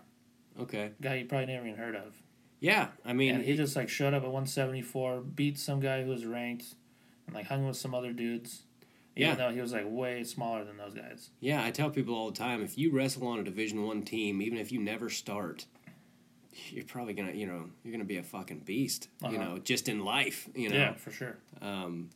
Okay, 0.60 0.90
guy 1.00 1.16
you 1.16 1.24
probably 1.24 1.46
never 1.46 1.66
even 1.66 1.78
heard 1.78 1.96
of. 1.96 2.14
yeah. 2.60 2.88
I 3.04 3.12
mean, 3.12 3.34
And 3.36 3.44
he 3.44 3.56
just 3.56 3.74
like 3.76 3.88
showed 3.88 4.12
up 4.14 4.22
at 4.22 4.28
174, 4.28 5.20
beat 5.20 5.58
some 5.58 5.80
guy 5.80 6.02
who 6.02 6.10
was 6.10 6.24
ranked, 6.26 6.74
and 7.26 7.34
like 7.34 7.46
hung 7.46 7.66
with 7.66 7.76
some 7.76 7.94
other 7.94 8.12
dudes. 8.12 8.62
Even 9.14 9.30
Yeah. 9.30 9.34
though 9.34 9.50
he 9.54 9.60
was 9.60 9.72
like 9.72 9.84
way 9.86 10.24
smaller 10.24 10.64
than 10.64 10.76
those 10.78 10.94
guys. 10.94 11.30
Yeah, 11.40 11.62
I 11.64 11.70
tell 11.70 11.90
people 11.90 12.14
all 12.14 12.30
the 12.30 12.36
time 12.36 12.62
if 12.62 12.76
you 12.78 12.90
wrestle 12.90 13.26
on 13.26 13.38
a 13.38 13.42
Division 13.44 13.82
One 13.84 14.02
team, 14.02 14.40
even 14.42 14.58
if 14.58 14.72
you 14.72 14.80
never 14.80 15.10
start, 15.10 15.66
you're 16.70 16.84
probably 16.84 17.12
gonna, 17.14 17.32
you 17.32 17.46
know, 17.46 17.70
you're 17.84 17.92
gonna 17.92 18.04
be 18.04 18.16
a 18.18 18.22
fucking 18.22 18.60
beast. 18.60 19.08
You 19.22 19.28
Uh-huh. 19.28 19.36
know, 19.44 19.58
just 19.58 19.88
in 19.88 20.04
life. 20.04 20.48
You 20.54 20.68
know. 20.70 20.76
Yeah, 20.76 20.94
for 20.94 21.10
sure. 21.10 21.36
Um, 21.60 22.10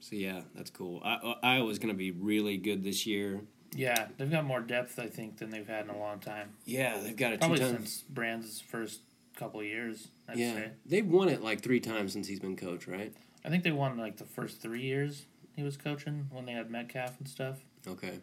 so 0.00 0.16
yeah, 0.16 0.42
that's 0.54 0.70
cool. 0.70 1.00
I, 1.04 1.36
I 1.42 1.54
Iowa's 1.56 1.78
gonna 1.78 1.94
be 1.94 2.10
really 2.10 2.56
good 2.58 2.82
this 2.84 3.06
year. 3.06 3.40
Yeah, 3.74 4.08
they've 4.18 4.30
got 4.30 4.44
more 4.44 4.60
depth, 4.60 4.98
I 4.98 5.06
think, 5.06 5.38
than 5.38 5.50
they've 5.50 5.66
had 5.66 5.84
in 5.86 5.90
a 5.90 5.98
long 5.98 6.18
time. 6.18 6.50
Yeah, 6.66 6.98
they've 6.98 7.16
got 7.16 7.32
a 7.32 7.36
two 7.36 7.40
Probably 7.40 7.58
times. 7.58 7.72
since 7.72 8.02
Brand's 8.08 8.60
first 8.60 9.00
couple 9.36 9.60
of 9.60 9.66
years, 9.66 10.08
I'd 10.28 10.38
Yeah, 10.38 10.54
say. 10.54 10.70
they've 10.84 11.06
won 11.06 11.28
it 11.28 11.42
like 11.42 11.62
three 11.62 11.80
times 11.80 12.12
since 12.12 12.28
he's 12.28 12.40
been 12.40 12.56
coach, 12.56 12.86
right? 12.86 13.14
I 13.44 13.48
think 13.48 13.64
they 13.64 13.72
won 13.72 13.96
like 13.98 14.16
the 14.18 14.24
first 14.24 14.60
three 14.60 14.82
years 14.82 15.24
he 15.56 15.62
was 15.62 15.76
coaching 15.76 16.28
when 16.30 16.44
they 16.46 16.52
had 16.52 16.70
Metcalf 16.70 17.18
and 17.18 17.26
stuff. 17.28 17.58
Okay. 17.88 18.18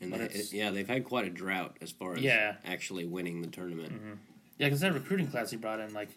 And 0.00 0.12
they, 0.14 0.16
it's- 0.24 0.52
yeah, 0.54 0.70
they've 0.70 0.88
had 0.88 1.04
quite 1.04 1.26
a 1.26 1.30
drought 1.30 1.76
as 1.82 1.90
far 1.92 2.14
as 2.14 2.20
Yeah. 2.22 2.56
actually 2.64 3.04
winning 3.04 3.42
the 3.42 3.48
tournament. 3.48 3.92
Yeah, 4.58 4.66
because 4.66 4.80
that 4.80 4.94
recruiting 4.94 5.26
class 5.28 5.50
he 5.50 5.56
brought 5.58 5.80
in, 5.80 5.92
like, 5.92 6.08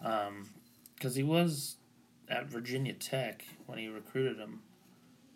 because 0.00 1.14
he 1.14 1.22
was 1.22 1.76
at 2.28 2.46
Virginia 2.46 2.92
Tech 2.92 3.44
when 3.66 3.78
he 3.78 3.86
recruited 3.88 4.38
him, 4.38 4.60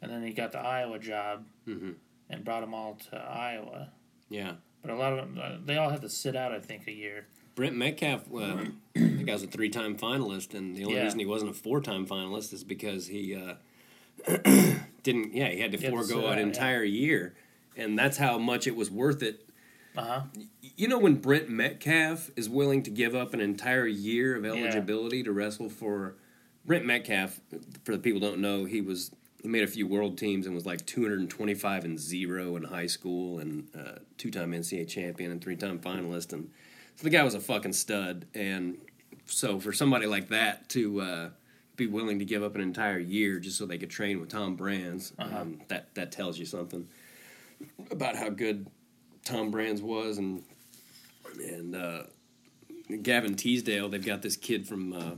and 0.03 0.11
then 0.11 0.23
he 0.25 0.33
got 0.33 0.53
the 0.53 0.59
Iowa 0.59 0.99
job 0.99 1.47
hmm 1.65 1.93
and 2.31 2.45
brought 2.45 2.61
them 2.61 2.75
all 2.75 2.97
to 3.11 3.17
Iowa. 3.17 3.89
Yeah. 4.29 4.55
But 4.83 4.91
a 4.91 4.97
lot 4.97 5.13
of 5.13 5.19
them, 5.19 5.41
uh, 5.43 5.57
they 5.65 5.77
all 5.77 5.91
had 5.91 6.03
to 6.03 6.09
sit 6.09 6.37
out, 6.37 6.53
I 6.53 6.61
think, 6.61 6.87
a 6.87 6.93
year. 6.93 7.27
Brent 7.55 7.75
Metcalf, 7.77 8.23
uh, 8.35 8.65
the 8.95 9.23
guy's 9.25 9.43
a 9.43 9.47
three-time 9.47 9.97
finalist, 9.97 10.55
and 10.55 10.77
the 10.77 10.85
only 10.85 10.97
Yeah. 10.97 11.05
reason 11.05 11.19
he 11.19 11.27
wasn't 11.27 11.51
a 11.51 11.55
four-time 11.55 12.07
finalist 12.07 12.53
is 12.53 12.63
because 12.65 13.07
he 13.07 13.35
uh, 13.35 13.55
didn't. 15.03 15.35
Yeah, 15.35 15.49
he 15.49 15.61
had 15.61 15.73
to 15.73 15.79
He 15.79 15.85
had 15.85 15.93
to 15.95 16.03
forego 16.03 16.27
out, 16.27 16.33
an 16.35 16.39
yeah. 16.39 16.45
entire 16.45 16.85
year, 16.85 17.35
and 17.77 17.99
that's 17.99 18.17
how 18.19 18.39
much 18.39 18.67
it 18.67 18.77
was 18.77 18.91
worth 18.91 19.23
it. 19.23 19.49
Uh 19.97 20.03
huh. 20.05 20.21
You 20.77 20.89
know, 20.89 20.99
when 20.99 21.15
Brent 21.17 21.49
Metcalf 21.49 22.31
is 22.37 22.49
willing 22.49 22.83
to 22.83 22.91
give 22.91 23.15
up 23.15 23.33
an 23.33 23.41
entire 23.41 23.87
year 23.87 24.37
of 24.37 24.45
eligibility 24.45 25.23
to 25.23 25.33
wrestle 25.33 25.71
for 25.71 26.17
Brent 26.67 26.85
Metcalf, 26.85 27.41
for 27.85 27.93
the 27.93 27.99
people 28.03 28.21
who 28.21 28.27
don't 28.27 28.41
know, 28.41 28.67
he 28.67 28.83
was 28.83 29.11
he 29.43 29.49
made 29.49 29.63
a 29.63 29.67
few 29.67 29.87
world 29.87 30.19
teams 30.19 30.47
and 30.47 30.55
was 30.55 30.67
like 30.67 30.85
225 30.87 31.85
and 31.85 31.99
zero 31.99 32.57
in 32.57 32.65
high 32.65 32.87
school, 32.87 33.39
and 33.39 33.69
uh, 33.79 33.99
two-time 34.19 34.53
NCAA 34.53 34.89
champion 34.89 35.31
and 35.31 35.43
three-time 35.43 35.79
finalist, 35.79 36.33
and 36.33 36.51
so 36.97 37.05
the 37.05 37.11
guy 37.11 37.23
was 37.23 37.35
a 37.35 37.41
fucking 37.41 37.73
stud. 37.75 38.27
And 38.35 38.79
so 39.27 39.61
for 39.61 39.73
somebody 39.73 40.07
like 40.07 40.29
that 40.29 40.69
to 40.71 41.01
uh, 41.01 41.29
be 41.77 41.87
willing 41.87 42.19
to 42.21 42.25
give 42.25 42.43
up 42.43 42.55
an 42.55 42.61
entire 42.63 42.99
year 42.99 43.39
just 43.39 43.59
so 43.59 43.67
they 43.67 43.79
could 43.79 43.91
train 43.91 44.19
with 44.21 44.31
Tom 44.31 44.57
Brands, 44.57 45.13
Uh-huh. 45.19 45.39
um, 45.43 45.61
that 45.69 45.95
that 45.95 46.11
tells 46.13 46.39
you 46.39 46.47
something 46.47 46.89
about 47.91 48.17
how 48.17 48.29
good 48.31 48.67
Tom 49.25 49.51
Brands 49.51 49.83
was, 49.83 50.19
and 50.19 50.43
and 51.39 51.77
uh, 51.77 52.03
Gavin 53.03 53.35
Teasdale. 53.35 53.89
They've 53.91 54.05
got 54.05 54.23
this 54.23 54.37
kid 54.37 54.67
from. 54.67 54.93
Uh, 54.93 55.13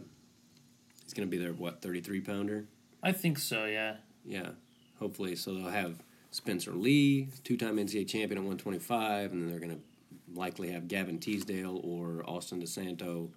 he's 1.05 1.14
going 1.14 1.29
to 1.29 1.31
be 1.31 1.39
their 1.43 1.53
what 1.53 1.81
thirty 1.81 2.01
three 2.01 2.21
pounder. 2.21 2.66
I 3.03 3.12
think 3.12 3.39
so. 3.39 3.64
Yeah. 3.66 3.97
Yeah, 4.29 4.51
hopefully. 4.99 5.35
So 5.37 5.55
they'll 5.55 5.70
have 5.70 6.03
Spencer 6.31 6.72
Lee, 6.72 7.29
two 7.45 7.57
time 7.57 7.76
NCAA 7.79 8.07
champion 8.09 8.39
at 8.39 8.45
one 8.45 8.59
twenty 8.59 8.79
five, 8.79 9.33
and 9.33 9.43
then 9.43 9.51
they're 9.51 9.61
going 9.61 9.76
to 9.76 10.39
likely 10.39 10.70
have 10.70 10.87
Gavin 10.89 11.18
Teasdale 11.18 11.81
or 11.83 12.22
Austin 12.29 12.61
DeSanto 12.62 13.31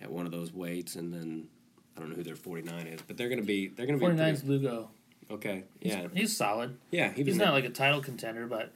at 0.00 0.10
one 0.10 0.26
of 0.26 0.32
those 0.32 0.52
weights, 0.52 0.96
and 0.96 1.12
then. 1.12 1.48
I 1.96 2.00
don't 2.00 2.10
know 2.10 2.16
who 2.16 2.24
their 2.24 2.36
forty 2.36 2.60
nine 2.60 2.86
is, 2.88 3.00
but 3.00 3.16
they're 3.16 3.30
gonna 3.30 3.40
be 3.40 3.68
they're 3.68 3.86
gonna 3.86 3.96
be 3.96 4.02
49 4.04 4.34
is 4.34 4.44
Lugo. 4.44 4.90
okay. 5.30 5.64
Yeah, 5.80 6.08
he's 6.12 6.36
solid. 6.36 6.76
yeah. 6.90 7.10
He 7.10 7.22
He's 7.24 7.38
not 7.38 7.54
like 7.54 7.64
a 7.64 7.70
title 7.70 8.02
contender, 8.02 8.46
but 8.46 8.70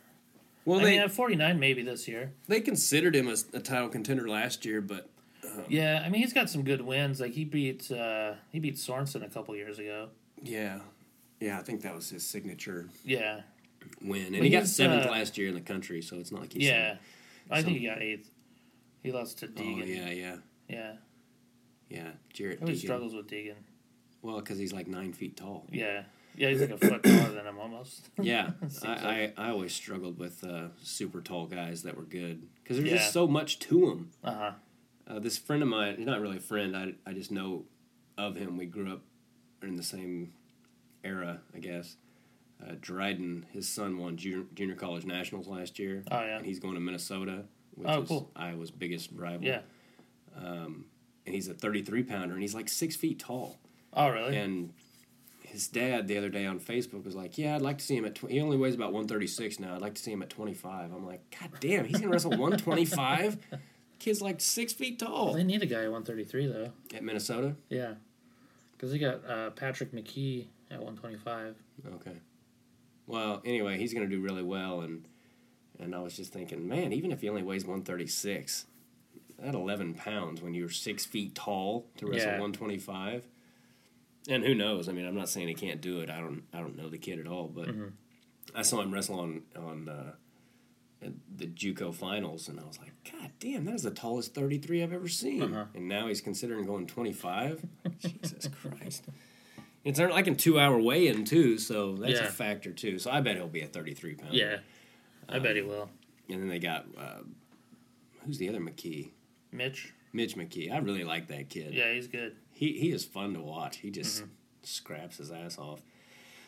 well. 0.65 0.81
I 0.81 0.85
They 0.85 0.91
mean, 0.93 1.01
at 1.01 1.13
49 1.13 1.61
maybe 1.61 1.83
this 1.83 2.09
year. 2.09 2.33
they 2.49 2.63
considered 2.63 3.15
him 3.15 3.29
as 3.29 3.45
a 3.53 3.61
title 3.61 3.91
contender 3.91 4.27
last 4.27 4.65
year, 4.65 4.81
but 4.81 5.11
Yeah, 5.69 6.03
I 6.03 6.09
mean 6.09 6.23
he's 6.23 6.33
got 6.33 6.49
some 6.49 6.63
good 6.65 6.81
wins. 6.81 7.21
Like 7.21 7.33
he 7.33 7.45
beat 7.45 7.91
uh, 7.93 8.37
he 8.53 8.59
beat 8.59 8.77
Sorensen 8.77 9.23
a 9.23 9.29
couple 9.29 9.55
years 9.55 9.79
ago. 9.79 10.09
Yeah, 10.43 10.79
yeah, 11.41 11.59
I 11.59 11.63
think 11.63 11.83
that 11.83 11.95
was 11.95 12.11
his 12.11 12.27
signature 12.27 12.89
Yeah, 13.05 13.41
win, 14.03 14.27
and 14.27 14.37
But 14.37 14.43
he 14.45 14.51
got 14.51 14.61
he's, 14.61 14.77
seventh 14.77 15.07
uh, 15.07 15.11
last 15.11 15.39
year 15.39 15.49
in 15.49 15.55
the 15.55 15.61
country, 15.61 16.03
so 16.03 16.17
it's 16.17 16.31
not 16.33 16.43
like 16.43 16.53
he's 16.53 16.65
yeah. 16.69 16.97
I 17.51 17.63
think 17.63 17.79
he 17.79 17.87
got 17.87 18.01
eighth. 18.03 18.31
He 19.03 19.11
lost 19.13 19.39
to 19.39 19.47
Oh 19.47 19.51
Degen. 19.55 19.89
yeah, 19.89 20.11
yeah, 20.11 20.37
yeah. 20.69 20.93
yeah. 21.89 22.09
Jarrett 22.33 22.59
He 22.59 22.63
always 22.65 22.77
Degen. 22.81 22.89
struggles 22.89 23.15
with 23.15 23.29
Degen. 23.29 23.57
Well, 24.23 24.37
because 24.37 24.59
he's 24.59 24.73
like 24.73 24.87
nine 24.87 25.13
feet 25.13 25.37
tall. 25.37 25.67
Yeah, 25.73 26.03
yeah. 26.37 26.51
He's 26.51 26.61
like 26.61 26.71
a 26.71 26.77
foot 26.79 27.03
taller 27.03 27.33
than 27.33 27.47
him 27.47 27.59
almost. 27.59 28.09
Yeah, 28.23 28.51
Seems 28.69 28.85
I, 28.85 29.33
I, 29.37 29.47
I 29.47 29.51
always 29.51 29.73
struggled 29.73 30.19
with 30.19 30.45
uh, 30.45 30.69
super 30.83 31.21
tall 31.23 31.47
guys 31.47 31.83
that 31.85 31.97
were 31.97 32.03
good 32.05 32.43
because 32.63 32.77
there's 32.77 32.91
Yeah. 32.91 32.97
just 32.99 33.13
so 33.13 33.27
much 33.27 33.59
to 33.61 33.81
them. 33.81 34.11
Uh 34.23 34.35
huh. 34.35 34.51
Uh, 35.09 35.19
this 35.19 35.39
friend 35.39 35.63
of 35.63 35.69
mine, 35.69 35.97
he's 35.97 36.07
not 36.07 36.21
really 36.21 36.37
a 36.37 36.41
friend. 36.41 36.77
I, 36.77 36.93
I 37.05 37.15
just 37.15 37.33
know 37.33 37.65
of 38.19 38.37
him. 38.37 38.57
We 38.59 38.67
grew 38.67 38.93
up 38.93 39.01
in 39.63 39.75
the 39.77 39.83
same 39.83 40.35
era, 41.05 41.41
I 41.55 41.59
guess. 41.59 41.97
Uh, 42.63 42.75
Dryden, 42.81 43.47
his 43.53 43.69
son 43.69 43.97
won 43.99 44.17
junior, 44.17 44.45
junior 44.55 44.75
college 44.75 45.05
nationals 45.07 45.47
last 45.49 45.79
year. 45.79 46.03
Oh, 46.11 46.21
yeah. 46.21 46.37
and 46.37 46.45
he's 46.47 46.59
going 46.61 46.75
to 46.75 46.81
Minnesota, 46.81 47.45
which 47.75 47.89
Oh, 47.89 48.03
is 48.03 48.09
cool. 48.09 48.31
Iowa's 48.37 48.71
biggest 48.71 49.11
rival. 49.15 49.47
Yeah. 49.47 49.61
and 50.37 50.85
he's 51.25 51.49
a 51.49 51.55
33 51.55 52.03
pounder, 52.03 52.35
and 52.35 52.43
he's 52.43 52.55
like 52.55 52.69
six 52.69 52.97
feet 52.97 53.19
tall. 53.19 53.59
Oh 53.93 54.09
really? 54.09 54.37
And 54.37 54.73
his 55.43 55.67
dad 55.69 56.07
the 56.07 56.17
other 56.17 56.29
day 56.29 56.47
on 56.47 56.61
Facebook 56.61 57.05
was 57.05 57.17
like, 57.17 57.37
"Yeah, 57.37 57.57
I'd 57.57 57.63
like 57.63 57.79
to 57.79 57.85
see 57.85 57.97
him 57.97 58.05
at. 58.05 58.15
Tw- 58.15 58.31
he 58.31 58.41
only 58.41 58.57
weighs 58.57 58.75
about 58.77 58.93
one 58.93 59.09
thirty 59.09 59.27
six 59.27 59.59
now. 59.59 59.75
I'd 59.75 59.81
like 59.81 59.95
to 59.95 60.03
see 60.03 60.13
him 60.13 60.23
at 60.23 60.31
twenty 60.31 60.55
five. 60.55 60.93
I'm 60.93 61.05
like, 61.05 61.23
God 61.41 61.51
damn, 61.61 61.85
he's 61.87 61.99
gonna 61.99 62.13
wrestle 62.13 62.37
one 62.37 62.57
twenty 62.57 62.85
five. 62.85 63.37
Kid's 63.99 64.23
like 64.23 64.41
six 64.41 64.73
feet 64.73 64.99
tall 65.01 65.35
They 65.35 65.43
need 65.45 65.63
a 65.63 65.67
guy 65.67 65.83
at 65.83 65.91
133 65.91 66.47
though. 66.47 66.73
at 66.95 67.03
Minnesota. 67.05 67.57
Yeah, 67.69 67.95
because 68.73 68.93
they 68.93 68.99
got 68.99 69.29
uh, 69.29 69.51
Patrick 69.51 69.93
McKee 69.93 70.47
at 70.71 70.79
125. 70.79 71.57
Okay. 71.97 72.17
Well, 73.07 73.43
anyway, 73.45 73.79
he's 73.79 73.93
going 73.93 74.09
to 74.09 74.15
do 74.15 74.23
really 74.23 74.43
well, 74.43 74.81
and 74.83 75.07
and 75.79 75.95
I 75.95 76.01
was 76.01 76.15
just 76.17 76.33
thinking, 76.33 76.69
man, 76.69 76.93
even 76.93 77.11
if 77.11 77.23
he 77.23 77.29
only 77.29 77.43
weighs 77.43 77.65
one 77.65 77.83
thirty 77.83 78.07
six, 78.07 78.67
at 79.43 79.55
eleven 79.55 79.95
pounds 79.95 80.41
when 80.43 80.55
you're 80.55 80.69
six 80.69 81.05
feet 81.05 81.35
tall 81.35 81.87
to 81.97 82.07
wrestle 82.07 82.33
Yeah. 82.33 82.41
one 82.41 82.53
twenty 82.53 82.79
five, 82.79 83.27
and 84.29 84.45
who 84.45 84.55
knows? 84.55 84.89
I 84.89 84.93
mean, 84.93 85.07
I'm 85.07 85.17
not 85.17 85.29
saying 85.29 85.49
he 85.49 85.55
can't 85.55 85.81
do 85.81 86.01
it. 86.01 86.11
I 86.11 86.21
don't 86.21 86.43
I 86.53 86.59
don't 86.59 86.77
know 86.77 86.89
the 86.89 86.99
kid 86.99 87.19
at 87.19 87.27
all, 87.27 87.49
but 87.49 87.69
I 88.55 88.63
saw 88.63 88.81
him 88.81 88.93
wrestle 88.93 89.19
on 89.19 89.43
on 89.57 89.89
uh, 89.89 90.13
the 91.35 91.47
JUCO 91.47 91.93
finals, 91.95 92.47
and 92.49 92.61
I 92.61 92.65
was 92.65 92.79
like, 92.79 92.93
God 93.11 93.31
damn, 93.41 93.65
that 93.65 93.75
is 93.75 93.83
the 93.83 93.91
tallest 93.91 94.35
thirty 94.35 94.59
three 94.59 94.83
I've 94.85 94.93
ever 94.93 95.09
seen. 95.09 95.43
Uh-huh. 95.43 95.65
And 95.75 95.89
now 95.89 96.07
he's 96.07 96.21
considering 96.21 96.67
going 96.67 96.87
twenty 96.87 97.13
five. 97.13 97.65
Jesus 97.99 98.49
Christ. 98.63 99.07
It's 99.85 99.99
like 99.99 100.27
a 100.27 100.35
two 100.35 100.59
hour 100.61 100.79
weigh 100.79 101.07
in 101.09 101.25
too, 101.25 101.57
so 101.59 101.97
that's 101.97 102.21
Yeah. 102.21 102.27
a 102.27 102.31
factor 102.31 102.73
too. 102.73 102.99
So 102.99 103.11
I 103.11 103.21
bet 103.21 103.37
he'll 103.37 103.49
be 103.49 103.63
a 103.63 103.67
33 103.67 104.15
pounder. 104.15 104.37
Yeah, 104.37 104.59
I 105.29 105.39
bet 105.39 105.57
he 105.57 105.63
will. 105.63 105.89
And 106.29 106.43
then 106.43 106.49
they 106.49 106.59
got, 106.59 106.87
uh, 106.99 107.23
who's 108.25 108.39
the 108.39 108.49
other 108.49 108.61
McKee? 108.61 109.11
Mitch. 109.53 109.93
Mitch 110.13 110.37
McKee. 110.37 110.71
I 110.71 110.79
really 110.79 111.05
like 111.05 111.29
that 111.29 111.49
kid. 111.49 111.73
Yeah, 111.73 111.93
he's 111.93 112.09
good. 112.09 112.37
He, 112.53 112.79
he 112.79 112.91
is 112.93 113.05
fun 113.05 113.35
to 113.35 113.41
watch. 113.41 113.79
He 113.79 113.91
just 113.91 114.23
Mm-hmm. 114.23 114.31
scraps 114.65 115.17
his 115.17 115.31
ass 115.33 115.57
off. 115.59 115.81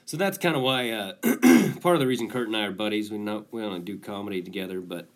So 0.04 0.16
that's 0.16 0.36
kind 0.36 0.54
of 0.56 0.62
why, 0.62 0.90
uh, 0.90 1.12
part 1.80 1.94
of 1.96 2.00
the 2.00 2.06
reason 2.06 2.28
Kurt 2.28 2.48
and 2.48 2.56
I 2.56 2.66
are 2.66 2.72
buddies. 2.72 3.10
We, 3.10 3.18
know, 3.18 3.46
we 3.50 3.62
only 3.62 3.80
do 3.80 3.98
comedy 3.98 4.42
together, 4.42 4.80
but 4.80 5.08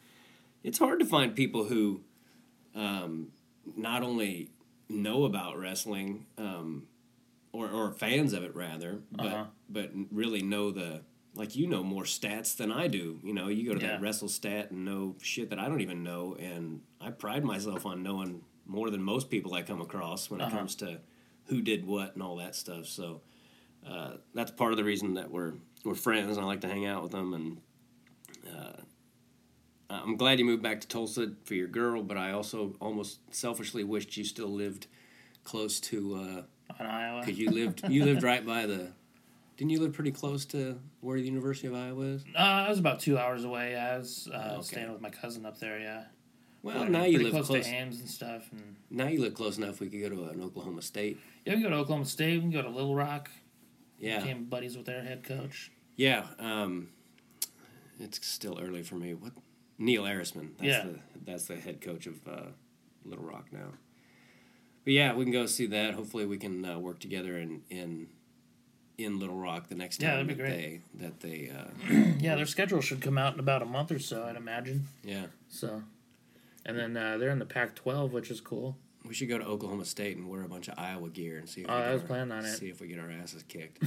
it's 0.64 0.79
hard 0.79 1.01
to 1.01 1.05
find 1.07 1.35
people 1.35 1.64
who 1.64 2.01
um, 2.75 3.29
not 3.77 4.03
only 4.03 4.51
know 4.89 5.25
about 5.25 5.59
wrestling, 5.59 6.27
um, 6.39 6.87
or, 7.57 7.68
or 7.70 7.92
fans 7.92 8.32
of 8.32 8.42
it 8.44 8.54
rather, 8.54 9.00
but 9.11 9.26
Uh-huh. 9.26 9.44
but 9.68 9.90
really 10.11 10.42
know 10.42 10.70
the 10.70 11.00
like 11.34 11.54
you 11.57 11.66
know 11.66 11.82
more 11.82 12.04
stats 12.04 12.57
than 12.57 12.70
I 12.72 12.86
do. 12.88 13.20
You 13.22 13.34
know, 13.34 13.48
you 13.48 13.66
go 13.68 13.74
to 13.74 13.80
Yeah. 13.80 13.92
that 13.92 14.00
wrestle 14.00 14.28
stat 14.28 14.70
and 14.70 14.84
know 14.84 15.16
shit 15.20 15.50
that 15.50 15.59
I 15.59 15.68
don't 15.68 15.80
even 15.80 16.02
know, 16.02 16.34
and 16.38 16.80
I 17.00 17.11
pride 17.11 17.44
myself 17.44 17.84
on 17.86 18.02
knowing 18.02 18.42
more 18.66 18.90
than 18.90 19.02
most 19.02 19.30
people 19.30 19.54
I 19.54 19.62
come 19.62 19.80
across 19.80 20.30
when 20.30 20.40
it 20.40 20.44
Uh-huh. 20.44 20.57
comes 20.59 20.74
to 20.76 21.00
who 21.46 21.61
did 21.62 21.86
what 21.86 22.14
and 22.14 22.22
all 22.22 22.36
that 22.36 22.54
stuff. 22.54 22.86
So 22.86 23.20
uh, 23.86 24.16
that's 24.34 24.50
part 24.50 24.72
of 24.72 24.76
the 24.78 24.84
reason 24.84 25.14
that 25.14 25.30
we're 25.30 25.54
we're 25.84 25.94
friends. 25.94 26.36
And 26.36 26.44
I 26.44 26.48
like 26.48 26.61
to 26.62 26.68
hang 26.68 26.86
out 26.86 27.02
with 27.02 27.12
them, 27.12 27.32
and 27.34 27.61
uh, 28.54 28.80
I'm 29.88 30.16
glad 30.16 30.38
you 30.38 30.44
moved 30.44 30.62
back 30.62 30.80
to 30.80 30.88
Tulsa 30.88 31.32
for 31.44 31.54
your 31.54 31.68
girl. 31.68 32.02
But 32.02 32.16
I 32.16 32.32
also 32.32 32.74
almost 32.80 33.20
selfishly 33.34 33.84
wished 33.84 34.16
you 34.16 34.24
still 34.24 34.48
lived 34.48 34.86
close 35.44 35.80
to. 35.80 36.14
Uh, 36.14 36.42
On 36.79 36.87
Iowa. 36.87 37.21
because 37.25 37.39
you 37.39 37.51
lived 37.51 37.89
you 37.89 38.05
lived 38.05 38.23
right 38.23 38.45
by 38.45 38.67
the. 38.67 38.89
Didn't 39.57 39.71
you 39.71 39.81
live 39.81 39.95
pretty 39.95 40.11
close 40.12 40.45
to 40.47 40.79
where 41.01 41.19
the 41.19 41.25
University 41.25 41.67
of 41.69 41.75
Iowa 41.75 42.03
is? 42.03 42.25
Uh, 42.35 42.39
I 42.39 42.69
was 42.69 42.79
about 42.79 43.01
two 43.01 43.17
hours 43.17 43.43
away. 43.45 43.75
I 43.75 43.97
was 43.97 44.29
uh, 44.33 44.37
Okay. 44.59 44.62
staying 44.62 44.93
with 44.93 45.01
my 45.01 45.09
cousin 45.09 45.47
up 45.47 45.59
there. 45.59 45.79
Yeah. 45.79 46.05
Well, 46.62 46.85
now 46.87 47.05
you 47.05 47.21
live 47.23 47.33
close, 47.33 47.47
close. 47.47 47.64
to 47.64 47.71
Ames 47.73 48.01
and 48.01 48.09
stuff. 48.11 48.49
And 48.53 48.77
now 48.91 49.07
you 49.07 49.21
live 49.23 49.33
close 49.35 49.57
enough. 49.57 49.81
We 49.81 49.89
could 49.89 50.03
go 50.03 50.09
to 50.11 50.25
an 50.31 50.43
Oklahoma 50.43 50.83
State. 50.83 51.19
yeah, 51.47 51.55
we 51.55 51.62
can 51.62 51.71
go 51.71 51.77
to 51.77 51.77
Oklahoma 51.83 52.05
State. 52.07 52.35
We 52.35 52.41
can 52.41 52.51
go 52.51 52.61
to 52.62 52.69
Little 52.69 52.95
Rock. 52.95 53.31
Yeah, 53.99 54.19
Became 54.19 54.45
buddies 54.45 54.77
with 54.77 54.85
their 54.85 55.03
head 55.03 55.25
coach. 55.25 55.71
yeah. 55.97 56.27
Um, 56.39 56.89
it's 57.99 58.27
still 58.27 58.59
early 58.61 58.83
for 58.83 58.97
me. 58.97 59.14
What 59.14 59.33
Neil 59.79 60.03
Erisman? 60.03 60.51
That's 60.59 60.67
Yeah. 60.69 60.83
the 60.85 60.99
that's 61.25 61.47
the 61.47 61.57
head 61.57 61.81
coach 61.81 62.07
of 62.07 62.14
uh, 62.29 62.43
Little 63.07 63.25
Rock 63.25 63.47
now. 63.53 63.73
But 64.87 64.93
yeah, 64.95 65.12
we 65.14 65.24
can 65.24 65.32
go 65.32 65.45
see 65.47 65.66
that. 65.66 65.93
Hopefully, 65.95 66.24
we 66.24 66.39
can 66.39 66.64
uh, 66.64 66.78
work 66.78 66.99
together 67.01 67.37
in 67.37 67.61
in 67.68 68.07
in 68.97 69.18
Little 69.18 69.37
Rock 69.37 69.68
the 69.68 69.74
next 69.74 69.99
day. 69.99 70.07
Yeah, 70.07 70.14
time 70.16 70.26
that'd 70.28 70.39
be 70.39 70.43
that 70.43 70.49
great. 70.51 70.80
they 70.95 71.07
that 71.07 71.20
they 71.20 71.51
uh, 71.51 72.12
Yeah, 72.20 72.37
their 72.37 72.47
schedule 72.47 72.80
should 72.80 73.03
come 73.03 73.18
out 73.18 73.34
in 73.34 73.41
about 73.41 73.61
a 73.61 73.66
month 73.66 73.93
or 73.93 73.99
so, 73.99 74.24
I'd 74.24 74.37
imagine. 74.37 74.87
yeah. 75.05 75.26
So, 75.51 75.82
and 76.64 76.78
then 76.78 76.97
uh, 76.97 77.18
they're 77.18 77.30
in 77.30 77.39
the 77.39 77.45
Pac-12, 77.47 78.11
which 78.12 78.30
is 78.30 78.41
cool. 78.41 78.76
We 79.07 79.12
should 79.14 79.28
go 79.28 79.39
to 79.39 79.45
Oklahoma 79.45 79.84
State 79.84 80.16
and 80.16 80.28
wear 80.28 80.43
a 80.43 80.49
bunch 80.49 80.66
of 80.68 80.74
Iowa 80.78 81.09
gear 81.11 81.39
and 81.39 81.49
see 81.49 81.61
if 81.62 81.70
Oh, 81.70 81.74
we 81.76 81.80
I 81.80 81.84
get 81.87 81.93
was 81.93 82.03
our- 82.03 82.07
planning 82.09 82.32
on 82.32 82.45
it. 82.45 82.57
See 82.57 82.68
if 82.68 82.80
we 82.80 82.89
get 82.89 82.99
our 82.99 83.11
asses 83.11 83.43
kicked. 83.45 83.82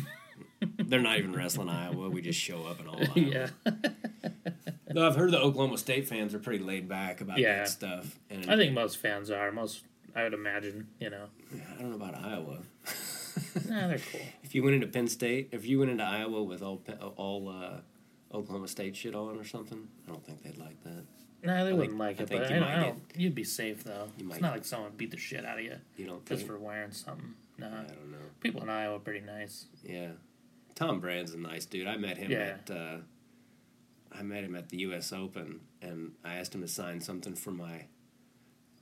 They're 0.78 1.02
not 1.02 1.18
even 1.18 1.34
wrestling 1.34 1.68
Iowa. 1.70 2.10
We 2.10 2.22
just 2.22 2.40
show 2.40 2.66
up 2.66 2.80
and 2.80 2.88
all. 2.90 3.02
Yeah. 3.16 3.48
Though 4.92 5.06
I've 5.06 5.16
heard 5.16 5.32
the 5.32 5.40
Oklahoma 5.40 5.78
State 5.78 6.08
fans 6.08 6.34
are 6.34 6.40
pretty 6.40 6.64
laid 6.64 6.88
back 6.88 7.22
about 7.22 7.38
Yeah. 7.38 7.58
that 7.58 7.70
stuff. 7.70 8.18
And 8.30 8.50
I 8.50 8.56
think 8.56 8.74
most 8.74 8.98
fans 8.98 9.30
are. 9.30 9.52
Most, 9.52 9.82
I 10.16 10.24
would 10.24 10.34
imagine, 10.34 10.88
you 11.00 11.10
know. 11.10 11.26
I 11.78 11.82
don't 11.82 11.90
know 11.92 11.96
about 11.96 12.16
Iowa. 12.16 12.60
Nah, 13.70 13.88
they're 13.88 14.00
cool. 14.12 14.22
If 14.44 14.54
you 14.54 14.64
went 14.64 14.76
into 14.76 14.88
Penn 14.88 15.08
State, 15.08 15.50
if 15.52 15.66
you 15.66 15.80
went 15.80 15.92
into 15.92 16.04
Iowa 16.04 16.44
with 16.44 16.62
all 16.62 16.82
all 17.16 17.48
uh, 17.50 17.78
Oklahoma 18.36 18.68
State 18.68 18.96
shit 18.96 19.16
on 19.16 19.38
or 19.40 19.44
something, 19.46 19.88
I 20.08 20.12
don't 20.12 20.24
think 20.26 20.44
they'd 20.44 20.58
like 20.58 20.84
that. 20.84 21.06
Nah, 21.44 21.64
they 21.64 21.70
I 21.70 21.74
wouldn't 21.74 21.98
like 21.98 22.20
I 22.20 22.24
it, 22.24 22.30
think 22.30 22.42
but 22.42 22.50
you 22.52 22.58
I, 22.58 22.74
I 22.78 22.84
don't. 22.84 23.00
You'd 23.16 23.36
be 23.36 23.44
safe 23.46 23.84
though. 23.84 24.08
You 24.18 24.26
It's 24.26 24.30
might 24.30 24.42
not 24.42 24.48
get- 24.50 24.54
like 24.58 24.66
someone 24.66 24.92
beat 24.98 25.12
the 25.12 25.18
shit 25.18 25.46
out 25.46 25.58
of 25.60 25.64
you 25.64 25.76
You 25.96 26.08
don't 26.08 26.26
just 26.26 26.40
think? 26.42 26.52
for 26.52 26.60
wearing 26.60 26.92
something. 26.92 27.34
Nah, 27.58 27.68
I 27.68 27.70
don't 27.84 28.12
know. 28.12 28.18
people 28.42 28.62
in 28.62 28.70
Iowa 28.70 28.98
are 28.98 29.00
pretty 29.00 29.26
nice. 29.26 29.68
Yeah, 29.84 30.10
Tom 30.76 31.00
Brand's 31.00 31.34
a 31.34 31.38
nice 31.40 31.66
dude. 31.66 31.88
I 31.88 31.96
met 31.98 32.18
him 32.18 32.32
Yeah. 32.32 32.58
at 32.68 32.72
uh, 32.72 32.98
I 34.12 34.24
met 34.24 34.44
him 34.44 34.56
at 34.56 34.70
the 34.70 34.78
U.S. 34.80 35.14
Open, 35.14 35.62
and 35.82 36.12
I 36.26 36.36
asked 36.36 36.54
him 36.54 36.62
to 36.62 36.68
sign 36.68 37.00
something 37.00 37.36
for 37.36 37.52
my 37.52 37.86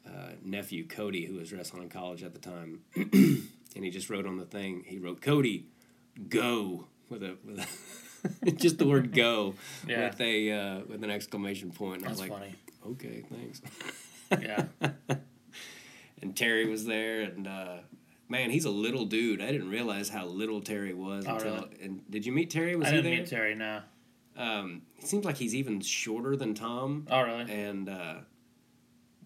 uh, 0.08 0.32
nephew 0.44 0.88
Cody, 0.88 1.26
who 1.26 1.36
was 1.36 1.52
wrestling 1.52 1.84
in 1.84 1.90
college 1.90 2.24
at 2.24 2.34
the 2.34 2.40
time, 2.40 2.82
and 2.96 3.84
he 3.84 3.90
just 3.90 4.10
wrote 4.10 4.26
on 4.26 4.38
the 4.38 4.46
thing. 4.46 4.84
He 4.88 4.98
wrote 4.98 5.22
Cody, 5.22 5.66
go 6.30 6.88
with 7.10 7.24
a 7.24 7.36
with 7.46 7.60
a 8.46 8.52
just 8.52 8.78
the 8.80 8.88
word 8.88 9.14
go 9.14 9.56
Yeah. 9.88 10.10
with 10.10 10.20
a 10.22 10.52
uh, 10.52 10.80
with 10.88 11.04
an 11.04 11.10
exclamation 11.12 11.72
point. 11.72 11.98
And 12.02 12.06
I 12.06 12.10
That's 12.10 12.22
was 12.22 12.30
like, 12.30 12.40
funny. 12.40 12.56
okay, 12.92 13.24
thanks. 13.30 13.62
Yeah. 14.42 14.66
and 16.22 16.36
Terry 16.36 16.66
was 16.70 16.86
there, 16.86 17.22
and 17.22 17.48
uh, 17.48 17.78
man, 18.30 18.50
he's 18.50 18.66
a 18.66 18.70
little 18.72 19.06
dude. 19.06 19.42
I 19.42 19.52
didn't 19.52 19.70
realize 19.70 20.10
how 20.10 20.26
little 20.26 20.62
Terry 20.62 20.94
was 20.94 21.26
Oh, 21.28 21.36
until. 21.36 21.54
really? 21.56 21.78
And 21.82 22.12
did 22.12 22.26
you 22.26 22.32
meet 22.32 22.50
Terry? 22.50 22.76
Was 22.76 22.88
I 22.88 22.92
he 22.92 22.96
didn't 22.98 23.12
there? 23.12 23.20
meet 23.22 23.30
Terry. 23.30 23.56
No. 23.56 23.82
Um, 24.36 24.84
it 25.00 25.08
seems 25.08 25.26
like 25.26 25.38
he's 25.38 25.56
even 25.56 25.82
shorter 25.82 26.36
than 26.36 26.54
Tom. 26.54 27.08
Oh, 27.10 27.22
really? 27.22 27.52
And 27.52 27.90
uh, 27.90 28.16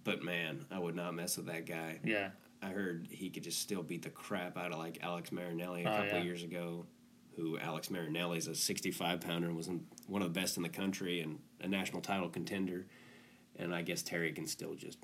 but 0.03 0.23
man, 0.23 0.65
I 0.71 0.79
would 0.79 0.95
not 0.95 1.13
mess 1.13 1.37
with 1.37 1.47
that 1.47 1.65
guy. 1.65 1.99
Yeah. 2.03 2.29
I 2.61 2.67
heard 2.69 3.07
he 3.09 3.29
could 3.29 3.43
just 3.43 3.59
still 3.59 3.81
beat 3.83 4.03
the 4.03 4.09
crap 4.09 4.57
out 4.57 4.71
of 4.71 4.77
like 4.77 4.99
Alex 5.01 5.31
Marinelli 5.31 5.83
a 5.83 5.89
Oh, 5.89 5.95
couple 5.97 6.17
yeah. 6.19 6.23
years 6.23 6.43
ago. 6.43 6.85
Who 7.37 7.57
Alex 7.57 7.89
Marinelli 7.89 8.37
is 8.37 8.47
a 8.47 8.53
65 8.55 9.21
pounder 9.21 9.47
and 9.47 9.55
was 9.55 9.69
one 10.07 10.21
of 10.21 10.33
the 10.33 10.39
best 10.39 10.57
in 10.57 10.63
the 10.63 10.69
country 10.69 11.21
and 11.21 11.39
a 11.61 11.67
national 11.67 12.01
title 12.01 12.29
contender. 12.29 12.85
And 13.57 13.73
I 13.73 13.81
guess 13.83 14.03
Terry 14.03 14.31
can 14.33 14.45
still 14.47 14.75
just 14.75 14.97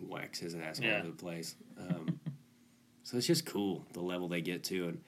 wax 0.00 0.38
his 0.38 0.54
ass 0.54 0.78
all 0.78 0.86
Yeah. 0.86 0.98
over 1.00 1.08
the 1.08 1.14
place. 1.14 1.56
Um, 1.78 2.20
so 3.02 3.16
it's 3.16 3.26
just 3.26 3.44
cool 3.44 3.84
the 3.92 4.00
level 4.00 4.28
they 4.28 4.40
get 4.40 4.62
to 4.64 4.88
and 4.88 5.00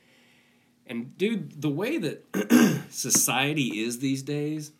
and 0.89 1.16
dude, 1.18 1.61
the 1.62 1.68
way 1.70 1.99
that 1.99 2.24
society 2.91 3.80
is 3.84 3.99
these 3.99 4.22
days, 4.22 4.70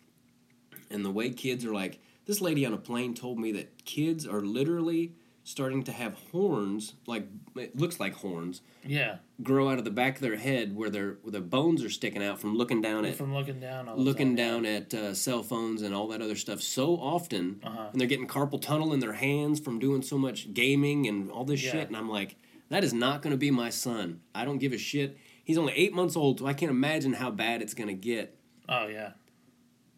and 0.89 1.03
the 1.03 1.11
way 1.11 1.31
kids 1.31 1.65
are 1.65 1.73
like, 1.73 1.99
this 2.27 2.39
lady 2.41 2.65
on 2.65 2.73
a 2.73 2.77
plane 2.77 3.13
told 3.15 3.39
me 3.39 3.51
that 3.53 3.83
kids 3.85 4.27
are 4.27 4.41
literally 4.41 5.13
starting 5.43 5.81
to 5.81 5.93
have 5.93 6.13
horns, 6.33 6.93
like 7.05 7.25
it 7.55 7.77
looks 7.77 8.01
like 8.01 8.13
horns, 8.15 8.61
Yeah. 8.85 9.19
grow 9.41 9.69
out 9.69 9.77
of 9.79 9.85
the 9.85 9.91
back 9.91 10.15
of 10.15 10.21
their 10.21 10.35
head 10.35 10.75
where 10.75 10.89
their 10.89 11.19
where 11.21 11.31
their 11.31 11.39
bones 11.41 11.81
are 11.85 11.89
sticking 11.89 12.21
out 12.21 12.37
from 12.41 12.57
looking 12.57 12.81
down 12.81 13.05
at 13.05 13.15
From 13.15 13.33
looking 13.33 13.61
down. 13.61 13.87
All 13.87 13.95
looking 13.97 14.35
time, 14.35 14.63
down 14.63 14.65
at 14.65 14.93
uh, 14.93 15.13
cell 15.13 15.43
phones 15.43 15.81
and 15.83 15.95
all 15.95 16.09
that 16.09 16.21
other 16.21 16.35
stuff 16.35 16.61
so 16.61 16.95
often, 16.97 17.61
Uh-huh. 17.63 17.87
and 17.91 17.99
they're 17.99 18.09
getting 18.09 18.27
carpal 18.27 18.61
tunnel 18.61 18.91
in 18.93 18.99
their 18.99 19.13
hands 19.13 19.61
from 19.61 19.79
doing 19.79 20.01
so 20.01 20.17
much 20.17 20.53
gaming 20.53 21.07
and 21.07 21.31
all 21.31 21.45
this 21.45 21.63
Yeah. 21.63 21.71
shit. 21.71 21.87
And 21.87 21.95
I'm 21.95 22.09
like, 22.09 22.35
that 22.67 22.83
is 22.83 22.93
not 22.93 23.21
going 23.21 23.31
to 23.31 23.37
be 23.37 23.49
my 23.49 23.69
son. 23.69 24.19
I 24.35 24.43
don't 24.43 24.57
give 24.57 24.73
a 24.73 24.77
shit. 24.77 25.17
He's 25.45 25.57
only 25.57 25.71
eight 25.77 25.93
months 25.93 26.17
old, 26.17 26.39
so 26.39 26.45
I 26.45 26.51
can't 26.53 26.69
imagine 26.71 27.13
how 27.13 27.31
bad 27.31 27.61
it's 27.61 27.73
going 27.73 27.87
to 27.87 27.93
get. 27.93 28.35
Oh 28.67 28.87
yeah. 28.87 29.11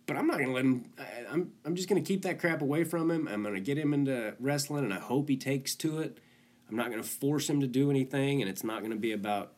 But 0.09 0.17
I'm 0.17 0.25
not 0.25 0.37
going 0.37 0.49
to 0.49 0.55
let 0.55 0.65
him. 0.65 0.85
I, 0.97 1.03
I'm 1.31 1.51
I'm 1.63 1.75
just 1.75 1.87
going 1.87 2.03
to 2.03 2.07
keep 2.07 2.23
that 2.23 2.39
crap 2.39 2.63
away 2.63 2.83
from 2.83 3.11
him. 3.11 3.27
I'm 3.27 3.43
going 3.43 3.53
to 3.53 3.61
get 3.61 3.77
him 3.77 3.93
into 3.93 4.33
wrestling, 4.39 4.83
and 4.83 4.91
I 4.93 4.99
hope 4.99 5.29
he 5.29 5.37
takes 5.37 5.75
to 5.75 5.99
it. 5.99 6.17
I'm 6.67 6.75
not 6.75 6.87
going 6.89 7.01
to 7.01 7.07
force 7.07 7.47
him 7.47 7.61
to 7.61 7.67
do 7.67 7.91
anything, 7.91 8.41
and 8.41 8.49
it's 8.49 8.63
not 8.63 8.79
going 8.79 8.91
to 8.91 8.97
be 8.97 9.11
about 9.11 9.53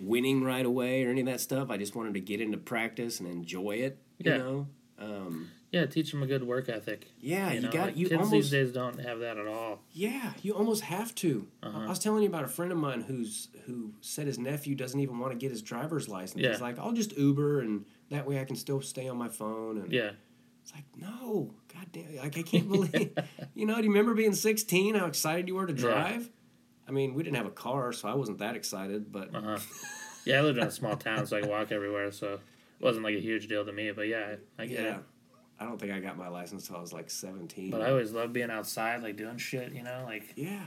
winning 0.00 0.42
right 0.42 0.66
away 0.66 1.04
or 1.04 1.10
any 1.10 1.20
of 1.20 1.26
that 1.28 1.40
stuff. 1.40 1.70
I 1.70 1.76
just 1.76 1.94
want 1.94 2.08
him 2.08 2.14
to 2.14 2.20
get 2.20 2.40
into 2.40 2.58
practice 2.58 3.20
and 3.20 3.28
enjoy 3.28 3.76
it. 3.76 3.98
You 4.18 4.32
Yeah. 4.32 4.38
know. 4.38 4.66
Um, 4.98 5.50
Yeah, 5.70 5.86
teach 5.86 6.10
them 6.10 6.22
a 6.22 6.26
good 6.26 6.42
work 6.44 6.68
ethic. 6.68 7.06
Yeah, 7.20 7.52
you, 7.52 7.62
got 7.62 7.74
like, 7.74 7.96
you 7.96 8.08
kids 8.08 8.14
almost 8.14 8.32
these 8.32 8.50
days 8.50 8.72
don't 8.72 8.98
have 9.00 9.20
that 9.20 9.36
at 9.36 9.46
all. 9.46 9.82
Yeah, 9.92 10.32
you 10.42 10.54
almost 10.54 10.82
have 10.82 11.14
to. 11.16 11.46
Uh-huh. 11.62 11.80
I 11.80 11.88
was 11.88 11.98
telling 11.98 12.22
you 12.22 12.28
about 12.28 12.44
a 12.44 12.48
friend 12.48 12.72
of 12.72 12.78
mine 12.78 13.02
who's 13.02 13.48
who 13.66 13.92
said 14.00 14.26
his 14.26 14.38
nephew 14.38 14.74
doesn't 14.74 14.98
even 14.98 15.18
want 15.18 15.32
to 15.32 15.38
get 15.38 15.50
his 15.50 15.60
driver's 15.62 16.08
license. 16.08 16.42
Yeah. 16.42 16.50
He's 16.52 16.60
like, 16.60 16.78
I'll 16.78 16.92
just 16.92 17.16
Uber 17.18 17.60
and 17.60 17.84
that 18.10 18.26
way 18.26 18.40
I 18.40 18.44
can 18.44 18.56
still 18.56 18.80
stay 18.80 19.08
on 19.08 19.16
my 19.16 19.28
phone. 19.28 19.78
And 19.78 19.92
Yeah, 19.92 20.10
it's 20.62 20.74
like, 20.74 20.84
no, 20.96 21.54
goddamn, 21.72 22.16
like 22.16 22.36
I 22.38 22.42
can't 22.42 22.68
believe. 22.68 23.14
you 23.54 23.66
know, 23.66 23.76
do 23.76 23.82
you 23.82 23.88
remember 23.90 24.14
being 24.14 24.34
sixteen? 24.34 24.94
How 24.94 25.06
excited 25.06 25.48
you 25.48 25.54
were 25.54 25.66
to 25.66 25.72
Yeah. 25.72 25.80
drive? 25.80 26.30
I 26.86 26.90
mean, 26.90 27.14
we 27.14 27.22
didn't 27.22 27.36
have 27.36 27.46
a 27.46 27.50
car, 27.50 27.92
so 27.92 28.08
I 28.08 28.14
wasn't 28.14 28.38
that 28.38 28.56
excited. 28.56 29.12
But 29.12 29.34
uh 29.34 29.40
huh. 29.40 29.58
yeah, 30.24 30.38
I 30.38 30.42
lived 30.42 30.58
in 30.58 30.64
a 30.64 30.70
small 30.70 30.96
town, 30.96 31.26
so 31.26 31.36
I 31.36 31.40
could 31.40 31.50
walk 31.50 31.70
everywhere, 31.70 32.10
so 32.12 32.34
it 32.34 32.40
wasn't 32.80 33.04
like 33.04 33.14
a 33.14 33.20
huge 33.20 33.46
deal 33.48 33.64
to 33.64 33.72
me. 33.72 33.90
But 33.90 34.08
yeah, 34.08 34.36
I 34.58 34.66
get 34.66 34.80
yeah, 34.80 34.96
it. 34.96 35.02
I 35.60 35.64
don't 35.64 35.78
think 35.78 35.92
I 35.92 36.00
got 36.00 36.16
my 36.16 36.28
license 36.28 36.62
until 36.62 36.76
I 36.76 36.80
was 36.80 36.92
like 36.92 37.10
seventeen. 37.10 37.70
But 37.70 37.82
I 37.82 37.90
always 37.90 38.12
loved 38.12 38.32
being 38.32 38.50
outside, 38.50 39.02
like 39.02 39.16
doing 39.16 39.36
shit. 39.36 39.72
You 39.72 39.82
know, 39.82 40.04
like 40.06 40.32
yeah. 40.36 40.62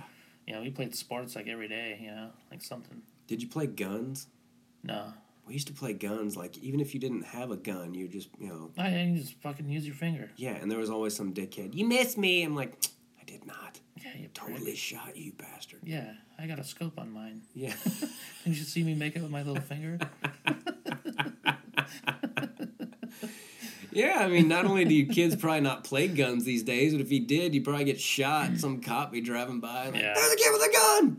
you 0.46 0.54
know, 0.54 0.62
we 0.62 0.70
played 0.70 0.96
sports 0.96 1.36
like 1.36 1.48
every 1.48 1.68
day. 1.68 2.00
You 2.02 2.12
know, 2.12 2.30
like 2.52 2.62
something. 2.62 3.02
Did 3.28 3.42
you 3.42 3.48
play 3.48 3.66
guns? 3.66 4.28
No, 4.84 5.14
We 5.52 5.56
used 5.56 5.68
to 5.68 5.74
play 5.74 5.92
guns. 5.92 6.38
Like 6.38 6.58
even 6.60 6.80
if 6.80 6.94
you 6.94 7.00
didn't 7.02 7.24
have 7.24 7.52
a 7.52 7.58
gun, 7.58 7.94
you 7.94 8.08
just 8.08 8.30
you 8.40 8.48
know 8.48 8.72
oh, 8.78 8.82
I 8.82 9.02
you 9.02 9.18
just 9.20 9.34
fucking 9.42 9.68
use 9.68 9.86
your 9.86 9.96
finger. 9.96 10.30
Yeah, 10.38 10.52
and 10.52 10.72
there 10.72 10.80
was 10.80 10.90
always 10.90 11.14
some 11.14 11.34
dickhead. 11.34 11.76
You 11.76 11.86
missed 11.86 12.18
me. 12.18 12.44
I'm 12.44 12.56
like, 12.56 12.78
I 13.20 13.26
did 13.26 13.46
not. 13.46 13.78
Yeah, 13.98 14.12
you 14.18 14.30
prick. 14.34 14.56
Totally 14.56 14.78
shot 14.78 15.18
you, 15.18 15.34
bastard. 15.34 15.82
Yeah, 15.84 16.14
I 16.40 16.48
got 16.48 16.58
a 16.58 16.64
scope 16.64 16.98
on 16.98 17.12
mine. 17.12 17.42
Yeah. 17.54 17.74
You 18.46 18.54
should 18.56 18.66
see 18.66 18.82
me 18.82 18.96
make 18.96 19.16
it 19.18 19.22
with 19.22 19.30
my 19.30 19.44
little 19.44 19.62
finger. 19.62 20.00
yeah, 23.92 24.16
I 24.20 24.28
mean, 24.30 24.48
not 24.48 24.64
only 24.66 24.86
do 24.86 24.96
you 24.96 25.06
kids 25.06 25.36
probably 25.36 25.60
not 25.60 25.84
play 25.84 26.08
guns 26.08 26.44
these 26.46 26.64
days, 26.64 26.94
but 26.94 27.02
if 27.02 27.12
you 27.12 27.28
did, 27.28 27.54
you'd 27.54 27.66
probably 27.66 27.84
get 27.84 28.00
shot. 28.00 28.48
Hmm. 28.48 28.56
Some 28.56 28.82
cop 28.82 29.12
be 29.12 29.20
driving 29.22 29.60
by, 29.60 29.88
like, 29.90 29.96
Yeah. 30.02 30.14
there's 30.16 30.32
a 30.34 30.38
kid 30.38 30.52
with 30.54 30.62
a 30.62 30.72
gun. 30.74 31.18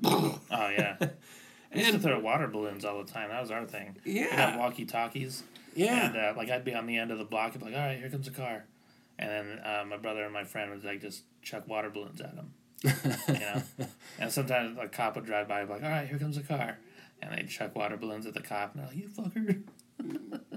Oh 0.50 0.68
yeah. 0.70 0.96
We 1.74 1.80
used 1.80 1.92
to 1.92 1.98
throw 1.98 2.18
water 2.20 2.46
balloons 2.48 2.84
all 2.84 3.02
the 3.02 3.10
time. 3.10 3.30
That 3.30 3.40
was 3.40 3.50
our 3.50 3.64
thing. 3.64 3.96
Yeah. 4.04 4.22
We 4.24 4.30
had 4.30 4.58
walkie 4.58 4.84
talkies. 4.84 5.42
yeah, 5.74 6.06
And 6.08 6.16
uh, 6.16 6.34
like 6.36 6.50
I'd 6.50 6.64
be 6.64 6.74
on 6.74 6.86
the 6.86 6.98
end 6.98 7.10
of 7.10 7.18
the 7.18 7.24
block, 7.24 7.52
and 7.54 7.60
be 7.64 7.70
like, 7.70 7.74
"All 7.80 7.86
right, 7.86 7.98
here 7.98 8.10
comes 8.10 8.28
a 8.28 8.30
car," 8.30 8.64
and 9.18 9.30
then 9.30 9.58
uh, 9.64 9.84
my 9.86 9.96
brother 9.96 10.24
and 10.24 10.32
my 10.32 10.44
friend 10.44 10.70
would 10.70 10.84
like 10.84 11.00
just 11.00 11.24
chuck 11.42 11.66
water 11.66 11.88
balloons 11.90 12.20
at 12.20 12.34
him, 12.34 12.52
you 12.84 13.40
know. 13.40 13.62
and 14.18 14.30
sometimes 14.30 14.76
a 14.78 14.86
cop 14.88 15.16
would 15.16 15.24
drive 15.24 15.48
by, 15.48 15.60
and 15.60 15.68
be 15.68 15.74
like, 15.74 15.82
"All 15.84 15.88
right, 15.90 16.06
here 16.08 16.18
comes 16.18 16.36
a 16.36 16.42
car," 16.42 16.78
and 17.22 17.32
they'd 17.36 17.48
chuck 17.48 17.74
water 17.74 17.96
balloons 17.96 18.26
at 18.26 18.34
the 18.34 18.42
cop, 18.42 18.74
and 18.74 18.82
they're 18.82 18.88
like, 18.88 18.96
"You 18.98 19.08
fucker!" 19.08 19.62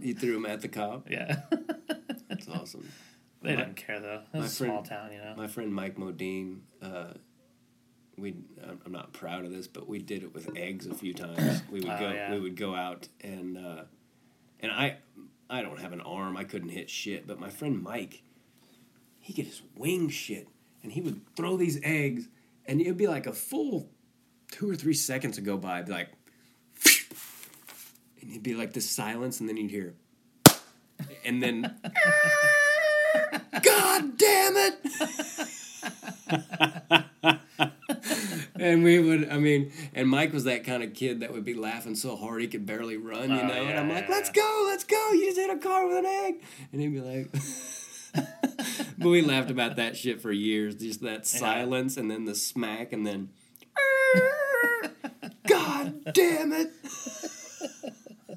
you 0.01 0.13
threw 0.15 0.35
him 0.35 0.45
at 0.45 0.59
the 0.61 0.67
cop. 0.67 1.09
Yeah, 1.09 1.37
That's 2.27 2.47
awesome. 2.49 2.89
they 3.41 3.51
My- 3.55 3.61
didn't 3.63 3.77
care 3.77 3.99
though. 4.01 4.21
It 4.33 4.33
my 4.33 4.39
was 4.41 4.51
a 4.51 4.55
small 4.55 4.83
friend- 4.83 4.85
town, 4.85 5.11
you 5.13 5.19
know. 5.19 5.33
My 5.37 5.47
friend 5.47 5.73
Mike 5.73 5.95
Modine, 5.97 6.59
uh, 6.81 7.13
we 8.17 8.35
I'm 8.85 8.91
not 8.91 9.13
proud 9.13 9.45
of 9.45 9.51
this, 9.51 9.67
but 9.67 9.87
we 9.87 9.99
did 9.99 10.23
it 10.23 10.33
with 10.33 10.49
eggs 10.57 10.85
a 10.87 10.93
few 10.93 11.13
times. 11.13 11.61
We 11.71 11.81
would 11.81 11.89
Oh, 11.89 11.99
go 11.99 12.11
yeah. 12.11 12.31
we 12.31 12.39
would 12.39 12.55
go 12.55 12.73
out 12.75 13.07
and 13.21 13.57
uh, 13.57 13.83
and 14.59 14.71
I 14.71 14.97
I 15.49 15.61
don't 15.61 15.79
have 15.79 15.93
an 15.93 16.01
arm. 16.01 16.37
I 16.37 16.43
couldn't 16.43 16.69
hit 16.69 16.89
shit, 16.89 17.27
but 17.27 17.39
my 17.39 17.49
friend 17.49 17.81
Mike, 17.83 18.23
he 19.21 19.33
could 19.33 19.45
just 19.45 19.61
wing 19.75 20.09
shit, 20.09 20.47
and 20.83 20.91
he 20.91 21.01
would 21.01 21.21
throw 21.35 21.57
these 21.57 21.79
eggs, 21.83 22.27
and 22.65 22.81
it'd 22.81 22.97
be 22.97 23.07
like 23.07 23.27
a 23.27 23.33
full 23.33 23.89
two 24.51 24.69
or 24.69 24.75
three 24.75 24.93
seconds 24.93 25.35
to 25.35 25.41
go 25.41 25.57
by, 25.57 25.79
I'd 25.79 25.85
be 25.87 25.91
like, 25.91 26.09
and 28.21 28.31
it'd 28.31 28.43
be 28.43 28.55
like 28.55 28.73
this 28.73 28.89
silence, 28.89 29.39
and 29.39 29.47
then 29.49 29.57
you'd 29.57 29.71
hear, 29.71 29.93
and 31.25 31.41
then. 31.43 31.75
God 33.63 34.17
damn 34.17 34.53
it! 34.57 34.75
and 38.71 38.83
we 38.83 38.99
would, 38.99 39.29
I 39.29 39.37
mean, 39.37 39.71
and 39.93 40.09
Mike 40.09 40.33
was 40.33 40.43
that 40.45 40.63
kind 40.63 40.83
of 40.83 40.93
kid 40.93 41.19
that 41.21 41.31
would 41.33 41.45
be 41.45 41.53
laughing 41.53 41.95
so 41.95 42.15
hard 42.15 42.41
he 42.41 42.47
could 42.47 42.65
barely 42.65 42.97
run, 42.97 43.29
you 43.29 43.39
Oh, 43.39 43.47
know? 43.47 43.53
and 43.53 43.79
I'm 43.79 43.89
like, 43.89 44.09
let's 44.09 44.29
yeah. 44.35 44.41
go, 44.41 44.63
let's 44.67 44.83
go, 44.83 45.11
you 45.11 45.25
just 45.27 45.37
hit 45.37 45.49
a 45.49 45.57
car 45.57 45.87
with 45.87 45.97
an 45.97 46.05
egg. 46.05 46.35
And 46.71 46.81
he'd 46.81 46.89
be 46.89 46.99
like, 47.01 47.31
but 48.97 49.07
we 49.07 49.21
laughed 49.21 49.51
about 49.51 49.75
that 49.75 49.95
shit 49.97 50.21
for 50.21 50.31
years, 50.31 50.75
just 50.75 51.01
that 51.01 51.25
silence 51.25 51.97
and 51.97 52.09
then 52.09 52.25
the 52.25 52.35
smack 52.35 52.91
and 52.93 53.05
then, 53.05 53.29
God 55.47 56.13
damn 56.13 56.51
it! 56.53 56.71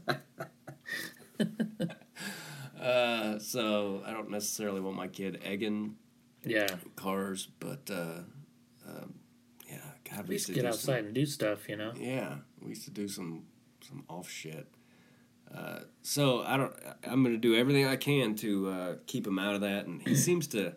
Uh, 2.81 3.39
so 3.41 4.03
I 4.07 4.13
don't 4.13 4.31
necessarily 4.31 4.81
want 4.81 4.97
my 4.97 5.09
kid 5.09 5.41
egging 5.45 5.97
Yeah, 6.45 6.69
cars, 6.97 7.49
but 7.59 7.91
uh, 7.91 8.21
um, 8.89 9.15
yeah, 9.15 9.18
God, 10.11 10.29
we 10.29 10.35
used 10.35 10.47
to 10.47 10.53
get 10.53 10.65
outside 10.65 11.05
and 11.05 11.15
do 11.15 11.27
stuff, 11.27 11.69
you 11.69 11.77
know. 11.77 11.93
Yeah, 11.97 12.37
we 12.61 12.71
used 12.71 12.85
to 12.85 12.91
do 12.91 13.09
some 13.09 13.45
some 13.87 14.05
off 14.09 14.29
shit. 14.29 14.67
Uh, 15.55 15.81
so 16.03 16.43
I 16.43 16.57
don't. 16.57 16.73
I'm 17.05 17.23
gonna 17.23 17.39
do 17.39 17.55
everything 17.55 17.87
I 17.87 17.97
can 17.97 18.35
to 18.37 18.69
uh, 18.71 18.95
keep 19.07 19.27
him 19.27 19.39
out 19.39 19.55
of 19.55 19.63
that, 19.63 19.87
and 19.87 20.03
he 20.07 20.15
seems 20.15 20.47
to. 20.49 20.75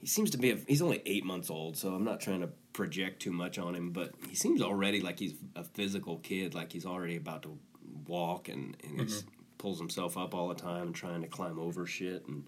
He 0.00 0.06
seems 0.06 0.30
to 0.30 0.38
be. 0.38 0.50
A, 0.50 0.56
he's 0.66 0.82
only 0.82 1.02
eight 1.06 1.24
months 1.24 1.50
old, 1.50 1.76
so 1.76 1.94
I'm 1.94 2.04
not 2.04 2.20
trying 2.20 2.40
to 2.40 2.50
project 2.72 3.20
too 3.20 3.32
much 3.32 3.58
on 3.58 3.74
him. 3.74 3.90
But 3.90 4.14
he 4.28 4.34
seems 4.34 4.62
already 4.62 5.00
like 5.00 5.18
he's 5.18 5.34
a 5.56 5.64
physical 5.64 6.18
kid. 6.18 6.54
Like 6.54 6.72
he's 6.72 6.86
already 6.86 7.16
about 7.16 7.42
to 7.44 7.58
walk, 8.06 8.48
and 8.48 8.76
and 8.84 9.00
he's 9.00 9.24
pulls 9.58 9.78
himself 9.78 10.16
up 10.16 10.34
all 10.34 10.48
the 10.48 10.54
time 10.54 10.86
and 10.86 10.94
trying 10.94 11.20
to 11.20 11.28
climb 11.28 11.58
over 11.58 11.84
shit. 11.84 12.26
And 12.26 12.46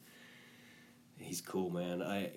he's 1.19 1.41
cool, 1.41 1.71
man. 1.71 2.01
I, 2.01 2.31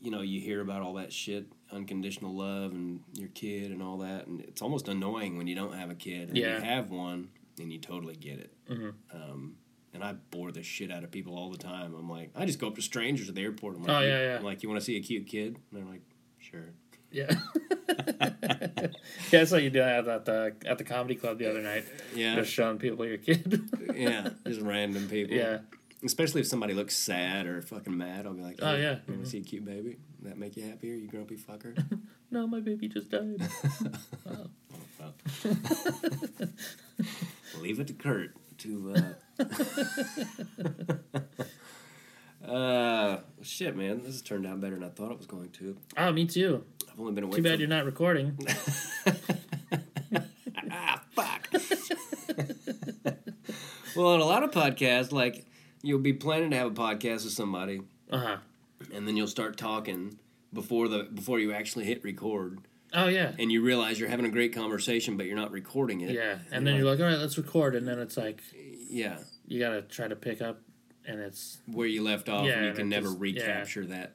you 0.00 0.10
know, 0.10 0.20
you 0.20 0.40
hear 0.40 0.60
about 0.60 0.82
all 0.82 0.94
that 0.94 1.12
shit, 1.12 1.46
unconditional 1.72 2.34
love, 2.34 2.72
and 2.72 3.00
your 3.14 3.28
kid 3.28 3.70
and 3.72 3.82
all 3.82 3.98
that, 3.98 4.26
and 4.26 4.40
it's 4.40 4.62
almost 4.62 4.88
annoying 4.88 5.36
when 5.36 5.46
you 5.46 5.54
don't 5.54 5.74
have 5.74 5.90
a 5.90 5.94
kid. 5.94 6.28
And 6.28 6.38
Yeah. 6.38 6.56
you 6.56 6.62
have 6.64 6.90
one, 6.90 7.28
and 7.58 7.72
you 7.72 7.78
totally 7.78 8.16
get 8.16 8.38
it. 8.38 8.52
Mhm. 8.68 8.94
Um, 9.12 9.56
and 9.94 10.04
I 10.04 10.12
bore 10.30 10.52
the 10.52 10.62
shit 10.62 10.90
out 10.90 11.04
of 11.04 11.10
people 11.10 11.34
all 11.36 11.50
the 11.50 11.56
time. 11.58 11.94
I'm 11.94 12.08
like, 12.10 12.30
I 12.34 12.44
just 12.46 12.58
go 12.58 12.66
up 12.68 12.74
to 12.76 12.82
strangers 12.82 13.28
at 13.28 13.34
the 13.34 13.42
airport. 13.42 13.76
I'm 13.76 13.82
like, 13.84 13.90
Oh, 13.96 14.00
yeah, 14.06 14.20
yeah. 14.20 14.36
I'm 14.36 14.44
like, 14.44 14.62
you 14.62 14.68
want 14.68 14.80
to 14.80 14.84
see 14.84 14.96
a 14.96 15.00
cute 15.00 15.26
kid? 15.26 15.56
And 15.56 15.80
they're 15.80 15.90
like, 15.90 16.02
sure. 16.38 16.74
Yeah. 17.10 17.30
yeah, 17.88 18.88
that's 19.30 19.50
what 19.52 19.62
you 19.62 19.70
did 19.70 19.82
at 19.82 20.24
the 20.24 20.54
at 20.66 20.78
the 20.78 20.84
comedy 20.84 21.14
club 21.14 21.38
the 21.38 21.48
other 21.48 21.62
night. 21.62 21.84
Yeah, 22.14 22.34
Just 22.34 22.52
showing 22.52 22.78
people 22.78 23.06
your 23.06 23.16
kid. 23.16 23.70
yeah, 23.94 24.30
just 24.46 24.60
random 24.60 25.08
people. 25.08 25.34
yeah. 25.36 25.58
Especially 26.06 26.40
if 26.40 26.46
somebody 26.46 26.74
looks 26.74 26.96
sad 26.96 27.46
or 27.46 27.62
fucking 27.62 27.96
mad, 27.96 28.26
I'll 28.26 28.34
be 28.34 28.42
like, 28.42 28.58
Oh, 28.62 28.74
yeah. 28.74 28.96
you 29.06 29.14
want 29.14 29.24
to 29.24 29.30
see 29.30 29.38
a 29.38 29.42
cute 29.42 29.64
baby? 29.64 29.96
That 30.22 30.38
make 30.38 30.56
you 30.56 30.64
happier, 30.64 30.94
you 30.94 31.08
grumpy 31.08 31.36
fucker?" 31.36 31.76
No, 32.28 32.44
my 32.46 32.58
baby 32.58 32.88
just 32.88 33.08
died. 33.08 33.40
Leave 37.60 37.78
it 37.78 37.86
to 37.86 37.92
Kurt 37.92 38.32
to. 38.58 38.96
Uh... 39.38 39.44
uh, 42.50 43.20
shit, 43.42 43.76
man, 43.76 43.98
this 43.98 44.06
has 44.06 44.22
turned 44.22 44.44
out 44.44 44.60
better 44.60 44.74
than 44.74 44.84
I 44.84 44.88
thought 44.88 45.12
it 45.12 45.18
was 45.18 45.26
going 45.26 45.50
to. 45.50 45.76
oh, 45.96 46.12
me 46.12 46.26
too. 46.26 46.64
I've 46.90 46.98
only 46.98 47.12
been 47.12 47.24
away. 47.24 47.36
Too 47.36 47.42
bad 47.42 47.54
for... 47.54 47.60
you're 47.60 47.68
not 47.68 47.84
recording. 47.84 48.36
ah, 50.70 51.02
fuck. 51.12 51.48
well, 53.94 54.08
on 54.08 54.20
a 54.20 54.24
lot 54.24 54.42
of 54.42 54.50
podcasts, 54.50 55.12
like 55.12 55.46
you'll 55.82 55.98
be 56.00 56.12
planning 56.12 56.50
to 56.50 56.56
have 56.56 56.66
a 56.68 56.70
podcast 56.74 57.24
with 57.24 57.32
somebody, 57.32 57.82
Uh 58.10 58.18
huh. 58.18 58.36
and 58.92 59.06
then 59.06 59.16
you'll 59.16 59.26
start 59.26 59.56
talking 59.56 60.18
before 60.52 60.88
the 60.88 61.04
before 61.04 61.38
you 61.38 61.52
actually 61.52 61.84
hit 61.84 62.02
record, 62.04 62.60
Oh 62.94 63.08
yeah. 63.08 63.32
and 63.38 63.50
you 63.52 63.62
realize 63.62 63.98
you're 64.00 64.08
having 64.08 64.26
a 64.26 64.30
great 64.30 64.54
conversation, 64.54 65.16
but 65.16 65.26
you're 65.26 65.36
not 65.36 65.50
recording 65.50 66.00
it. 66.00 66.10
Yeah, 66.10 66.38
and 66.50 66.66
then 66.66 66.76
you're 66.76 66.84
like, 66.90 67.00
all 67.00 67.06
right, 67.06 67.18
let's 67.18 67.36
record, 67.36 67.74
and 67.74 67.86
then 67.86 67.98
it's 67.98 68.16
like 68.16 68.42
yeah, 68.88 69.18
you 69.46 69.58
gotta 69.58 69.82
try 69.82 70.06
to 70.08 70.16
pick 70.16 70.40
up, 70.40 70.60
and 71.06 71.20
it's 71.20 71.58
where 71.66 71.86
you 71.88 72.02
left 72.02 72.28
off, 72.28 72.46
Yeah, 72.46 72.52
and 72.54 72.62
you 72.62 72.68
and 72.68 72.76
can 72.78 72.88
never 72.88 73.08
just- 73.08 73.18
recapture 73.20 73.86
that 73.86 74.14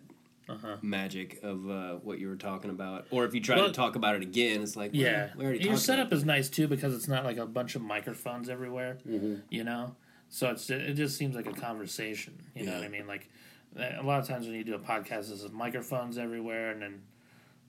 uh 0.49 0.55
huh. 0.57 0.78
magic 0.82 1.39
of 1.43 1.70
uh, 1.70 1.93
what 1.95 2.20
you 2.20 2.28
were 2.28 2.36
talking 2.36 2.72
about. 2.72 3.05
Or 3.12 3.26
if 3.26 3.34
you 3.34 3.39
try 3.41 3.57
Well- 3.57 3.68
to 3.68 3.74
talk 3.74 3.95
about 3.95 4.16
it 4.16 4.22
again, 4.22 4.62
it's 4.62 4.76
like, 4.76 4.91
well, 4.93 5.01
Yeah, 5.01 5.30
we 5.38 5.45
already 5.45 5.64
your 5.64 5.78
setup 5.78 6.12
is 6.12 6.26
nice 6.26 6.49
too 6.49 6.68
because 6.68 6.93
it's 6.95 7.07
not 7.07 7.24
like 7.26 7.38
a 7.38 7.45
bunch 7.45 7.76
of 7.76 7.82
microphones 7.82 8.49
everywhere. 8.49 8.97
Mhm. 9.07 9.41
You 9.49 9.64
know, 9.64 9.95
so 10.32 10.49
it's 10.49 10.67
it 10.71 10.95
just 10.95 11.15
seems 11.17 11.36
like 11.36 11.45
a 11.45 11.53
conversation. 11.53 12.41
You 12.55 12.65
know 12.65 12.71
Yeah. 12.71 12.77
what 12.79 12.86
I 12.86 12.89
mean? 12.89 13.05
Like 13.07 13.29
a 13.77 14.01
lot 14.03 14.19
of 14.19 14.27
times 14.27 14.47
when 14.47 14.55
you 14.55 14.63
do 14.63 14.73
a 14.75 14.79
podcast, 14.79 15.27
there's 15.27 15.47
microphones 15.51 16.17
everywhere, 16.17 16.71
and 16.71 16.82
then 16.82 17.01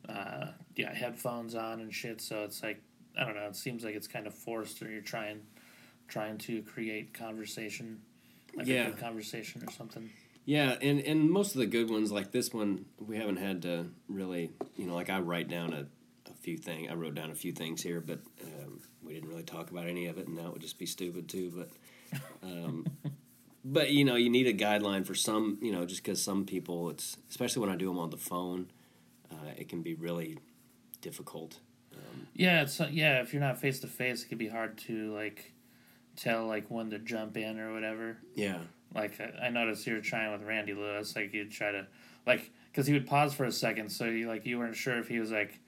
uh, 0.09 0.47
yeah, 0.77 0.93
headphones 0.95 1.55
on 1.55 1.81
and 1.81 1.93
shit. 1.95 2.21
So 2.21 2.45
it's 2.45 2.63
like 2.63 2.81
I 3.19 3.25
don't 3.25 3.35
know. 3.35 3.47
It 3.47 3.57
seems 3.57 3.85
like 3.85 3.95
it's 3.95 4.09
kind 4.09 4.27
of 4.27 4.33
forced, 4.35 4.81
or 4.83 4.91
you're 4.91 5.03
trying 5.03 5.43
trying 6.09 6.39
to 6.39 6.63
create 6.63 7.13
conversation, 7.15 8.01
like 8.57 8.67
Yeah. 8.67 8.87
a 8.87 8.91
good 8.91 8.99
conversation 9.01 9.63
or 9.67 9.71
something. 9.71 10.11
Yeah, 10.45 10.77
and 10.83 11.01
and 11.01 11.31
most 11.31 11.55
of 11.55 11.61
the 11.61 11.67
good 11.67 11.89
ones 11.91 12.11
like 12.11 12.33
this 12.33 12.53
one, 12.53 12.87
we 12.99 13.17
haven't 13.17 13.37
had 13.37 13.63
to 13.63 13.87
really, 14.09 14.51
you 14.77 14.87
know, 14.87 14.95
like 14.95 15.09
I 15.11 15.21
write 15.21 15.49
down 15.49 15.73
a, 15.73 15.87
a 16.31 16.35
few 16.41 16.57
things. 16.57 16.89
I 16.91 16.95
wrote 16.95 17.15
down 17.15 17.31
a 17.31 17.35
few 17.35 17.53
things 17.53 17.81
here, 17.83 18.01
but 18.01 18.19
um, 18.43 18.81
we 19.05 19.15
didn't 19.15 19.29
really 19.29 19.45
talk 19.45 19.71
about 19.71 19.87
any 19.87 20.07
of 20.07 20.19
it, 20.19 20.27
and 20.27 20.37
that 20.39 20.53
would 20.53 20.61
just 20.63 20.79
be 20.79 20.87
stupid 20.87 21.29
too. 21.29 21.53
But 21.55 21.69
um, 22.43 22.87
but 23.65 23.91
you 23.91 24.05
know, 24.05 24.17
you 24.17 24.31
need 24.31 24.47
a 24.47 24.55
guideline 24.55 25.07
for 25.07 25.15
some. 25.15 25.59
You 25.61 25.73
know, 25.73 25.85
just 25.87 26.03
because 26.03 26.23
some 26.23 26.45
people, 26.45 26.91
it's 26.91 27.17
especially 27.31 27.61
when 27.61 27.71
I 27.71 27.77
do 27.77 27.87
them 27.87 27.99
on 27.99 28.11
the 28.11 28.17
phone, 28.17 28.71
uh, 29.31 29.51
it 29.57 29.69
can 29.69 29.83
be 29.83 29.95
really 29.95 30.39
difficult. 31.01 31.59
Yeah, 32.35 32.63
it's 32.63 32.81
uh, 32.81 32.89
yeah. 32.91 33.21
If 33.21 33.33
you're 33.33 33.43
not 33.43 33.59
face 33.59 33.81
to 33.81 33.87
face, 33.87 34.25
it 34.25 34.29
can 34.29 34.39
be 34.39 34.49
hard 34.49 34.79
to 34.79 35.13
like 35.13 35.53
tell 36.17 36.47
like 36.47 36.71
when 36.71 36.91
to 36.91 36.99
jump 36.99 37.37
in 37.37 37.59
or 37.61 37.73
whatever. 37.73 38.17
Yeah, 38.35 38.59
Like 38.95 39.21
I, 39.21 39.47
I 39.47 39.51
noticed 39.51 39.87
you 39.87 39.95
were 39.95 40.01
trying 40.01 40.33
with 40.33 40.43
Randy 40.43 40.73
Lewis. 40.75 41.15
Like 41.15 41.35
you'd 41.35 41.51
try 41.51 41.73
to 41.73 41.87
like 42.27 42.51
because 42.71 42.87
he 42.87 42.95
would 42.95 43.07
pause 43.07 43.35
for 43.35 43.45
a 43.45 43.53
second, 43.53 43.91
so 43.91 44.07
you 44.07 44.29
like 44.29 44.47
you 44.47 44.59
weren't 44.59 44.77
sure 44.77 44.99
if 44.99 45.09
he 45.09 45.21
was 45.21 45.31
like 45.31 45.59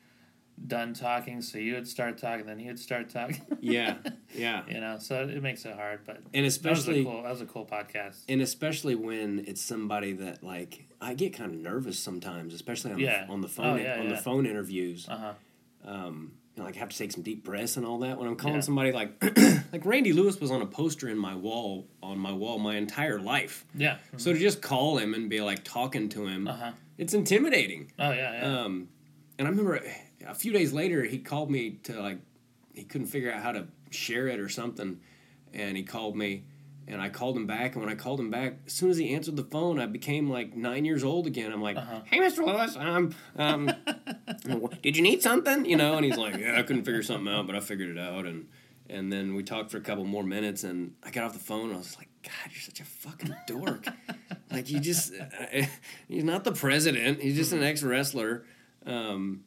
done 0.67 0.95
talking, 0.95 1.43
so 1.43 1.59
you 1.59 1.75
would 1.75 1.87
start 1.89 2.17
talking, 2.19 2.47
then 2.47 2.59
he 2.59 2.67
would 2.69 2.79
start 2.79 3.11
talking. 3.11 3.41
yeah, 3.61 3.97
yeah, 4.35 4.63
you 4.69 4.81
know, 4.81 4.99
so 4.99 5.23
it 5.29 5.43
makes 5.43 5.65
it 5.65 5.75
hard. 5.75 6.01
But 6.07 6.17
and 6.17 6.25
that 6.33 6.43
was 6.43 6.45
a 6.57 6.59
especially 6.59 7.05
cool. 7.05 7.23
That 7.23 7.31
was 7.31 7.41
a 7.41 7.47
cool 7.47 7.67
podcast. 7.67 8.19
and 8.29 8.41
especially 8.41 8.95
when 8.95 9.45
it's 9.47 9.61
somebody 9.63 10.13
that 10.15 10.43
like 10.43 10.87
I 11.01 11.15
get 11.15 11.35
kind 11.35 11.53
of 11.53 11.61
nervous 11.61 11.99
sometimes, 11.99 12.55
especially 12.55 12.93
on 12.93 12.99
Yeah. 12.99 13.27
the, 13.27 13.33
on 13.33 13.41
the 13.41 13.49
Oh, 13.49 13.51
phone 13.51 13.81
yeah, 13.81 14.01
on 14.01 14.09
the 14.09 14.17
phone 14.17 14.47
interviews. 14.47 15.07
Uh 15.09 15.17
huh. 15.17 15.33
um, 15.91 16.33
you 16.57 16.61
know, 16.63 16.67
like 16.67 16.77
have 16.77 16.89
to 16.91 16.97
take 16.97 17.11
some 17.11 17.23
deep 17.25 17.45
breaths 17.45 17.77
and 17.77 17.85
all 17.85 17.99
that. 17.99 18.17
When 18.17 18.29
I'm 18.29 18.37
calling 18.37 18.55
Yeah. 18.57 18.61
somebody 18.61 18.93
like 18.93 19.23
like 19.73 19.85
Randy 19.85 20.13
Lewis 20.13 20.41
was 20.41 20.51
on 20.53 20.63
a 20.63 20.67
poster 20.67 21.09
in 21.09 21.19
my 21.19 21.35
wall 21.35 21.89
on 22.03 22.19
my 22.19 22.33
wall 22.33 22.59
my 22.61 22.77
entire 22.77 23.19
life. 23.19 23.65
Yeah. 23.75 23.97
So 24.19 24.33
to 24.33 24.39
just 24.39 24.63
call 24.63 24.99
him 24.99 25.15
and 25.15 25.29
be 25.29 25.41
like 25.41 25.65
talking 25.65 26.09
to 26.11 26.27
him, 26.27 26.47
Uh 26.47 26.53
huh. 26.57 26.73
it's 26.97 27.13
intimidating. 27.13 27.91
Oh 27.99 28.13
yeah. 28.13 28.33
Yeah. 28.41 28.61
Um, 28.63 28.89
and 29.37 29.49
I 29.49 29.51
remember 29.51 29.81
a 30.27 30.35
few 30.35 30.53
days 30.53 30.73
later 30.73 31.03
he 31.05 31.19
called 31.19 31.51
me 31.51 31.73
to 31.85 32.01
like 32.01 32.19
he 32.75 32.85
couldn't 32.85 33.07
figure 33.09 33.33
out 33.33 33.43
how 33.43 33.53
to 33.53 33.67
share 33.91 34.27
it 34.29 34.41
or 34.41 34.49
something, 34.49 35.01
and 35.53 35.77
he 35.77 35.83
called 35.83 36.17
me. 36.17 36.45
And 36.87 37.01
I 37.01 37.09
called 37.09 37.35
him 37.35 37.47
back, 37.47 37.75
and 37.75 37.83
when 37.83 37.91
I 37.91 37.95
called 37.97 38.21
him 38.21 38.31
back, 38.31 38.57
as 38.67 38.75
soon 38.75 38.91
as 38.91 38.99
he 38.99 39.15
answered 39.15 39.37
the 39.37 39.45
phone, 39.45 39.79
I 39.81 39.87
became 39.87 40.29
like 40.29 40.55
nine 40.55 40.85
years 40.85 41.03
old 41.03 41.27
again. 41.27 41.51
I'm 41.51 41.63
like, 41.63 41.79
Uh-huh. 41.79 42.01
"Hey, 42.05 42.19
Mr. 42.19 42.45
Lewis, 42.45 42.77
um, 42.77 43.15
um, 43.37 43.71
did 44.83 44.95
you 44.95 45.03
need 45.03 45.23
something? 45.23 45.65
You 45.65 45.77
know?" 45.79 45.95
And 45.97 46.05
he's 46.05 46.19
like, 46.19 46.37
"Yeah, 46.37 46.59
I 46.59 46.63
couldn't 46.63 46.85
figure 46.85 47.03
something 47.03 47.33
out, 47.33 47.47
but 47.47 47.57
I 47.57 47.61
figured 47.61 47.89
it 47.89 47.99
out." 47.99 48.27
And 48.27 48.49
and 48.91 49.11
then 49.11 49.35
we 49.35 49.43
talked 49.43 49.71
for 49.71 49.79
a 49.79 49.81
couple 49.81 50.05
more 50.05 50.23
minutes, 50.25 50.63
and 50.63 50.93
I 51.03 51.11
got 51.11 51.25
off 51.25 51.33
the 51.33 51.39
phone. 51.39 51.69
And 51.69 51.75
I 51.75 51.79
was 51.79 51.97
like, 51.97 52.09
"God, 52.23 52.53
you're 52.53 52.61
such 52.61 52.81
a 52.81 52.85
fucking 52.85 53.35
dork! 53.47 53.87
like 54.51 54.69
you 54.69 54.79
just, 54.79 55.15
he's 56.09 56.25
not 56.25 56.45
the 56.45 56.53
president. 56.53 57.23
He's 57.23 57.37
just 57.37 57.53
an 57.55 57.63
ex 57.63 57.83
wrestler." 57.83 58.45
Um, 58.85 59.45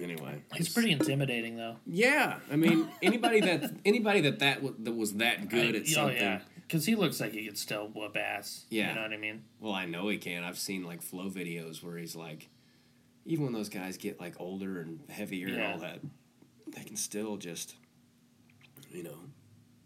anyway, 0.00 0.42
He's 0.54 0.68
pretty 0.68 0.90
intimidating 0.92 1.56
though. 1.56 1.76
yeah, 1.86 2.38
I 2.50 2.56
mean, 2.56 2.88
anybody 3.02 3.40
that 3.40 3.74
anybody 3.84 4.20
that 4.22 4.38
that, 4.40 4.56
w- 4.56 4.76
that 4.78 4.92
was 4.92 5.14
that 5.14 5.48
good 5.48 5.74
I- 5.74 5.78
at 5.78 5.98
oh 5.98 6.08
yeah, 6.08 6.40
because 6.66 6.86
he 6.86 6.94
looks 6.96 7.20
like 7.20 7.32
he 7.32 7.44
could 7.46 7.58
still 7.58 7.88
whoop 7.94 8.16
ass. 8.16 8.64
Yeah. 8.70 8.90
You 8.90 8.94
know 8.96 9.02
what 9.02 9.12
I 9.12 9.16
mean? 9.18 9.44
Well, 9.60 9.72
I 9.72 9.84
know 9.86 10.08
he 10.08 10.18
can. 10.18 10.44
I've 10.44 10.58
seen 10.58 10.84
like 10.84 11.02
Flo 11.02 11.28
videos 11.28 11.82
where 11.82 11.96
he's 11.96 12.16
like, 12.16 12.48
even 13.26 13.44
when 13.44 13.52
those 13.52 13.68
guys 13.68 13.96
get 13.96 14.20
like 14.20 14.34
older 14.40 14.80
and 14.80 15.00
heavier 15.10 15.48
and 15.48 15.62
all 15.62 15.78
that, 15.78 16.00
they 16.68 16.82
can 16.82 16.96
still 16.96 17.36
just, 17.36 17.76
you 18.90 19.02
know, 19.02 19.18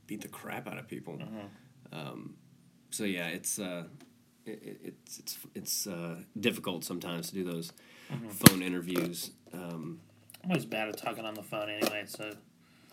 beat 0.06 0.20
the 0.22 0.28
crap 0.28 0.66
out 0.68 0.78
of 0.78 0.88
people. 0.88 1.18
Uh-huh. 1.20 2.00
Um, 2.00 2.34
so 2.90 3.04
yeah, 3.04 3.28
it's 3.28 3.58
uh, 3.58 3.84
it, 4.48 4.62
it- 4.84 4.94
it's 5.04 5.18
it's 5.18 5.38
it's 5.54 5.86
uh, 5.86 6.16
difficult 6.38 6.84
sometimes 6.84 7.28
to 7.28 7.34
do 7.34 7.44
those 7.44 7.72
Mm-hmm. 8.10 8.28
phone 8.30 8.62
interviews. 8.62 9.32
Um, 9.52 10.00
I'm 10.42 10.50
always 10.50 10.64
bad 10.64 10.88
at 10.88 10.96
talking 10.96 11.26
on 11.26 11.34
the 11.34 11.42
phone 11.42 11.68
anyway, 11.68 12.04
so 12.06 12.30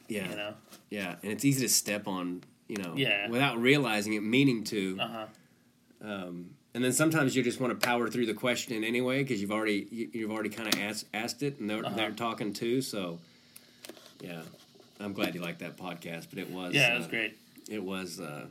yeah, 0.09 0.29
you 0.29 0.35
know. 0.35 0.53
yeah, 0.89 1.15
and 1.23 1.31
it's 1.31 1.45
easy 1.45 1.61
to 1.61 1.69
step 1.69 2.05
on, 2.05 2.43
you 2.67 2.75
know, 2.83 2.95
Yeah. 2.97 3.29
without 3.29 3.57
realizing 3.61 4.11
it, 4.13 4.23
meaning 4.23 4.65
to. 4.65 4.97
Uh 4.99 5.07
huh. 5.07 5.25
Um, 6.01 6.49
and 6.73 6.83
then 6.83 6.91
sometimes 6.91 7.33
you 7.33 7.43
just 7.43 7.61
want 7.61 7.79
to 7.79 7.87
power 7.87 8.09
through 8.09 8.25
the 8.25 8.33
question 8.33 8.83
anyway 8.83 9.23
because 9.23 9.39
you've 9.39 9.53
already 9.53 9.87
you, 9.89 10.09
you've 10.11 10.31
already 10.31 10.49
kind 10.49 10.67
of 10.73 10.77
asked 10.81 11.05
asked 11.13 11.41
it 11.43 11.59
and 11.61 11.69
they're 11.69 11.85
Uh-huh. 11.85 11.95
they're 11.95 12.11
talking 12.11 12.51
too. 12.51 12.81
So 12.81 13.19
yeah, 14.19 14.41
I'm 14.99 15.13
glad 15.13 15.33
you 15.33 15.39
liked 15.41 15.59
that 15.59 15.77
podcast, 15.77 16.27
but 16.29 16.39
it 16.39 16.49
was 16.49 16.73
Yeah, 16.75 16.93
it 16.93 16.97
was 16.97 17.07
uh, 17.07 17.09
great. 17.09 17.37
It 17.69 17.81
was 17.81 18.19
uh, 18.19 18.47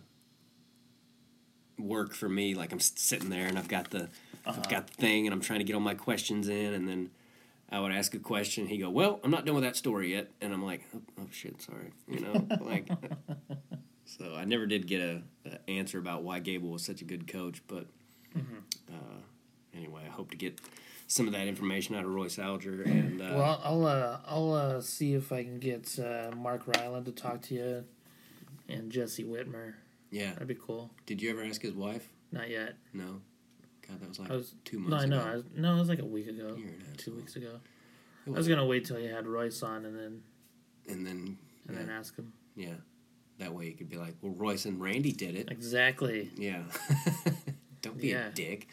work 1.79 2.15
for 2.15 2.29
me. 2.29 2.55
Like 2.55 2.73
I'm 2.73 2.81
sitting 2.81 3.31
there 3.31 3.47
and 3.47 3.59
I've 3.59 3.69
got 3.69 3.91
the 3.91 4.09
Uh-huh. 4.47 4.61
I've 4.61 4.69
got 4.69 4.87
the 4.89 4.95
thing 4.95 5.27
and 5.27 5.33
I'm 5.35 5.41
trying 5.41 5.61
to 5.61 5.65
get 5.65 5.75
all 5.75 5.81
my 5.81 5.95
questions 5.95 6.49
in 6.49 6.75
and 6.75 6.89
then. 6.89 7.11
I 7.71 7.81
would 7.81 7.93
ask 7.93 8.15
a 8.15 8.19
question. 8.21 8.67
He 8.67 8.77
go, 8.77 8.91
"Well, 8.91 9.19
I'm 9.25 9.31
not 9.33 9.45
done 9.47 9.55
with 9.57 9.65
that 9.65 9.75
story 9.75 10.13
yet," 10.13 10.31
and 10.41 10.53
I'm 10.53 10.65
like, 10.65 10.83
"Oh, 10.95 11.01
oh 11.23 11.27
shit, 11.33 11.61
sorry," 11.63 11.91
you 12.07 12.21
know, 12.21 12.47
like. 12.61 12.89
So 14.05 14.35
I 14.37 14.45
never 14.45 14.67
did 14.67 14.87
get 14.87 15.01
a, 15.01 15.23
a 15.47 15.71
answer 15.71 15.99
about 15.99 16.23
why 16.23 16.39
Gable 16.41 16.69
was 16.69 16.85
such 16.85 17.01
a 17.01 17.05
good 17.05 17.27
coach, 17.27 17.63
but 17.67 17.87
Mm-hmm. 18.37 18.95
uh, 18.95 19.19
anyway, 19.75 20.03
I 20.07 20.11
hope 20.11 20.31
to 20.33 20.37
get 20.37 20.61
some 21.09 21.27
of 21.27 21.33
that 21.33 21.49
information 21.49 21.95
out 21.97 22.05
of 22.05 22.11
Royce 22.15 22.39
Alger 22.39 22.83
and 22.83 23.21
uh, 23.21 23.31
Well, 23.35 23.61
I'll 23.65 23.87
uh, 23.87 24.19
I'll 24.27 24.53
uh, 24.53 24.81
see 24.81 25.15
if 25.15 25.33
I 25.33 25.43
can 25.43 25.59
get 25.59 25.99
uh, 25.99 26.31
Mark 26.37 26.67
Reiland 26.67 27.07
to 27.07 27.13
talk 27.13 27.41
to 27.43 27.55
you, 27.55 27.85
and 28.69 28.93
Jesse 28.93 29.25
Whitmer. 29.25 29.75
Yeah. 30.15 30.33
That'd 30.33 30.49
be 30.49 30.55
cool. 30.55 30.91
Did 31.07 31.21
you 31.21 31.31
ever 31.31 31.43
ask 31.43 31.61
his 31.63 31.75
wife? 31.75 32.09
Not 32.33 32.49
yet. 32.51 32.75
No. 32.93 33.21
God, 33.87 34.01
that 34.01 34.09
was 34.09 34.19
like 34.19 34.31
I 34.31 34.37
was 34.37 34.55
two 34.65 34.79
no, 34.81 34.89
months 34.89 35.05
I 35.05 35.09
know. 35.09 35.21
ago. 35.21 35.31
I 35.31 35.35
was, 35.35 35.45
no, 35.57 35.75
it 35.75 35.79
was 35.79 35.89
like 35.89 35.99
a 35.99 36.05
week 36.05 36.27
ago, 36.29 36.55
Year 36.57 36.69
and 36.69 36.95
a 36.95 36.97
two 36.97 37.15
weeks 37.15 37.37
ago. 37.37 37.61
I 38.27 38.31
was 38.31 38.49
gonna 38.49 38.65
wait 38.65 38.85
till 38.87 38.99
you 38.99 39.11
had 39.13 39.27
Royce 39.27 39.63
on 39.63 39.85
and 39.85 39.95
then 39.99 40.23
and 40.89 41.07
then 41.07 41.37
and 41.69 41.77
yeah, 41.77 41.83
then 41.85 41.91
ask 41.91 42.17
him 42.17 42.33
yeah, 42.57 42.75
that 43.39 43.53
way 43.53 43.67
you 43.67 43.73
could 43.73 43.89
be 43.91 43.97
like, 43.97 44.15
well, 44.23 44.33
Royce 44.33 44.65
and 44.65 44.81
Randy 44.81 45.13
did 45.13 45.35
it. 45.35 45.51
exactly. 45.51 46.31
Yeah. 46.37 46.63
Don't 47.83 47.99
be 48.01 48.09
Yeah. 48.09 48.29
a 48.29 48.31
dick. 48.31 48.69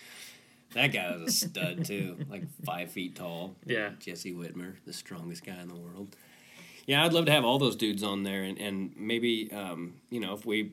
That 0.73 0.87
guy 0.93 1.13
was 1.17 1.27
a 1.27 1.47
stud 1.47 1.83
too, 1.83 2.15
like 2.29 2.43
five 2.63 2.91
feet 2.91 3.15
tall. 3.15 3.55
Yeah. 3.65 3.89
Jesse 3.99 4.33
Whitmer, 4.33 4.75
the 4.85 4.93
strongest 4.93 5.43
guy 5.45 5.59
in 5.61 5.67
the 5.67 5.75
world. 5.75 6.15
Yeah, 6.85 7.03
I'd 7.03 7.11
love 7.13 7.25
to 7.25 7.31
have 7.31 7.43
all 7.43 7.59
those 7.59 7.75
dudes 7.75 8.03
on 8.03 8.23
there, 8.23 8.43
and 8.43 8.57
and 8.57 8.93
maybe 8.95 9.51
um, 9.51 9.95
you 10.09 10.19
know 10.21 10.33
if 10.33 10.45
we 10.45 10.71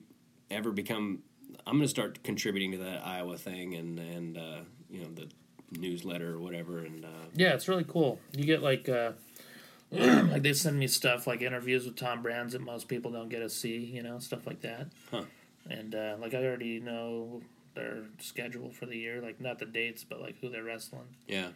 ever 0.51 0.71
become, 0.71 1.21
I'm 1.67 1.75
going 1.75 1.83
to 1.83 1.89
start 1.89 2.23
contributing 2.23 2.73
to 2.73 2.79
that 2.79 3.07
Iowa 3.07 3.37
thing 3.37 3.75
and 3.75 3.99
and 3.99 4.39
uh, 4.39 4.61
you 4.91 5.03
know 5.03 5.09
the 5.15 5.29
newsletter 5.79 6.35
or 6.35 6.39
whatever, 6.39 6.79
and 6.79 7.05
uh, 7.05 7.27
Yeah, 7.35 7.55
it's 7.55 7.69
really 7.69 7.85
cool. 7.87 8.21
You 8.33 8.45
get 8.45 8.63
like 8.63 8.89
uh, 8.89 9.13
like 9.91 10.43
they 10.43 10.53
send 10.53 10.79
me 10.79 10.87
stuff 10.87 11.27
like 11.27 11.43
interviews 11.43 11.85
with 11.85 11.97
Tom 11.97 12.23
Brands 12.23 12.53
that 12.53 12.63
most 12.63 12.89
people 12.89 13.11
don't 13.11 13.29
get 13.29 13.41
to 13.41 13.49
see, 13.49 13.79
you 13.79 14.03
know, 14.03 14.19
stuff 14.19 14.47
like 14.47 14.61
that. 14.61 14.89
Huh. 15.11 15.23
And 15.69 15.95
uh, 15.95 16.17
like 16.21 16.35
I 16.35 16.45
already 16.45 16.81
know 16.81 17.43
their 17.75 18.05
schedule 18.19 18.71
for 18.71 18.87
the 18.87 18.97
year, 18.97 19.21
like 19.23 19.41
not 19.41 19.59
the 19.59 19.67
dates, 19.67 20.05
but 20.05 20.21
like 20.21 20.39
who 20.41 20.49
they're 20.49 20.65
wrestling 20.65 21.17
yeah, 21.27 21.49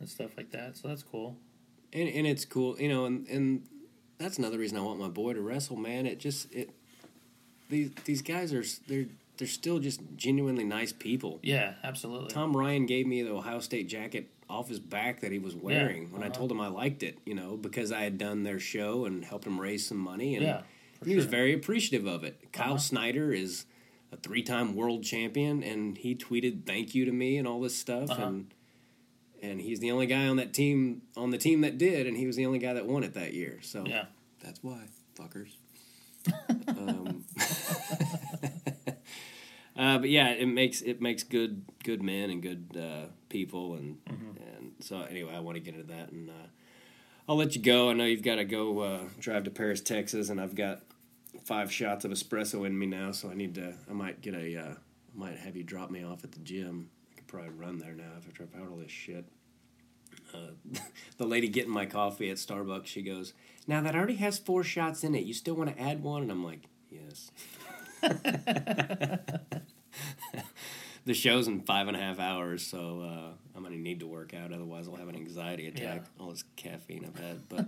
and 0.00 0.08
stuff 0.08 0.30
like 0.36 0.50
that. 0.52 0.76
So 0.76 0.88
that's 0.88 1.02
cool. 1.02 1.36
and 1.92 2.08
and 2.08 2.26
it's 2.26 2.44
cool, 2.44 2.78
you 2.78 2.88
know, 2.88 3.04
and 3.06 3.26
and 3.28 3.66
that's 4.18 4.38
another 4.38 4.58
reason 4.58 4.78
I 4.78 4.82
want 4.82 4.98
my 4.98 5.08
boy 5.08 5.34
to 5.34 5.40
wrestle, 5.40 5.76
man. 5.76 6.06
It 6.06 6.18
just 6.18 6.52
it 6.52 6.70
these 7.74 7.90
these 8.04 8.22
guys 8.22 8.52
are 8.52 8.64
they're 8.86 9.06
they're 9.36 9.48
still 9.48 9.78
just 9.80 10.00
genuinely 10.16 10.64
nice 10.64 10.92
people. 10.92 11.40
Yeah, 11.42 11.74
absolutely. 11.82 12.30
Tom 12.30 12.56
Ryan 12.56 12.86
gave 12.86 13.06
me 13.06 13.22
the 13.22 13.32
Ohio 13.32 13.60
State 13.60 13.88
jacket 13.88 14.30
off 14.48 14.68
his 14.68 14.78
back 14.78 15.20
that 15.20 15.32
he 15.32 15.38
was 15.38 15.54
wearing 15.56 16.12
when 16.12 16.22
I 16.22 16.26
uh-huh. 16.26 16.34
told 16.34 16.52
him 16.52 16.60
I 16.60 16.68
liked 16.68 17.02
it, 17.02 17.18
you 17.24 17.34
know, 17.34 17.56
because 17.56 17.90
I 17.90 18.02
had 18.02 18.18
done 18.18 18.42
their 18.42 18.60
show 18.60 19.06
and 19.06 19.24
helped 19.24 19.46
him 19.46 19.60
raise 19.60 19.86
some 19.86 19.98
money. 19.98 20.36
And 20.36 20.44
Yeah, 20.44 20.62
he 21.04 21.16
was 21.16 21.24
very 21.24 21.52
appreciative 21.52 22.06
of 22.06 22.22
it. 22.24 22.52
Kyle 22.52 22.74
Uh-huh. 22.74 22.78
Snyder 22.78 23.32
is 23.32 23.64
a 24.12 24.16
three 24.16 24.42
time 24.42 24.76
world 24.76 25.02
champion, 25.02 25.62
and 25.62 25.98
he 25.98 26.14
tweeted 26.14 26.64
thank 26.66 26.94
you 26.94 27.04
to 27.04 27.12
me 27.12 27.36
and 27.36 27.48
all 27.48 27.60
this 27.60 27.76
stuff. 27.76 28.10
Uh-huh. 28.10 28.22
And 28.22 28.54
and 29.42 29.60
he's 29.60 29.80
the 29.80 29.90
only 29.90 30.06
guy 30.06 30.26
on 30.26 30.36
that 30.36 30.54
team 30.54 31.02
on 31.16 31.30
the 31.30 31.38
team 31.38 31.60
that 31.62 31.76
did, 31.76 32.06
and 32.06 32.16
he 32.16 32.26
was 32.26 32.36
the 32.36 32.46
only 32.46 32.58
guy 32.58 32.72
that 32.74 32.86
won 32.86 33.02
it 33.02 33.14
that 33.14 33.34
year. 33.34 33.58
So 33.62 33.84
Yeah. 33.86 34.06
that's 34.42 34.62
why, 34.62 34.88
fuckers. 35.18 35.56
um, 36.68 37.13
uh, 39.84 39.98
but 39.98 40.08
yeah, 40.08 40.30
it 40.30 40.46
makes 40.46 40.80
it 40.80 41.02
makes 41.02 41.22
good 41.22 41.62
good 41.82 42.02
men 42.02 42.30
and 42.30 42.40
good 42.40 42.74
uh, 42.74 43.08
people, 43.28 43.74
and 43.74 43.98
and 44.08 44.72
so 44.80 45.02
anyway, 45.02 45.34
I 45.34 45.40
want 45.40 45.56
to 45.56 45.60
get 45.60 45.74
into 45.74 45.92
that, 45.92 46.10
and 46.10 46.30
uh, 46.30 46.46
I'll 47.28 47.36
let 47.36 47.54
you 47.54 47.60
go. 47.60 47.90
I 47.90 47.92
know 47.92 48.06
you've 48.06 48.22
got 48.22 48.36
to 48.36 48.46
go 48.46 48.78
uh, 48.78 49.00
drive 49.20 49.44
to 49.44 49.50
Paris, 49.50 49.82
Texas, 49.82 50.30
and 50.30 50.40
I've 50.40 50.54
got 50.54 50.80
five 51.44 51.70
shots 51.70 52.06
of 52.06 52.12
espresso 52.12 52.64
in 52.64 52.78
me 52.78 52.86
now, 52.86 53.12
so 53.12 53.30
I 53.30 53.34
need 53.34 53.56
to. 53.56 53.74
I 53.88 53.92
might 53.92 54.22
get 54.22 54.34
a. 54.34 54.56
Uh, 54.56 54.70
I 54.70 55.18
might 55.18 55.36
have 55.36 55.54
you 55.54 55.62
drop 55.62 55.90
me 55.90 56.02
off 56.02 56.24
at 56.24 56.32
the 56.32 56.40
gym. 56.40 56.88
I 57.12 57.16
could 57.16 57.26
probably 57.26 57.50
run 57.50 57.78
there 57.78 57.92
now 57.92 58.12
if 58.18 58.26
I 58.26 58.30
drop 58.32 58.56
out 58.56 58.70
all 58.70 58.78
this 58.78 58.90
shit. 58.90 59.26
Uh, 60.32 60.78
the 61.18 61.26
lady 61.26 61.48
getting 61.48 61.70
my 61.70 61.84
coffee 61.84 62.30
at 62.30 62.38
Starbucks, 62.38 62.86
she 62.86 63.02
goes, 63.02 63.34
"Now 63.66 63.82
that 63.82 63.94
already 63.94 64.16
has 64.16 64.38
four 64.38 64.64
shots 64.64 65.04
in 65.04 65.14
it. 65.14 65.24
You 65.24 65.34
still 65.34 65.56
want 65.56 65.76
to 65.76 65.82
add 65.82 66.02
one?" 66.02 66.22
And 66.22 66.30
I'm 66.30 66.42
like, 66.42 66.68
"Yes." 66.88 67.30
the 71.04 71.14
show's 71.14 71.48
in 71.48 71.60
five 71.60 71.88
and 71.88 71.96
a 71.96 72.00
half 72.00 72.18
hours, 72.18 72.66
so 72.66 73.00
uh, 73.02 73.30
I'm 73.56 73.62
gonna 73.62 73.76
need 73.76 74.00
to 74.00 74.06
work 74.06 74.34
out. 74.34 74.52
Otherwise, 74.52 74.88
I'll 74.88 74.96
have 74.96 75.08
an 75.08 75.16
anxiety 75.16 75.66
attack. 75.68 76.04
All 76.20 76.30
this 76.30 76.44
caffeine 76.56 77.04
I've 77.06 77.22
had, 77.22 77.48
but 77.48 77.66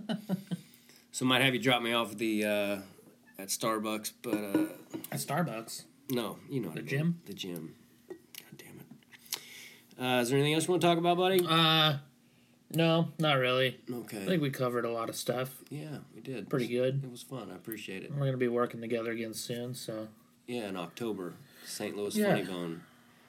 so 1.11 1.25
might 1.25 1.41
have 1.41 1.53
you 1.53 1.59
drop 1.61 1.81
me 1.81 1.93
off 1.93 2.11
at 2.13 2.17
the 2.17 2.45
uh, 2.45 2.77
at 3.39 3.47
Starbucks. 3.49 4.13
But 4.21 4.33
uh, 4.35 4.65
At 5.11 5.19
Starbucks. 5.19 5.83
No, 6.09 6.37
you 6.49 6.61
know 6.61 6.69
The 6.69 6.79
I 6.79 6.81
mean. 6.81 6.87
gym? 6.87 7.21
The 7.25 7.33
gym. 7.33 7.75
God 8.07 8.17
damn 8.57 8.79
it. 8.79 10.01
Uh, 10.01 10.21
is 10.21 10.29
there 10.29 10.37
anything 10.39 10.53
else 10.53 10.65
you 10.67 10.71
want 10.71 10.81
to 10.81 10.87
talk 10.87 10.97
about, 10.97 11.17
buddy? 11.17 11.45
Uh, 11.47 11.97
no, 12.71 13.09
not 13.19 13.33
really. 13.33 13.77
Okay. 13.91 14.21
I 14.23 14.25
think 14.25 14.41
we 14.41 14.49
covered 14.49 14.85
a 14.85 14.89
lot 14.91 15.09
of 15.09 15.15
stuff. 15.15 15.55
yeah, 15.69 15.97
we 16.15 16.21
did. 16.21 16.49
Pretty 16.49 16.67
good. 16.67 17.01
It 17.03 17.11
was 17.11 17.21
fun. 17.23 17.49
I 17.51 17.55
appreciate 17.55 18.03
it. 18.03 18.11
We're 18.13 18.25
gonna 18.25 18.37
be 18.37 18.47
working 18.47 18.79
together 18.81 19.11
again 19.11 19.33
soon, 19.33 19.73
so 19.73 20.07
Yeah, 20.47 20.69
in 20.69 20.77
October, 20.77 21.35
St. 21.67 21.95
Louis 21.95 22.15
Yeah. 22.15 22.27
Funny 22.29 22.43
Bone. 22.45 22.81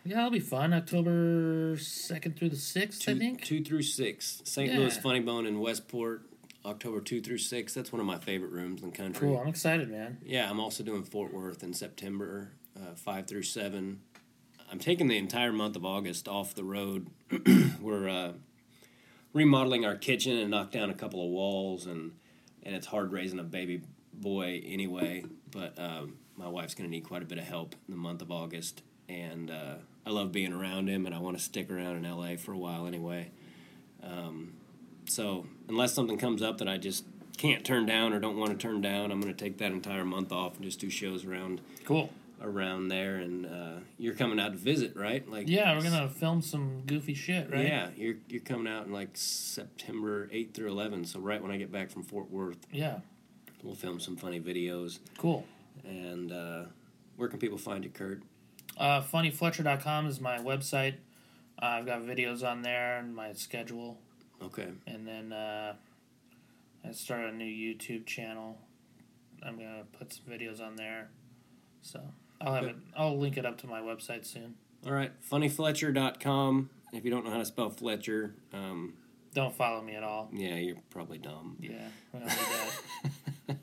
yeah, 0.05 0.19
it'll 0.19 0.31
be 0.31 0.41
fun. 0.41 0.73
October 0.73 1.77
second 1.79 2.37
through 2.37 2.51
the 2.51 2.57
sixth, 2.57 3.09
I 3.09 3.15
think. 3.15 3.45
two 3.45 3.63
through 3.65 3.83
six. 3.83 4.41
St. 4.45 4.73
Yeah. 4.73 4.79
Louis 4.79 4.97
Funny 4.99 5.21
Bone 5.21 5.47
in 5.47 5.61
Westport, 5.61 6.23
October 6.65 7.01
two 7.01 7.21
through 7.21 7.39
six. 7.39 7.75
That's 7.75 7.93
one 7.93 8.01
of 8.01 8.07
my 8.07 8.19
favorite 8.19 8.53
rooms 8.53 8.83
in 8.83 8.91
the 8.91 8.97
country. 8.97 9.29
Cool. 9.29 9.39
I'm 9.39 9.49
excited, 9.49 9.91
man. 9.91 10.19
Yeah, 10.25 10.49
I'm 10.51 10.61
also 10.61 10.83
doing 10.85 11.03
Fort 11.03 11.33
Worth 11.35 11.63
in 11.63 11.75
September, 11.75 12.53
uh, 12.77 12.95
five 12.95 13.27
through 13.27 13.43
seven. 13.43 14.01
I'm 14.71 14.79
taking 14.79 15.09
the 15.09 15.17
entire 15.19 15.53
month 15.53 15.77
of 15.77 15.85
August 15.85 16.29
off 16.29 16.55
the 16.55 16.65
road. 16.65 17.09
We're 17.81 18.09
uh, 18.09 18.33
remodeling 19.33 19.85
our 19.85 19.97
kitchen 19.97 20.37
and 20.39 20.51
knocked 20.51 20.73
down 20.73 20.91
a 20.91 20.95
couple 20.95 21.25
of 21.25 21.31
walls, 21.31 21.87
and 21.87 22.13
and 22.63 22.75
it's 22.75 22.87
hard 22.87 23.13
raising 23.13 23.39
a 23.39 23.45
baby 23.45 23.83
boy 24.13 24.63
anyway. 24.67 25.25
But 25.51 25.79
um, 25.79 26.19
my 26.39 26.49
wife's 26.49 26.75
going 26.75 26.89
to 26.89 26.91
need 26.91 27.05
quite 27.05 27.23
a 27.23 27.27
bit 27.27 27.37
of 27.39 27.45
help 27.45 27.75
in 27.87 27.93
the 27.93 27.99
month 28.01 28.23
of 28.23 28.31
August, 28.31 28.83
and 29.09 29.51
uh, 29.51 29.75
I 30.07 30.11
love 30.11 30.33
being 30.33 30.53
around 30.53 30.89
him, 30.89 31.05
and 31.05 31.15
I 31.15 31.19
want 31.19 31.37
to 31.37 31.43
stick 31.43 31.71
around 31.71 31.97
in 32.05 32.11
LA 32.11 32.37
for 32.37 32.53
a 32.53 32.59
while 32.59 32.87
anyway. 32.87 33.31
Um, 34.03 34.53
so 35.09 35.47
unless 35.69 35.93
something 35.93 36.17
comes 36.19 36.41
up 36.43 36.59
that 36.59 36.69
I 36.69 36.77
just 36.79 37.05
can't 37.37 37.65
turn 37.65 37.87
down 37.87 38.13
or 38.13 38.21
don't 38.21 38.37
want 38.37 38.51
to 38.53 38.57
turn 38.57 38.81
down, 38.81 39.11
I'm 39.11 39.21
going 39.21 39.35
to 39.35 39.45
take 39.45 39.59
that 39.59 39.73
entire 39.73 40.05
month 40.05 40.33
off 40.33 40.55
and 40.57 40.65
just 40.65 40.81
do 40.81 40.91
shows 40.91 41.25
around 41.25 41.61
Cool. 41.85 42.11
around 42.41 42.89
there. 42.89 43.17
And 43.17 43.47
uh, 43.47 43.81
you're 43.99 44.15
coming 44.15 44.39
out 44.39 44.53
to 44.53 44.59
visit, 44.59 44.97
right? 44.97 45.29
Like 45.29 45.49
Yeah, 45.49 45.75
we're 45.77 45.83
gonna 45.83 46.09
film 46.09 46.43
some 46.43 46.83
goofy 46.87 47.15
shit, 47.15 47.51
right? 47.51 47.67
Yeah, 47.67 47.89
you're 47.97 48.17
you're 48.29 48.43
coming 48.43 48.71
out 48.73 48.87
in 48.87 48.93
like 48.93 49.11
September 49.15 50.27
8th 50.29 50.55
through 50.55 50.71
11th. 50.73 51.07
So 51.09 51.21
right 51.21 51.41
when 51.43 51.51
I 51.51 51.57
get 51.57 51.73
back 51.73 51.91
from 51.91 52.03
Fort 52.03 52.31
Worth, 52.31 52.59
Yeah. 52.73 52.99
we'll 53.63 53.75
film 53.75 53.99
some 54.01 54.17
funny 54.17 54.41
videos. 54.41 54.99
Cool. 55.17 55.45
And 55.85 56.33
uh, 56.33 56.63
where 57.17 57.29
can 57.29 57.39
people 57.39 57.59
find 57.59 57.85
you, 57.85 57.91
Kurt? 57.91 58.23
Uh, 58.77 59.03
funnyfletcher.com 59.03 60.07
is 60.07 60.21
my 60.21 60.39
website. 60.39 60.95
Uh, 61.61 61.67
I've 61.67 61.87
got 61.87 62.03
videos 62.03 62.47
on 62.49 62.63
there 62.63 62.99
and 62.99 63.15
my 63.15 63.33
schedule. 63.33 63.99
Okay. 64.43 64.69
And 64.87 65.07
then 65.07 65.33
uh, 65.33 65.75
I 66.87 66.93
started 66.93 67.35
a 67.35 67.37
new 67.37 67.45
YouTube 67.45 68.07
channel. 68.07 68.57
I'm 69.43 69.57
gonna 69.57 69.85
put 69.99 70.13
some 70.13 70.25
videos 70.33 70.61
on 70.65 70.77
there. 70.77 71.09
So 71.83 72.01
I'll 72.41 72.55
have 72.55 72.65
Okay. 72.65 72.73
it. 72.73 72.77
I'll 72.97 73.19
link 73.19 73.37
it 73.37 73.45
up 73.47 73.59
to 73.59 73.67
my 73.67 73.81
website 73.81 74.25
soon. 74.27 74.55
All 74.87 74.93
right. 74.93 75.11
Funnyfletcher.com. 75.29 76.71
If 76.93 77.05
you 77.05 77.11
don't 77.11 77.25
know 77.25 77.31
how 77.33 77.39
to 77.39 77.45
spell 77.45 77.71
Fletcher, 77.71 78.35
um, 78.53 78.95
Don't 79.35 79.55
follow 79.55 79.83
me 79.83 79.95
at 79.97 80.03
all. 80.05 80.31
yeah, 80.33 80.55
you're 80.55 80.77
probably 80.91 81.19
dumb. 81.19 81.57
Yeah, 81.61 81.71
we 82.13 82.21
don't 82.21 82.29
need 82.29 82.37
that. 83.49 83.57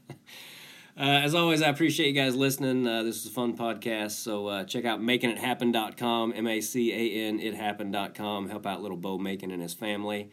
Uh, 0.97 1.19
as 1.23 1.35
always, 1.35 1.61
I 1.61 1.67
appreciate 1.67 2.07
you 2.07 2.13
guys 2.13 2.35
listening. 2.35 2.87
Uh, 2.87 3.03
this 3.03 3.17
is 3.17 3.25
a 3.25 3.29
fun 3.29 3.57
podcast, 3.57 4.11
so 4.11 4.47
uh, 4.47 4.63
check 4.63 4.85
out 4.85 5.01
makingithappen.com, 5.01 6.33
M 6.33 6.47
A 6.47 6.61
C 6.61 6.93
A 6.93 7.27
N 7.27 7.39
ithappen.com. 7.39 8.49
Help 8.49 8.65
out 8.65 8.81
little 8.81 8.95
Bo 8.95 9.17
Macon 9.17 9.51
and 9.51 9.61
his 9.61 9.73
family. 9.73 10.29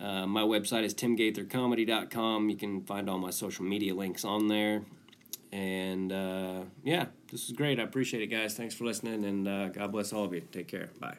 Uh, 0.00 0.26
my 0.26 0.42
website 0.42 0.82
is 0.82 0.92
timgaithercomedy.com. 0.94 2.50
You 2.50 2.56
can 2.56 2.82
find 2.82 3.08
all 3.08 3.18
my 3.18 3.30
social 3.30 3.64
media 3.64 3.94
links 3.94 4.24
on 4.24 4.48
there. 4.48 4.82
And 5.52 6.10
uh, 6.10 6.62
yeah, 6.82 7.06
this 7.30 7.44
is 7.44 7.52
great. 7.52 7.78
I 7.78 7.84
appreciate 7.84 8.22
it, 8.24 8.26
guys. 8.26 8.54
Thanks 8.54 8.74
for 8.74 8.84
listening, 8.84 9.24
and 9.24 9.46
uh, 9.46 9.68
God 9.68 9.92
bless 9.92 10.12
all 10.12 10.24
of 10.24 10.34
you. 10.34 10.40
Take 10.50 10.66
care. 10.66 10.90
Bye. 10.98 11.18